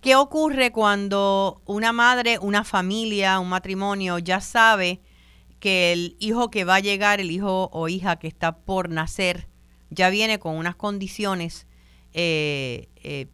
qué 0.00 0.16
ocurre 0.16 0.70
cuando 0.70 1.60
una 1.66 1.92
madre, 1.92 2.38
una 2.38 2.64
familia, 2.64 3.38
un 3.38 3.48
matrimonio 3.48 4.18
ya 4.18 4.40
sabe 4.40 5.00
que 5.58 5.92
el 5.92 6.16
hijo 6.18 6.50
que 6.50 6.64
va 6.64 6.76
a 6.76 6.80
llegar, 6.80 7.20
el 7.20 7.30
hijo 7.30 7.68
o 7.72 7.88
hija 7.88 8.16
que 8.16 8.28
está 8.28 8.56
por 8.56 8.88
nacer, 8.88 9.48
ya 9.90 10.08
viene 10.08 10.38
con 10.38 10.56
unas 10.56 10.76
condiciones 10.76 11.66
eh, 12.12 12.88
eh, 12.96 13.26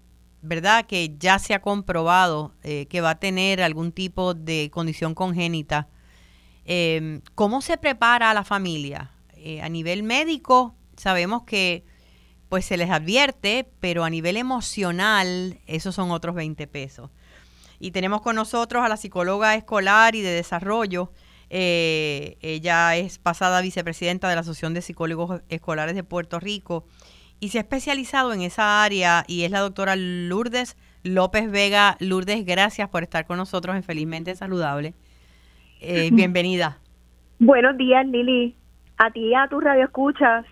¿verdad? 0.46 0.86
Que 0.86 1.16
ya 1.18 1.38
se 1.38 1.54
ha 1.54 1.60
comprobado 1.60 2.54
eh, 2.62 2.86
que 2.86 3.00
va 3.00 3.10
a 3.10 3.18
tener 3.18 3.62
algún 3.62 3.92
tipo 3.92 4.34
de 4.34 4.70
condición 4.72 5.14
congénita. 5.14 5.88
Em, 6.64 7.20
¿Cómo 7.34 7.60
se 7.62 7.76
prepara 7.76 8.30
a 8.30 8.34
la 8.34 8.44
familia? 8.44 9.10
Eh, 9.36 9.60
a 9.62 9.68
nivel 9.68 10.02
médico, 10.02 10.74
sabemos 10.96 11.42
que 11.42 11.84
pues 12.48 12.64
se 12.64 12.76
les 12.76 12.90
advierte, 12.90 13.68
pero 13.80 14.04
a 14.04 14.10
nivel 14.10 14.36
emocional, 14.36 15.58
esos 15.66 15.94
son 15.94 16.10
otros 16.10 16.34
20 16.34 16.66
pesos. 16.68 17.10
Y 17.78 17.90
tenemos 17.90 18.22
con 18.22 18.36
nosotros 18.36 18.84
a 18.84 18.88
la 18.88 18.96
psicóloga 18.96 19.54
escolar 19.56 20.14
y 20.14 20.22
de 20.22 20.30
desarrollo. 20.30 21.12
Eh, 21.50 22.38
ella 22.40 22.96
es 22.96 23.18
pasada 23.18 23.60
vicepresidenta 23.60 24.28
de 24.28 24.34
la 24.36 24.40
Asociación 24.40 24.74
de 24.74 24.82
Psicólogos 24.82 25.42
Escolares 25.48 25.94
de 25.94 26.04
Puerto 26.04 26.40
Rico 26.40 26.86
y 27.40 27.50
se 27.50 27.58
ha 27.58 27.60
especializado 27.62 28.32
en 28.32 28.42
esa 28.42 28.82
área 28.82 29.24
y 29.26 29.44
es 29.44 29.50
la 29.50 29.60
doctora 29.60 29.94
Lourdes 29.96 30.76
López 31.02 31.50
Vega. 31.50 31.96
Lourdes, 32.00 32.44
gracias 32.44 32.88
por 32.88 33.02
estar 33.02 33.26
con 33.26 33.36
nosotros 33.36 33.76
en 33.76 33.82
Felizmente 33.82 34.34
Saludable. 34.34 34.94
Eh, 35.80 36.10
bienvenida. 36.12 36.78
Buenos 37.38 37.76
días, 37.76 38.06
Lili. 38.06 38.56
A 38.96 39.10
ti 39.10 39.20
y 39.20 39.34
a 39.34 39.46
tu 39.48 39.60
radio 39.60 39.84
escuchas. 39.84 40.46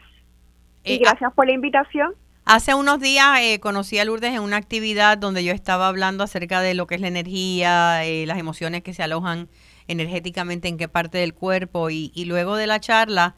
y 0.85 0.95
eh, 0.95 0.99
gracias 0.99 1.33
por 1.33 1.47
la 1.47 1.53
invitación. 1.53 2.15
Hace 2.45 2.75
unos 2.75 3.01
días 3.01 3.41
eh, 3.41 3.59
conocí 3.59 3.99
a 3.99 4.05
Lourdes 4.05 4.35
en 4.35 4.43
una 4.43 4.59
actividad 4.59 5.17
donde 5.17 5.43
yo 5.43 5.53
estaba 5.53 5.89
hablando 5.89 6.23
acerca 6.23 6.61
de 6.61 6.75
lo 6.75 6.87
que 6.87 6.97
es 6.97 7.01
la 7.01 7.09
energía, 7.09 8.03
las 8.27 8.39
emociones 8.39 8.83
que 8.83 8.93
se 8.93 9.03
alojan 9.03 9.49
energéticamente 9.89 10.69
en 10.69 10.77
qué 10.77 10.87
parte 10.87 11.17
del 11.17 11.33
cuerpo 11.33 11.89
y, 11.89 12.13
y 12.15 12.27
luego 12.27 12.57
de 12.57 12.67
la 12.67 12.81
charla 12.81 13.35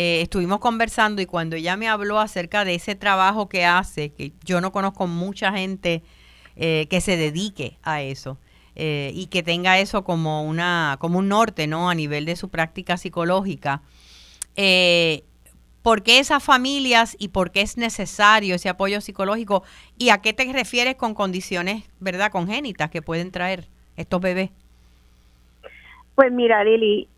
eh, 0.00 0.20
estuvimos 0.22 0.60
conversando 0.60 1.20
y 1.20 1.26
cuando 1.26 1.56
ella 1.56 1.76
me 1.76 1.88
habló 1.88 2.20
acerca 2.20 2.64
de 2.64 2.76
ese 2.76 2.94
trabajo 2.94 3.48
que 3.48 3.64
hace, 3.64 4.10
que 4.10 4.30
yo 4.44 4.60
no 4.60 4.70
conozco 4.70 5.08
mucha 5.08 5.52
gente 5.52 6.02
eh, 6.54 6.86
que 6.88 7.00
se 7.00 7.16
dedique 7.16 7.78
a 7.82 8.00
eso 8.00 8.38
eh, 8.76 9.10
y 9.12 9.26
que 9.26 9.42
tenga 9.42 9.80
eso 9.80 10.04
como 10.04 10.44
una 10.44 10.98
como 11.00 11.18
un 11.18 11.26
norte, 11.26 11.66
¿no? 11.66 11.90
A 11.90 11.96
nivel 11.96 12.26
de 12.26 12.36
su 12.36 12.48
práctica 12.48 12.96
psicológica. 12.96 13.82
¿Por 15.82 16.02
qué 16.04 16.20
esas 16.20 16.44
familias 16.44 17.16
y 17.18 17.28
por 17.28 17.50
qué 17.50 17.62
es 17.62 17.76
necesario 17.76 18.54
ese 18.54 18.68
apoyo 18.68 19.00
psicológico? 19.00 19.64
¿Y 19.98 20.10
a 20.10 20.18
qué 20.18 20.32
te 20.32 20.52
refieres 20.52 20.94
con 20.94 21.14
condiciones, 21.14 21.82
verdad, 21.98 22.30
congénitas 22.30 22.88
que 22.88 23.02
pueden 23.02 23.32
traer 23.32 23.66
estos 23.96 24.20
bebés? 24.20 24.50
Pues 26.14 26.30
mira, 26.30 26.62
Lili, 26.62 27.08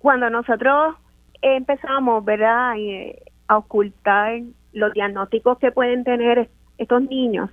cuando 0.00 0.30
nosotros 0.30 0.96
empezamos, 1.42 2.24
¿verdad?, 2.24 2.74
eh, 2.78 3.22
a 3.48 3.58
ocultar 3.58 4.40
los 4.72 4.92
diagnósticos 4.94 5.58
que 5.58 5.72
pueden 5.72 6.04
tener 6.04 6.48
estos 6.78 7.02
niños, 7.02 7.50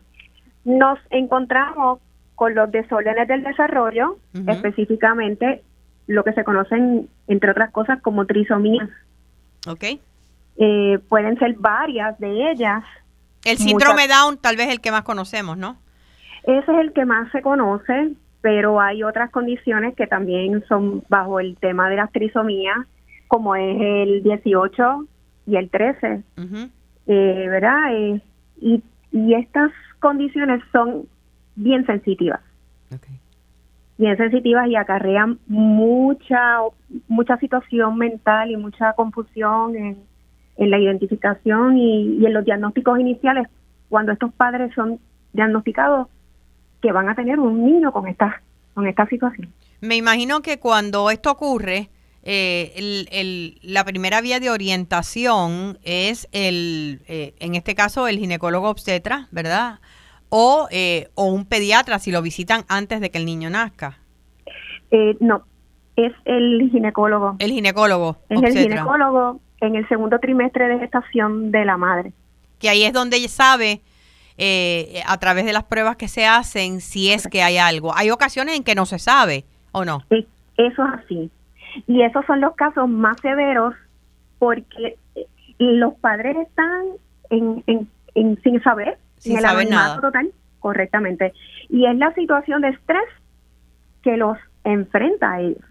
nos 0.64 1.00
encontramos 1.10 2.00
con 2.36 2.56
los 2.56 2.72
desórdenes 2.72 3.28
del 3.28 3.44
desarrollo, 3.44 4.18
específicamente 4.48 5.62
lo 6.08 6.24
que 6.24 6.32
se 6.34 6.44
conocen, 6.44 7.10
entre 7.28 7.52
otras 7.52 7.72
cosas, 7.72 8.02
como 8.02 8.26
trisomías. 8.26 8.90
Ok. 9.68 9.84
Eh, 10.58 11.00
pueden 11.10 11.38
ser 11.38 11.56
varias 11.58 12.18
de 12.20 12.52
ellas. 12.52 12.84
El 13.44 13.58
síndrome 13.58 14.08
Down 14.08 14.38
tal 14.38 14.56
vez 14.56 14.70
el 14.70 14.82
que 14.82 14.92
más 14.92 15.04
conocemos, 15.04 15.58
¿no? 15.58 15.78
Ese 16.44 16.72
es 16.72 16.80
el 16.80 16.94
que 16.94 17.06
más 17.06 17.32
se 17.32 17.42
conoce, 17.42 18.14
pero 18.42 18.80
hay 18.80 19.04
otras 19.04 19.32
condiciones 19.32 19.96
que 19.96 20.08
también 20.08 20.64
son 20.68 21.04
bajo 21.10 21.40
el 21.40 21.58
tema 21.58 21.90
de 21.90 21.98
las 21.98 22.12
trisomías, 22.12 22.78
como 23.30 23.56
es 23.56 23.78
el 23.80 24.24
18 24.24 25.06
y 25.48 25.56
el 25.56 25.70
13, 25.70 26.24
eh, 27.08 27.46
¿verdad? 27.48 27.94
Eh, 27.94 28.22
y, 28.60 28.84
y 29.12 29.34
estas 29.36 29.72
condiciones 30.00 30.62
son 30.74 31.08
bien 31.56 31.86
sensitivas. 31.86 32.42
Bien 33.98 34.18
sensitivas 34.18 34.68
y 34.68 34.76
acarrean 34.76 35.40
mucha, 35.48 36.60
mucha 37.08 37.38
situación 37.38 37.98
mental 37.98 38.50
y 38.50 38.58
mucha 38.58 38.94
confusión 38.94 39.76
en, 39.76 39.98
en 40.58 40.72
la 40.72 40.80
identificación 40.80 41.78
y, 41.78 42.18
y 42.18 42.26
en 42.26 42.34
los 42.34 42.46
diagnósticos 42.46 43.00
iniciales 43.00 43.48
cuando 43.90 44.12
estos 44.12 44.34
padres 44.34 44.74
son 44.74 45.00
diagnosticados 45.34 46.08
que 46.82 46.92
van 46.92 47.10
a 47.10 47.16
tener 47.16 47.40
un 47.40 47.64
niño 47.64 47.92
con 47.92 48.08
esta, 48.08 48.42
con 48.74 48.88
esta 48.88 49.06
situación. 49.08 49.54
Me 49.82 49.98
imagino 49.98 50.42
que 50.42 50.60
cuando 50.60 51.12
esto 51.12 51.32
ocurre, 51.32 51.90
eh, 52.24 53.06
el, 53.12 53.60
la 53.62 53.86
primera 53.86 54.22
vía 54.22 54.40
de 54.40 54.50
orientación 54.50 55.80
es 55.84 56.28
el, 56.32 57.02
eh, 57.08 57.34
en 57.40 57.56
este 57.56 57.76
caso, 57.76 58.08
el 58.08 58.20
ginecólogo 58.20 58.70
obstetra, 58.70 59.28
¿verdad? 59.32 59.80
O, 60.30 60.68
eh, 60.70 61.08
o 61.16 61.26
un 61.26 61.46
pediatra 61.46 61.98
si 62.00 62.12
lo 62.12 62.22
visitan 62.22 62.66
antes 62.68 63.00
de 63.02 63.10
que 63.10 63.18
el 63.18 63.26
niño 63.26 63.50
nazca. 63.50 64.00
no, 65.20 65.44
es 65.96 66.14
el 66.26 66.70
ginecólogo. 66.72 67.36
El 67.40 67.52
ginecólogo. 67.52 68.18
Es 68.30 68.44
el 68.44 68.58
ginecólogo 68.58 69.40
en 69.62 69.76
el 69.76 69.88
segundo 69.88 70.20
trimestre 70.20 70.68
de 70.68 70.80
gestación 70.80 71.52
de 71.52 71.66
la 71.66 71.78
madre. 71.78 72.14
Que 72.60 72.70
ahí 72.70 72.84
es 72.84 72.94
donde 72.94 73.26
sabe 73.28 73.82
a 75.06 75.18
través 75.18 75.46
de 75.46 75.52
las 75.52 75.64
pruebas 75.64 75.98
que 75.98 76.08
se 76.08 76.26
hacen 76.26 76.80
si 76.80 77.12
es 77.12 77.28
que 77.28 77.42
hay 77.44 77.58
algo. 77.58 77.94
Hay 77.96 78.10
ocasiones 78.10 78.56
en 78.56 78.64
que 78.64 78.76
no 78.76 78.86
se 78.86 79.00
sabe, 79.00 79.46
¿o 79.72 79.84
no? 79.84 80.04
Sí, 80.10 80.26
eso 80.58 80.86
es 80.86 81.04
así. 81.04 81.32
Y 81.88 82.02
esos 82.02 82.26
son 82.26 82.42
los 82.42 82.56
casos 82.56 82.88
más 82.90 83.20
severos 83.22 83.74
porque 84.38 84.98
los 85.58 85.94
padres 85.96 86.38
están 86.38 86.86
en, 87.30 87.64
en, 88.16 88.42
sin 88.42 88.62
saber, 88.64 88.98
sin 89.18 89.38
el 89.38 89.42
saber 89.42 89.70
nada. 89.70 90.00
total, 90.00 90.32
correctamente. 90.60 91.34
Y 91.70 91.86
es 91.86 91.96
la 91.98 92.14
situación 92.14 92.62
de 92.62 92.70
estrés 92.70 93.04
que 94.02 94.18
los 94.18 94.38
enfrenta 94.64 95.34
a 95.34 95.42
ellos. 95.42 95.64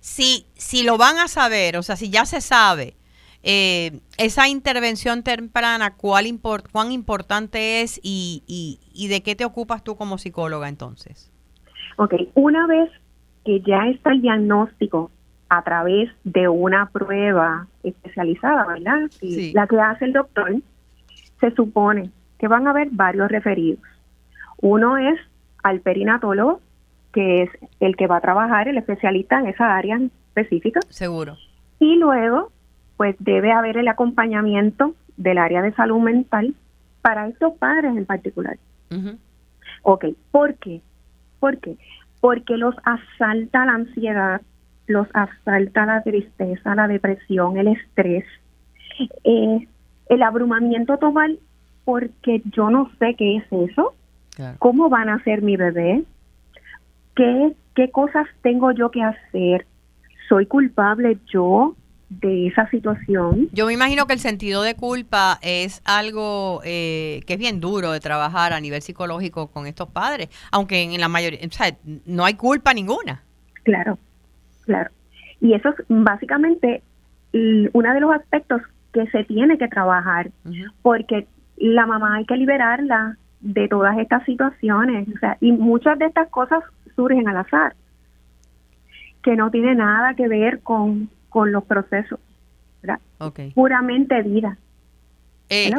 Si, 0.00 0.46
si 0.54 0.84
lo 0.84 0.98
van 0.98 1.18
a 1.18 1.28
saber, 1.28 1.76
o 1.76 1.82
sea, 1.82 1.96
si 1.96 2.10
ya 2.10 2.26
se 2.26 2.40
sabe, 2.40 2.94
eh, 3.42 4.00
esa 4.18 4.48
intervención 4.48 5.22
temprana, 5.22 5.94
¿cuál 5.94 6.26
¿cuán 6.72 6.92
importante 6.92 7.82
es 7.82 7.98
y, 8.02 8.42
y, 8.46 8.80
y 8.92 9.08
de 9.08 9.22
qué 9.22 9.34
te 9.34 9.44
ocupas 9.44 9.82
tú 9.82 9.96
como 9.96 10.18
psicóloga 10.18 10.68
entonces? 10.68 11.32
Ok, 11.96 12.14
una 12.34 12.66
vez 12.66 12.90
que 13.44 13.60
ya 13.60 13.86
está 13.88 14.12
el 14.12 14.22
diagnóstico 14.22 15.10
a 15.48 15.62
través 15.62 16.10
de 16.24 16.48
una 16.48 16.86
prueba 16.86 17.66
especializada, 17.82 18.66
¿verdad? 18.66 19.10
La 19.52 19.66
que 19.66 19.80
hace 19.80 20.06
el 20.06 20.12
doctor, 20.12 20.54
se 21.40 21.50
supone 21.52 22.10
que 22.38 22.48
van 22.48 22.66
a 22.66 22.70
haber 22.70 22.88
varios 22.90 23.30
referidos. 23.30 23.80
Uno 24.60 24.96
es 24.96 25.18
al 25.62 25.80
perinatólogo, 25.80 26.60
que 27.12 27.42
es 27.42 27.50
el 27.80 27.96
que 27.96 28.06
va 28.06 28.16
a 28.16 28.20
trabajar, 28.20 28.68
el 28.68 28.78
especialista 28.78 29.38
en 29.38 29.46
esa 29.46 29.76
área 29.76 29.98
específica. 30.34 30.80
Seguro. 30.88 31.36
Y 31.78 31.96
luego, 31.96 32.50
pues 32.96 33.16
debe 33.18 33.52
haber 33.52 33.76
el 33.76 33.88
acompañamiento 33.88 34.94
del 35.16 35.38
área 35.38 35.62
de 35.62 35.72
salud 35.72 36.00
mental 36.00 36.54
para 37.02 37.28
estos 37.28 37.54
padres 37.54 37.96
en 37.96 38.04
particular. 38.04 38.58
Ok, 39.82 40.06
¿por 40.30 40.54
qué? 40.56 40.80
¿Por 41.38 41.58
qué? 41.58 41.76
Porque 42.20 42.56
los 42.56 42.74
asalta 42.84 43.64
la 43.64 43.74
ansiedad, 43.74 44.40
los 44.86 45.08
asalta 45.14 45.86
la 45.86 46.02
tristeza, 46.02 46.74
la 46.74 46.88
depresión, 46.88 47.56
el 47.56 47.68
estrés, 47.68 48.24
eh, 49.24 49.68
el 50.08 50.22
abrumamiento 50.22 50.96
total, 50.98 51.38
porque 51.84 52.42
yo 52.52 52.70
no 52.70 52.90
sé 52.98 53.14
qué 53.14 53.36
es 53.36 53.70
eso, 53.70 53.94
cómo 54.58 54.88
van 54.88 55.08
a 55.08 55.22
ser 55.24 55.42
mi 55.42 55.56
bebé, 55.56 56.04
qué, 57.14 57.52
qué 57.74 57.90
cosas 57.90 58.26
tengo 58.42 58.72
yo 58.72 58.90
que 58.90 59.02
hacer, 59.02 59.66
soy 60.28 60.46
culpable 60.46 61.18
yo, 61.32 61.74
de 62.08 62.46
esa 62.46 62.68
situación. 62.70 63.48
Yo 63.52 63.66
me 63.66 63.72
imagino 63.72 64.06
que 64.06 64.12
el 64.12 64.20
sentido 64.20 64.62
de 64.62 64.74
culpa 64.74 65.38
es 65.42 65.82
algo 65.84 66.60
eh, 66.64 67.20
que 67.26 67.34
es 67.34 67.38
bien 67.38 67.60
duro 67.60 67.92
de 67.92 68.00
trabajar 68.00 68.52
a 68.52 68.60
nivel 68.60 68.82
psicológico 68.82 69.48
con 69.48 69.66
estos 69.66 69.88
padres, 69.88 70.28
aunque 70.52 70.82
en 70.82 71.00
la 71.00 71.08
mayoría, 71.08 71.40
o 71.46 71.50
sea, 71.50 71.76
no 72.04 72.24
hay 72.24 72.34
culpa 72.34 72.72
ninguna. 72.74 73.22
Claro, 73.64 73.98
claro. 74.66 74.90
Y 75.40 75.54
eso 75.54 75.70
es 75.70 75.76
básicamente 75.88 76.82
uno 77.72 77.92
de 77.92 78.00
los 78.00 78.14
aspectos 78.14 78.62
que 78.92 79.06
se 79.08 79.24
tiene 79.24 79.58
que 79.58 79.68
trabajar, 79.68 80.30
porque 80.82 81.26
la 81.56 81.86
mamá 81.86 82.16
hay 82.16 82.24
que 82.24 82.36
liberarla 82.36 83.16
de 83.40 83.68
todas 83.68 83.98
estas 83.98 84.24
situaciones, 84.24 85.06
o 85.14 85.18
sea, 85.18 85.36
y 85.40 85.52
muchas 85.52 85.98
de 85.98 86.06
estas 86.06 86.28
cosas 86.28 86.64
surgen 86.94 87.28
al 87.28 87.36
azar, 87.36 87.76
que 89.22 89.36
no 89.36 89.50
tiene 89.50 89.74
nada 89.74 90.14
que 90.14 90.28
ver 90.28 90.60
con, 90.60 91.10
con 91.28 91.52
los 91.52 91.64
procesos, 91.64 92.18
¿verdad? 92.82 93.00
Puramente 93.54 94.22
vida. 94.22 94.56
Eh, 95.48 95.70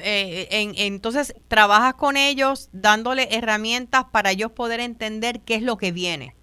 eh, 0.00 0.72
entonces, 0.76 1.34
trabajas 1.48 1.94
con 1.94 2.16
ellos 2.16 2.70
dándole 2.72 3.28
herramientas 3.30 4.04
para 4.04 4.30
ellos 4.30 4.52
poder 4.52 4.80
entender 4.80 5.40
qué 5.40 5.56
es 5.56 5.62
lo 5.62 5.76
que 5.76 5.92
viene. 5.92 6.34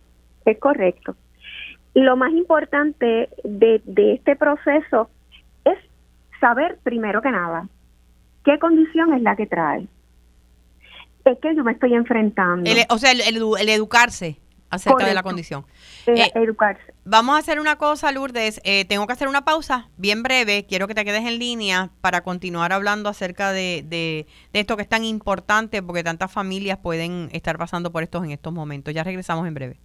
Es 0.45 0.57
correcto. 0.59 1.15
Lo 1.93 2.15
más 2.15 2.31
importante 2.31 3.29
de, 3.43 3.81
de 3.85 4.13
este 4.13 4.35
proceso 4.35 5.09
es 5.65 5.77
saber, 6.39 6.79
primero 6.83 7.21
que 7.21 7.31
nada, 7.31 7.67
qué 8.45 8.59
condición 8.59 9.13
es 9.13 9.21
la 9.21 9.35
que 9.35 9.47
trae. 9.47 9.87
Es 11.25 11.37
que 11.39 11.55
yo 11.55 11.63
me 11.63 11.73
estoy 11.73 11.93
enfrentando. 11.93 12.69
o 12.89 12.97
sea, 12.97 13.11
el, 13.11 13.21
el 13.21 13.69
educarse 13.69 14.39
acerca 14.71 15.05
de 15.05 15.13
la 15.13 15.21
condición. 15.21 15.65
Eh, 16.07 16.31
educarse. 16.33 16.93
Vamos 17.03 17.35
a 17.35 17.39
hacer 17.39 17.59
una 17.59 17.75
cosa, 17.75 18.11
Lourdes. 18.11 18.59
Eh, 18.63 18.85
tengo 18.85 19.05
que 19.05 19.13
hacer 19.13 19.27
una 19.27 19.45
pausa 19.45 19.89
bien 19.97 20.23
breve. 20.23 20.65
Quiero 20.67 20.87
que 20.87 20.95
te 20.95 21.05
quedes 21.05 21.25
en 21.25 21.37
línea 21.37 21.91
para 21.99 22.21
continuar 22.21 22.71
hablando 22.71 23.09
acerca 23.09 23.51
de, 23.51 23.83
de, 23.85 24.25
esto 24.53 24.77
que 24.77 24.83
es 24.83 24.89
tan 24.89 25.03
importante 25.03 25.83
porque 25.83 26.03
tantas 26.03 26.31
familias 26.31 26.79
pueden 26.79 27.29
estar 27.33 27.57
pasando 27.57 27.91
por 27.91 28.01
esto 28.01 28.23
en 28.23 28.31
estos 28.31 28.53
momentos. 28.53 28.93
Ya 28.93 29.03
regresamos 29.03 29.45
en 29.47 29.53
breve. 29.53 29.79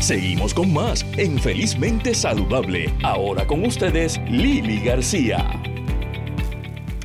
Seguimos 0.00 0.54
con 0.54 0.72
más 0.72 1.06
en 1.18 1.38
Felizmente 1.38 2.14
Saludable. 2.14 2.92
Ahora 3.04 3.46
con 3.46 3.64
ustedes, 3.64 4.18
Lili 4.28 4.80
García. 4.80 5.62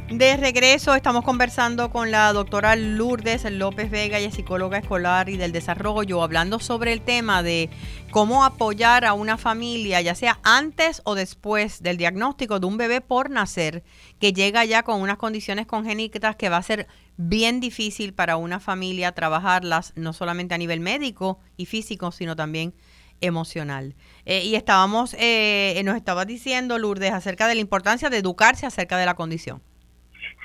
De 0.10 0.38
regreso 0.38 0.96
estamos 0.96 1.24
conversando 1.24 1.92
con 1.92 2.10
la 2.10 2.34
doctora 2.34 2.76
Lourdes 2.76 3.44
López 3.52 3.92
Vega, 3.92 4.20
y 4.20 4.32
psicóloga 4.32 4.78
escolar 4.78 5.30
y 5.30 5.38
del 5.38 5.52
desarrollo, 5.52 6.24
hablando 6.24 6.60
sobre 6.60 6.94
el 6.94 7.02
tema 7.02 7.44
de 7.44 7.70
cómo 8.12 8.46
apoyar 8.46 9.04
a 9.04 9.14
una 9.14 9.38
familia, 9.38 10.00
ya 10.00 10.16
sea 10.16 10.40
antes 10.42 11.02
o 11.04 11.16
después 11.16 11.84
del 11.84 11.98
diagnóstico 11.98 12.60
de 12.60 12.66
un 12.66 12.78
bebé 12.78 13.02
por 13.02 13.30
nacer, 13.30 13.84
que 14.20 14.32
llega 14.32 14.64
ya 14.64 14.84
con 14.84 15.02
unas 15.02 15.18
condiciones 15.18 15.68
congénitas 15.68 16.38
que 16.38 16.50
va 16.50 16.58
a 16.58 16.64
ser 16.64 16.88
bien 17.18 17.60
difícil 17.60 18.14
para 18.14 18.38
una 18.38 18.60
familia 18.60 19.14
trabajarlas, 19.14 19.94
no 19.96 20.14
solamente 20.14 20.56
a 20.56 20.58
nivel 20.58 20.80
médico 20.80 21.40
y 21.58 21.66
físico, 21.66 22.12
sino 22.12 22.36
también 22.36 22.74
emocional. 23.22 23.96
Eh, 24.26 24.44
y 24.44 24.56
estábamos, 24.56 25.16
eh, 25.20 25.82
nos 25.86 25.96
estaba 25.96 26.26
diciendo 26.26 26.78
Lourdes 26.78 27.14
acerca 27.14 27.48
de 27.48 27.56
la 27.56 27.62
importancia 27.62 28.10
de 28.10 28.18
educarse 28.18 28.66
acerca 28.66 28.98
de 28.98 29.06
la 29.06 29.16
condición. 29.16 29.62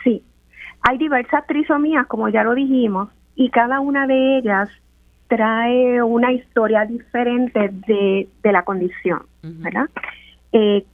Sí, 0.04 0.22
hay 0.82 0.98
diversas 0.98 1.46
trisomías, 1.46 2.06
como 2.06 2.28
ya 2.28 2.42
lo 2.44 2.54
dijimos, 2.54 3.08
y 3.34 3.50
cada 3.50 3.80
una 3.80 4.06
de 4.06 4.38
ellas 4.38 4.68
trae 5.28 6.02
una 6.02 6.32
historia 6.32 6.84
diferente 6.84 7.70
de, 7.86 8.28
la 8.42 8.64
condición, 8.64 9.26
¿verdad? 9.42 9.88
Eh, 10.52 10.84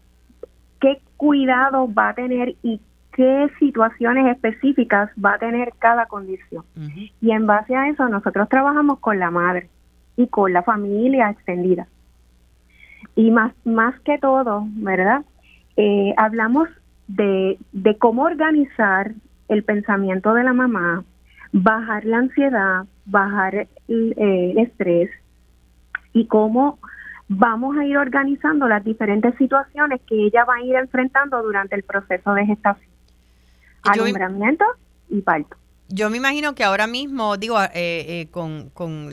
¿Qué 0.81 1.01
cuidado 1.17 1.93
va 1.93 2.11
a 2.11 2.15
tener 2.15 2.55
y 2.63 2.81
qué 3.17 3.51
situaciones 3.59 4.27
específicas 4.37 5.11
va 5.23 5.35
a 5.35 5.39
tener 5.39 5.73
cada 5.79 6.07
condición? 6.07 6.65
Y 7.21 7.31
en 7.31 7.47
base 7.47 7.75
a 7.75 7.89
eso 7.89 8.09
nosotros 8.09 8.49
trabajamos 8.49 9.01
con 9.01 9.19
la 9.19 9.31
madre 9.31 9.69
y 10.17 10.29
con 10.29 10.53
la 10.53 10.63
familia 10.63 11.31
extendida. 11.31 11.89
Y 13.15 13.31
más, 13.31 13.53
más 13.65 13.99
que 14.01 14.19
todo, 14.19 14.67
¿verdad? 14.75 15.25
Eh, 15.79 16.13
hablamos 16.19 16.69
de, 17.09 17.59
de 17.73 17.97
cómo 17.97 18.25
organizar 18.25 19.13
el 19.49 19.65
pensamiento 19.65 20.35
de 20.35 20.45
la 20.45 20.53
mamá, 20.53 21.03
bajar 21.53 22.05
la 22.05 22.19
ansiedad, 22.19 22.85
bajar 23.07 23.67
el, 23.89 24.59
estrés 24.59 25.11
y 26.13 26.27
cómo 26.27 26.79
vamos 27.29 27.77
a 27.79 27.85
ir 27.85 27.97
organizando 27.97 28.69
las 28.69 28.85
diferentes 28.85 29.35
situaciones 29.37 30.01
que 30.07 30.27
ella 30.27 30.45
va 30.45 30.57
a 30.57 30.63
ir 30.63 30.75
enfrentando 30.75 31.43
durante 31.43 31.77
el 31.77 31.83
proceso 31.83 32.35
de 32.35 32.47
gestación. 32.47 32.96
Alumbramiento 33.93 34.65
y 35.09 35.21
parto. 35.21 35.57
Yo 35.89 36.11
me 36.11 36.17
imagino 36.17 36.55
que 36.55 36.65
ahora 36.65 36.89
mismo, 36.89 37.37
digo, 37.37 37.61
eh, 37.63 37.71
eh, 37.75 38.29
con, 38.33 38.71
con 38.71 39.11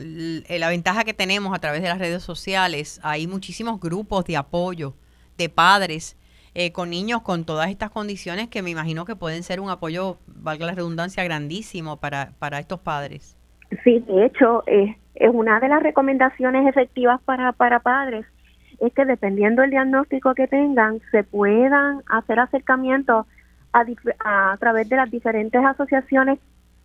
la 0.48 0.68
ventaja 0.68 1.04
que 1.04 1.14
tenemos 1.14 1.54
a 1.54 1.60
través 1.60 1.82
de 1.82 1.88
las 1.88 1.98
redes 1.98 2.22
sociales, 2.22 3.00
hay 3.04 3.28
muchísimos 3.28 3.80
grupos 3.80 4.24
de 4.24 4.36
apoyo 4.36 4.94
de 5.38 5.48
padres 5.48 6.16
eh, 6.54 6.72
con 6.72 6.90
niños 6.90 7.22
con 7.22 7.44
todas 7.44 7.70
estas 7.70 7.90
condiciones 7.90 8.48
que 8.48 8.62
me 8.62 8.70
imagino 8.70 9.04
que 9.04 9.14
pueden 9.14 9.44
ser 9.44 9.60
un 9.60 9.70
apoyo, 9.70 10.18
valga 10.26 10.66
la 10.66 10.74
redundancia, 10.74 11.22
grandísimo 11.22 11.98
para, 11.98 12.32
para 12.40 12.58
estos 12.58 12.80
padres. 12.80 13.36
Sí, 13.84 14.00
de 14.00 14.26
hecho, 14.26 14.64
es 14.66 14.96
una 15.32 15.60
de 15.60 15.68
las 15.68 15.82
recomendaciones 15.82 16.66
efectivas 16.66 17.20
para, 17.22 17.52
para 17.52 17.80
padres 17.80 18.26
es 18.80 18.92
que 18.92 19.04
dependiendo 19.04 19.62
del 19.62 19.70
diagnóstico 19.70 20.34
que 20.34 20.46
tengan, 20.46 21.00
se 21.10 21.24
puedan 21.24 22.02
hacer 22.08 22.38
acercamientos 22.38 23.26
a, 23.74 24.52
a, 24.52 24.56
través 24.58 24.88
de 24.88 24.96
las 24.96 25.10
diferentes 25.10 25.62
asociaciones 25.62 26.38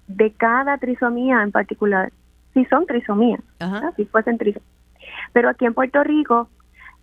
de 0.07 0.31
cada 0.33 0.77
trisomía 0.77 1.43
en 1.43 1.51
particular, 1.51 2.11
si 2.53 2.65
son 2.65 2.85
trisomías, 2.87 3.41
si 3.95 4.05
fuesen 4.05 4.37
trisomías. 4.37 4.67
Pero 5.31 5.49
aquí 5.49 5.65
en 5.65 5.73
Puerto 5.73 6.03
Rico, 6.03 6.49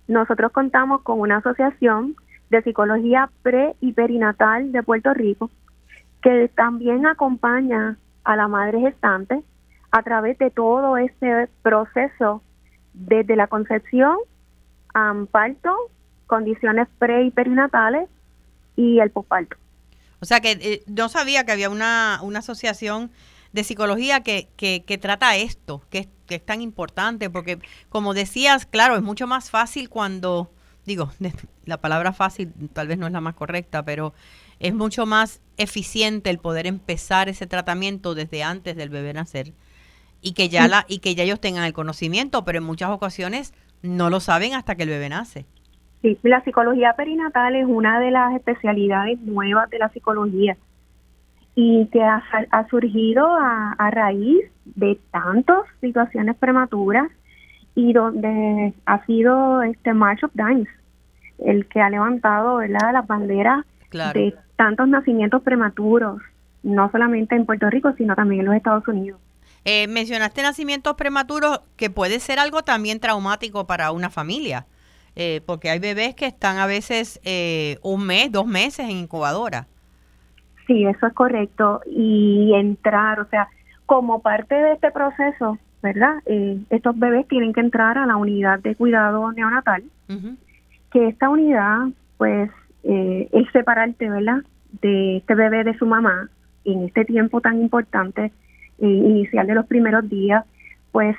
nosotros 0.08 0.52
contamos 0.52 1.02
con 1.02 1.20
una 1.20 1.38
asociación 1.38 2.16
de 2.50 2.62
Psicología 2.62 3.30
Pre 3.42 3.76
y 3.80 3.92
Perinatal 3.92 4.72
de 4.72 4.82
Puerto 4.82 5.14
Rico, 5.14 5.50
que 6.20 6.50
también 6.54 7.06
acompaña 7.06 7.96
a 8.24 8.36
la 8.36 8.48
madre 8.48 8.80
gestante 8.80 9.42
a 9.92 10.02
través 10.02 10.36
de 10.38 10.50
todo 10.50 10.96
este 10.96 11.48
proceso 11.62 12.42
desde 12.92 13.36
la 13.36 13.46
concepción, 13.46 14.16
um, 14.94 15.26
parto, 15.26 15.74
condiciones 16.26 16.88
pre 16.98 17.24
y 17.24 17.30
perinatales 17.30 18.08
y 18.74 18.98
el 18.98 19.10
posparto. 19.10 19.56
O 20.20 20.24
sea 20.26 20.40
que 20.40 20.52
eh, 20.52 20.82
no 20.86 21.08
sabía 21.08 21.44
que 21.44 21.52
había 21.52 21.70
una, 21.70 22.20
una 22.22 22.40
asociación 22.40 23.10
de 23.52 23.64
psicología 23.64 24.20
que, 24.20 24.48
que, 24.56 24.84
que 24.84 24.98
trata 24.98 25.36
esto, 25.36 25.82
que, 25.90 26.08
que 26.26 26.36
es 26.36 26.44
tan 26.44 26.60
importante, 26.60 27.30
porque 27.30 27.58
como 27.88 28.14
decías, 28.14 28.66
claro, 28.66 28.96
es 28.96 29.02
mucho 29.02 29.26
más 29.26 29.50
fácil 29.50 29.88
cuando 29.88 30.50
digo, 30.86 31.10
la 31.64 31.80
palabra 31.80 32.12
fácil 32.12 32.52
tal 32.72 32.88
vez 32.88 32.96
no 32.96 33.06
es 33.06 33.12
la 33.12 33.20
más 33.20 33.34
correcta, 33.34 33.84
pero 33.84 34.14
es 34.58 34.72
mucho 34.72 35.04
más 35.04 35.40
eficiente 35.58 36.30
el 36.30 36.38
poder 36.38 36.66
empezar 36.66 37.28
ese 37.28 37.46
tratamiento 37.46 38.14
desde 38.14 38.42
antes 38.42 38.76
del 38.76 38.88
bebé 38.88 39.12
nacer 39.12 39.52
y 40.22 40.32
que 40.32 40.48
ya 40.48 40.66
la 40.66 40.86
y 40.88 41.00
que 41.00 41.14
ya 41.14 41.24
ellos 41.24 41.40
tengan 41.40 41.64
el 41.64 41.74
conocimiento, 41.74 42.44
pero 42.44 42.58
en 42.58 42.64
muchas 42.64 42.90
ocasiones 42.90 43.52
no 43.82 44.08
lo 44.08 44.20
saben 44.20 44.54
hasta 44.54 44.74
que 44.74 44.84
el 44.84 44.88
bebé 44.88 45.10
nace. 45.10 45.44
Sí, 46.02 46.18
la 46.22 46.42
psicología 46.44 46.94
perinatal 46.94 47.56
es 47.56 47.66
una 47.66 47.98
de 48.00 48.10
las 48.10 48.34
especialidades 48.34 49.20
nuevas 49.22 49.68
de 49.70 49.78
la 49.78 49.88
psicología 49.88 50.56
y 51.54 51.86
que 51.86 52.02
ha, 52.02 52.66
surgido 52.68 53.26
a, 53.26 53.90
raíz 53.90 54.44
de 54.66 54.98
tantas 55.10 55.60
situaciones 55.80 56.36
prematuras 56.36 57.08
y 57.74 57.94
donde 57.94 58.74
ha 58.84 59.04
sido 59.06 59.62
este 59.62 59.94
March 59.94 60.22
of 60.22 60.32
Dimes 60.34 60.68
el 61.38 61.66
que 61.66 61.80
ha 61.80 61.90
levantado 61.90 62.56
¿verdad? 62.56 62.92
las 62.92 63.06
banderas 63.06 63.64
de 63.90 64.34
tantos 64.56 64.88
nacimientos 64.88 65.42
prematuros, 65.42 66.20
no 66.62 66.90
solamente 66.90 67.34
en 67.34 67.46
Puerto 67.46 67.70
Rico, 67.70 67.92
sino 67.96 68.14
también 68.14 68.40
en 68.40 68.46
los 68.46 68.56
Estados 68.56 68.86
Unidos. 68.88 69.20
Eh, 69.64 69.86
mencionaste 69.88 70.42
nacimientos 70.42 70.94
prematuros 70.94 71.60
que 71.76 71.90
puede 71.90 72.20
ser 72.20 72.38
algo 72.38 72.62
también 72.62 73.00
traumático 73.00 73.66
para 73.66 73.90
una 73.90 74.10
familia, 74.10 74.66
eh, 75.16 75.40
porque 75.46 75.70
hay 75.70 75.78
bebés 75.78 76.14
que 76.14 76.26
están 76.26 76.58
a 76.58 76.66
veces 76.66 77.20
eh, 77.24 77.78
un 77.82 78.06
mes, 78.06 78.30
dos 78.30 78.46
meses 78.46 78.88
en 78.88 78.96
incubadora. 78.96 79.66
Sí, 80.66 80.84
eso 80.84 81.06
es 81.06 81.12
correcto. 81.14 81.80
Y 81.86 82.52
entrar, 82.54 83.20
o 83.20 83.26
sea, 83.26 83.48
como 83.86 84.20
parte 84.20 84.54
de 84.54 84.72
este 84.74 84.90
proceso, 84.90 85.58
¿verdad? 85.82 86.16
Eh, 86.26 86.58
estos 86.70 86.98
bebés 86.98 87.26
tienen 87.28 87.52
que 87.52 87.60
entrar 87.60 87.96
a 87.96 88.06
la 88.06 88.16
unidad 88.16 88.58
de 88.58 88.74
cuidado 88.74 89.30
neonatal, 89.32 89.84
que 90.90 91.08
esta 91.08 91.28
unidad, 91.28 91.88
pues, 92.16 92.50
eh, 92.82 93.28
el 93.32 93.50
separarte, 93.52 94.10
¿verdad? 94.10 94.42
De 94.82 95.18
este 95.18 95.34
bebé 95.34 95.64
de 95.64 95.78
su 95.78 95.86
mamá 95.86 96.28
en 96.64 96.84
este 96.84 97.04
tiempo 97.04 97.40
tan 97.40 97.60
importante 97.60 98.32
eh, 98.78 98.86
inicial 98.86 99.46
de 99.46 99.54
los 99.54 99.66
primeros 99.66 100.08
días, 100.08 100.44
pues, 100.90 101.16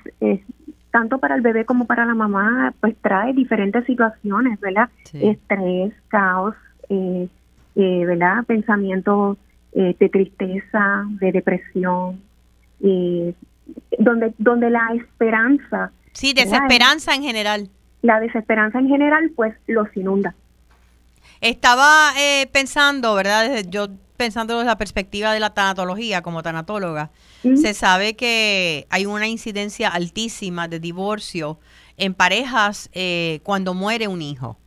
tanto 0.98 1.20
para 1.20 1.36
el 1.36 1.42
bebé 1.42 1.64
como 1.64 1.86
para 1.86 2.08
la 2.08 2.16
mamá, 2.16 2.74
pues 2.82 2.96
trae 3.04 3.32
diferentes 3.32 3.86
situaciones, 3.86 4.60
¿verdad? 4.60 4.90
Estrés, 5.14 5.94
caos, 6.08 6.56
eh, 6.90 7.28
eh, 7.76 8.04
¿verdad? 8.04 8.44
Pensamientos 8.48 9.38
eh, 9.74 9.96
de 10.00 10.10
tristeza, 10.10 11.06
de 11.22 11.32
depresión, 11.32 12.20
eh, 12.82 13.32
donde, 14.00 14.34
donde 14.40 14.72
la 14.72 14.88
esperanza. 14.96 15.92
Sí, 16.14 16.34
desesperanza 16.34 17.14
en 17.14 17.22
general. 17.22 17.70
La 18.02 18.20
desesperanza 18.20 18.80
en 18.80 18.88
general, 18.88 19.30
pues 19.36 19.54
los 19.68 19.96
inunda. 19.96 20.34
Estaba 21.42 22.14
eh, 22.18 22.48
pensando, 22.52 23.14
¿verdad? 23.14 23.64
Yo 23.70 23.90
pensando 24.18 24.56
desde 24.56 24.68
la 24.68 24.78
perspectiva 24.78 25.32
de 25.32 25.40
la 25.40 25.54
tanatología 25.54 26.22
como 26.22 26.44
tanatóloga, 26.44 27.12
se 27.44 27.74
sabe 27.74 28.16
que 28.16 28.88
hay 28.90 29.06
una 29.06 29.28
incidencia 29.28 29.88
altísima 29.88 30.68
de 30.68 30.80
divorcio 30.80 31.60
en 31.96 32.14
parejas 32.14 32.90
eh, 32.94 33.40
cuando 33.44 33.74
muere 33.74 34.08
un 34.08 34.22
hijo. 34.22 34.58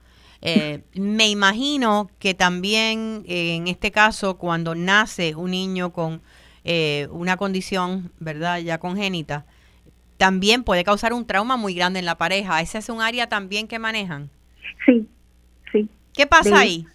Eh, 0.40 0.82
me 0.94 1.28
imagino 1.28 2.10
que 2.18 2.34
también 2.34 3.24
eh, 3.26 3.56
en 3.56 3.68
este 3.68 3.90
caso, 3.90 4.38
cuando 4.38 4.74
nace 4.74 5.34
un 5.34 5.50
niño 5.50 5.92
con 5.92 6.22
una 7.10 7.36
condición, 7.36 8.12
¿verdad?, 8.20 8.58
ya 8.58 8.78
congénita, 8.78 9.44
también 10.18 10.62
puede 10.62 10.84
causar 10.84 11.14
un 11.14 11.26
trauma 11.26 11.56
muy 11.56 11.74
grande 11.74 11.98
en 11.98 12.04
la 12.04 12.18
pareja. 12.18 12.60
¿Ese 12.60 12.78
es 12.78 12.90
un 12.90 13.00
área 13.00 13.28
también 13.28 13.66
que 13.66 13.78
manejan? 13.78 14.28
Sí, 14.84 15.08
sí. 15.72 15.88
¿Qué 16.12 16.26
pasa 16.26 16.60
ahí? 16.60 16.86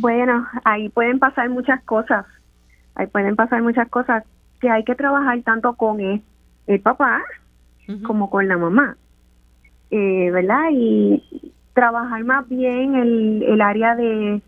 Bueno, 0.00 0.46
ahí 0.64 0.88
pueden 0.88 1.18
pasar 1.18 1.48
muchas 1.50 1.82
cosas. 1.84 2.26
Ahí 2.94 3.06
pueden 3.06 3.36
pasar 3.36 3.62
muchas 3.62 3.88
cosas 3.88 4.24
que 4.60 4.70
hay 4.70 4.84
que 4.84 4.94
trabajar 4.94 5.40
tanto 5.42 5.74
con 5.74 6.00
el, 6.00 6.80
papá 6.80 7.22
como 8.04 8.30
con 8.30 8.48
la 8.48 8.56
mamá. 8.56 8.96
¿Verdad? 9.90 10.70
Y, 10.72 11.22
trabajar 11.74 12.24
más 12.24 12.48
bien 12.48 12.94
el, 12.94 13.42
el 13.42 13.60
área 13.60 13.94
de, 13.96 14.40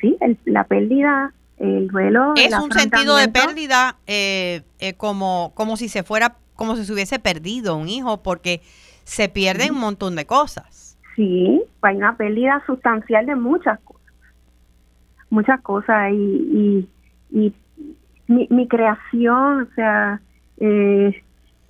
sí, 0.00 0.16
la 0.44 0.64
pérdida, 0.64 1.32
el 1.58 1.88
duelo. 1.88 2.34
Es 2.36 2.52
un 2.52 2.70
sentido 2.70 3.16
de 3.16 3.28
pérdida 3.28 3.96
eh, 4.06 4.62
eh, 4.78 4.94
como, 4.94 5.52
como 5.54 5.76
si 5.76 5.88
se 5.88 6.02
fuera, 6.02 6.36
como 6.54 6.76
si 6.76 6.84
se 6.84 6.92
hubiese 6.92 7.18
perdido 7.18 7.76
un 7.76 7.88
hijo, 7.88 8.22
porque 8.22 8.60
se 9.04 9.28
pierden 9.28 9.72
un 9.72 9.80
montón 9.80 10.14
de 10.16 10.26
cosas. 10.26 10.98
Sí, 11.16 11.62
hay 11.80 11.96
una 11.96 12.16
pérdida 12.16 12.62
sustancial 12.66 13.26
de 13.26 13.34
muchas 13.34 13.80
cosas. 13.80 13.95
Muchas 15.30 15.60
cosas 15.60 16.12
y, 16.12 16.88
y, 17.30 17.52
mi, 18.28 18.46
mi, 18.50 18.68
creación, 18.68 19.62
o 19.62 19.74
sea, 19.74 20.20
eh, 20.58 21.22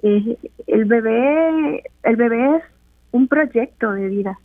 el 0.02 0.84
bebé, 0.84 1.82
el 2.02 2.16
bebé 2.16 2.56
es 2.56 2.62
un 3.12 3.28
proyecto 3.28 3.92
de 3.92 4.08
vida 4.08 4.38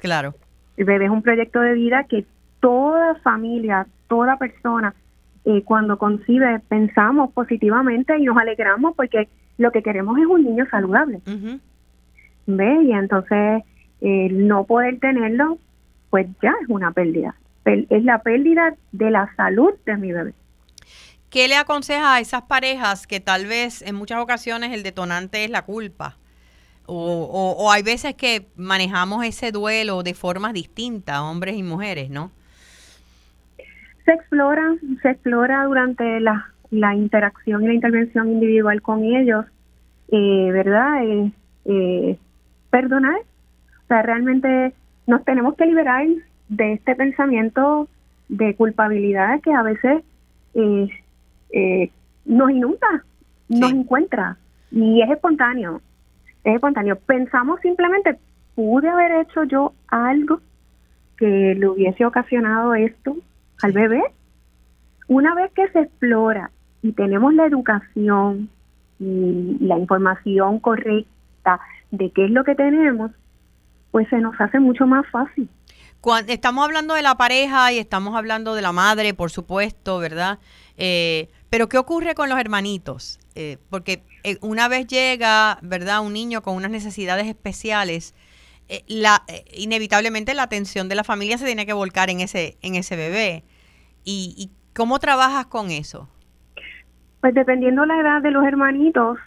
Claro. 0.00 0.34
El 0.76 0.84
bebé 0.84 1.06
es 1.06 1.10
un 1.10 1.22
proyecto 1.22 1.60
de 1.60 1.74
vida 1.74 2.04
que 2.04 2.24
toda 2.60 3.16
familia, 3.16 3.86
toda 4.06 4.36
persona, 4.36 4.94
eh, 5.44 5.62
cuando 5.62 5.98
concibe, 5.98 6.60
pensamos 6.68 7.32
positivamente 7.32 8.16
y 8.18 8.24
nos 8.24 8.36
alegramos 8.36 8.94
porque 8.94 9.28
lo 9.56 9.72
que 9.72 9.82
queremos 9.82 10.18
es 10.18 10.26
un 10.26 10.44
niño 10.44 10.66
saludable. 10.70 11.20
¿Ve? 12.46 12.82
Y 12.84 12.92
entonces, 12.92 13.64
no 14.00 14.64
poder 14.64 15.00
tenerlo, 15.00 15.58
pues 16.10 16.26
ya 16.42 16.54
es 16.62 16.68
una 16.68 16.92
pérdida. 16.92 17.34
Es 17.68 18.04
la 18.04 18.22
pérdida 18.22 18.74
de 18.92 19.10
la 19.10 19.34
salud 19.36 19.74
de 19.84 19.96
mi 19.96 20.12
bebé. 20.12 20.32
¿Qué 21.30 21.46
le 21.46 21.56
aconseja 21.56 22.14
a 22.14 22.20
esas 22.20 22.42
parejas 22.42 23.06
que 23.06 23.20
tal 23.20 23.46
vez 23.46 23.82
en 23.82 23.94
muchas 23.94 24.20
ocasiones 24.20 24.72
el 24.72 24.82
detonante 24.82 25.44
es 25.44 25.50
la 25.50 25.62
culpa? 25.62 26.16
O, 26.86 27.54
o, 27.58 27.70
hay 27.70 27.82
veces 27.82 28.14
que 28.14 28.46
manejamos 28.56 29.22
ese 29.22 29.52
duelo 29.52 30.02
de 30.02 30.14
formas 30.14 30.54
distintas, 30.54 31.18
hombres 31.18 31.56
y 31.56 31.62
mujeres, 31.62 32.08
¿no? 32.08 32.30
Se 34.06 34.12
explora, 34.12 34.74
se 35.02 35.10
explora 35.10 35.64
durante 35.64 36.18
la, 36.20 36.50
la 36.70 36.94
interacción 36.94 37.62
y 37.62 37.66
la 37.66 37.74
intervención 37.74 38.28
individual 38.28 38.80
con 38.80 39.04
ellos, 39.04 39.44
eh, 40.10 40.50
¿verdad? 40.50 41.04
Eh, 41.04 41.32
eh, 41.66 42.18
perdonar. 42.70 43.18
O 43.18 43.86
sea, 43.88 44.00
realmente 44.00 44.72
nos 45.06 45.22
tenemos 45.26 45.56
que 45.56 45.66
liberar 45.66 46.06
de 46.48 46.74
este 46.74 46.94
pensamiento 46.94 47.88
de 48.28 48.54
culpabilidad 48.54 49.40
que 49.40 49.52
a 49.52 49.62
veces 49.62 50.02
nos 52.24 52.50
inunda, 52.50 53.04
nos 53.48 53.72
encuentra 53.72 54.36
y 54.70 55.02
es 55.02 55.10
espontáneo 55.10 55.80
es 56.44 56.54
espontáneo. 56.54 56.96
Pensamos 56.96 57.60
simplemente, 57.60 58.18
¿pude 58.54 58.88
haber 58.88 59.12
hecho 59.22 59.44
yo 59.44 59.72
algo 59.88 60.40
que 61.16 61.54
le 61.54 61.68
hubiese 61.68 62.04
ocasionado 62.04 62.74
esto 62.74 63.16
al 63.62 63.72
bebé? 63.72 64.02
Una 65.08 65.34
vez 65.34 65.50
que 65.52 65.68
se 65.68 65.80
explora 65.80 66.50
y 66.82 66.92
tenemos 66.92 67.34
la 67.34 67.46
educación 67.46 68.48
y 69.00 69.58
la 69.60 69.78
información 69.78 70.58
correcta 70.60 71.60
de 71.90 72.10
qué 72.10 72.26
es 72.26 72.30
lo 72.30 72.44
que 72.44 72.54
tenemos, 72.54 73.10
pues 73.90 74.08
se 74.08 74.18
nos 74.18 74.40
hace 74.40 74.60
mucho 74.60 74.86
más 74.86 75.06
fácil. 75.08 75.48
Cuando 76.00 76.32
estamos 76.32 76.64
hablando 76.64 76.94
de 76.94 77.02
la 77.02 77.16
pareja 77.16 77.72
y 77.72 77.78
estamos 77.78 78.14
hablando 78.14 78.54
de 78.54 78.62
la 78.62 78.72
madre, 78.72 79.14
por 79.14 79.30
supuesto, 79.30 79.98
¿verdad? 79.98 80.38
Eh, 80.76 81.28
pero 81.50 81.68
¿qué 81.68 81.78
ocurre 81.78 82.14
con 82.14 82.28
los 82.28 82.38
hermanitos? 82.38 83.18
Eh, 83.34 83.58
porque 83.70 84.02
eh, 84.24 84.36
una 84.40 84.68
vez 84.68 84.86
llega, 84.86 85.58
¿verdad? 85.62 86.04
Un 86.04 86.12
niño 86.12 86.42
con 86.42 86.56
unas 86.56 86.70
necesidades 86.70 87.26
especiales, 87.26 88.14
eh, 88.68 88.82
la, 88.86 89.22
inevitablemente 89.56 90.34
la 90.34 90.42
atención 90.42 90.88
de 90.88 90.94
la 90.94 91.04
familia 91.04 91.38
se 91.38 91.46
tiene 91.46 91.64
que 91.64 91.72
volcar 91.72 92.10
en 92.10 92.20
ese, 92.20 92.58
en 92.62 92.74
ese 92.74 92.96
bebé. 92.96 93.44
¿Y, 94.04 94.50
cómo 94.74 94.98
trabajas 94.98 95.46
con 95.46 95.70
eso? 95.70 96.08
Pues 97.20 97.34
dependiendo 97.34 97.84
la 97.84 98.00
edad 98.00 98.22
de 98.22 98.30
los 98.30 98.44
hermanitos 98.44 99.18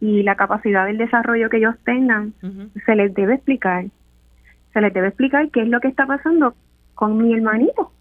y 0.00 0.22
la 0.22 0.36
capacidad 0.36 0.86
del 0.86 0.98
desarrollo 0.98 1.48
que 1.48 1.56
ellos 1.56 1.74
tengan, 1.84 2.34
se 2.84 2.94
les 2.94 3.14
debe 3.14 3.34
explicar. 3.34 3.86
Se 4.72 4.80
les 4.80 4.92
debe 4.92 5.08
explicar 5.08 5.50
qué 5.50 5.62
es 5.62 5.68
lo 5.68 5.80
que 5.80 5.88
está 5.88 6.06
pasando 6.06 6.54
con 6.94 7.18
mi 7.18 7.34
hermanito 7.34 7.92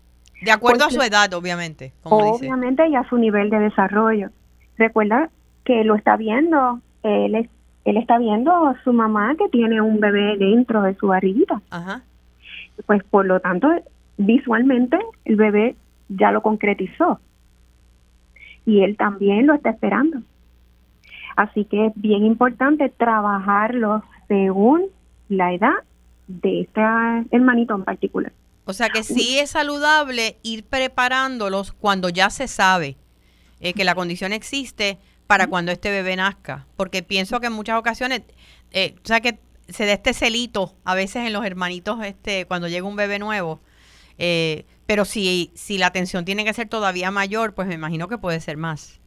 de 0.42 0.52
acuerdo 0.52 0.86
a 0.86 0.90
su 0.90 1.02
edad, 1.02 1.32
obviamente. 1.34 1.94
obviamente 2.04 2.88
y 2.88 2.96
a 2.96 3.08
su 3.08 3.18
nivel 3.18 3.50
de 3.50 3.60
desarrollo. 3.60 4.30
Recuerda 4.78 5.30
que 5.64 5.84
lo 5.84 5.96
está 5.96 6.18
viendo, 6.18 6.82
él, 7.04 7.48
él 7.86 7.98
está 7.98 8.18
viendo 8.18 8.52
a 8.52 8.82
su 8.84 8.92
mamá 8.92 9.36
que 9.38 9.48
tiene 9.50 9.82
un 9.82 10.00
bebé 10.00 10.38
dentro 10.38 10.82
de 10.82 10.96
su 10.96 11.08
barriguita. 11.08 11.62
Ajá. 11.70 12.02
Pues 12.88 13.04
por 13.04 13.28
lo 13.28 13.40
tanto, 13.40 13.70
visualmente 14.18 14.98
el 15.26 15.36
bebé 15.36 15.76
ya 16.10 16.32
lo 16.32 16.42
concretizó. 16.42 17.20
Y 18.66 18.82
él 18.84 18.98
también 18.98 19.46
lo 19.46 19.54
está 19.54 19.70
esperando. 19.70 20.22
Así 21.36 21.66
que 21.66 21.88
es 21.88 21.94
bien 21.96 22.26
importante 22.26 22.90
trabajarlo 22.90 24.04
según 24.28 24.86
la 25.30 25.54
edad 25.54 25.76
de 26.40 26.62
este 26.62 26.82
hermanito 27.32 27.76
en 27.76 27.84
particular. 27.84 28.32
O 28.66 28.74
sea 28.74 28.90
que 28.90 29.04
sí 29.04 29.40
es 29.40 29.52
saludable 29.52 30.38
ir 30.44 30.64
preparándolos 30.64 31.74
cuando 31.74 32.10
ya 32.10 32.30
se 32.30 32.48
sabe 32.48 32.96
eh, 33.60 33.74
que 33.74 33.84
la 33.84 33.96
condición 33.96 34.34
existe 34.34 34.98
para 35.28 35.48
cuando 35.48 35.72
este 35.72 35.90
bebé 35.90 36.16
nazca. 36.16 36.68
Porque 36.78 37.04
pienso 37.04 37.40
que 37.40 37.48
en 37.48 37.54
muchas 37.54 37.78
ocasiones, 37.78 38.22
eh, 38.72 38.96
o 39.04 39.08
sea 39.08 39.20
que 39.20 39.40
se 39.68 39.86
da 39.86 39.94
este 39.94 40.14
celito 40.14 40.76
a 40.84 40.96
veces 40.96 41.26
en 41.26 41.34
los 41.34 41.46
hermanitos 41.46 42.04
este 42.04 42.46
cuando 42.46 42.68
llega 42.68 42.88
un 42.88 42.96
bebé 42.96 43.20
nuevo. 43.20 43.60
Eh, 44.18 44.66
pero 44.86 45.06
si, 45.06 45.52
si 45.56 45.78
la 45.78 45.88
atención 45.88 46.26
tiene 46.26 46.44
que 46.44 46.54
ser 46.54 46.68
todavía 46.68 47.12
mayor, 47.12 47.54
pues 47.54 47.68
me 47.68 47.76
imagino 47.76 48.08
que 48.08 48.18
puede 48.18 48.40
ser 48.40 48.58
más. 48.58 49.02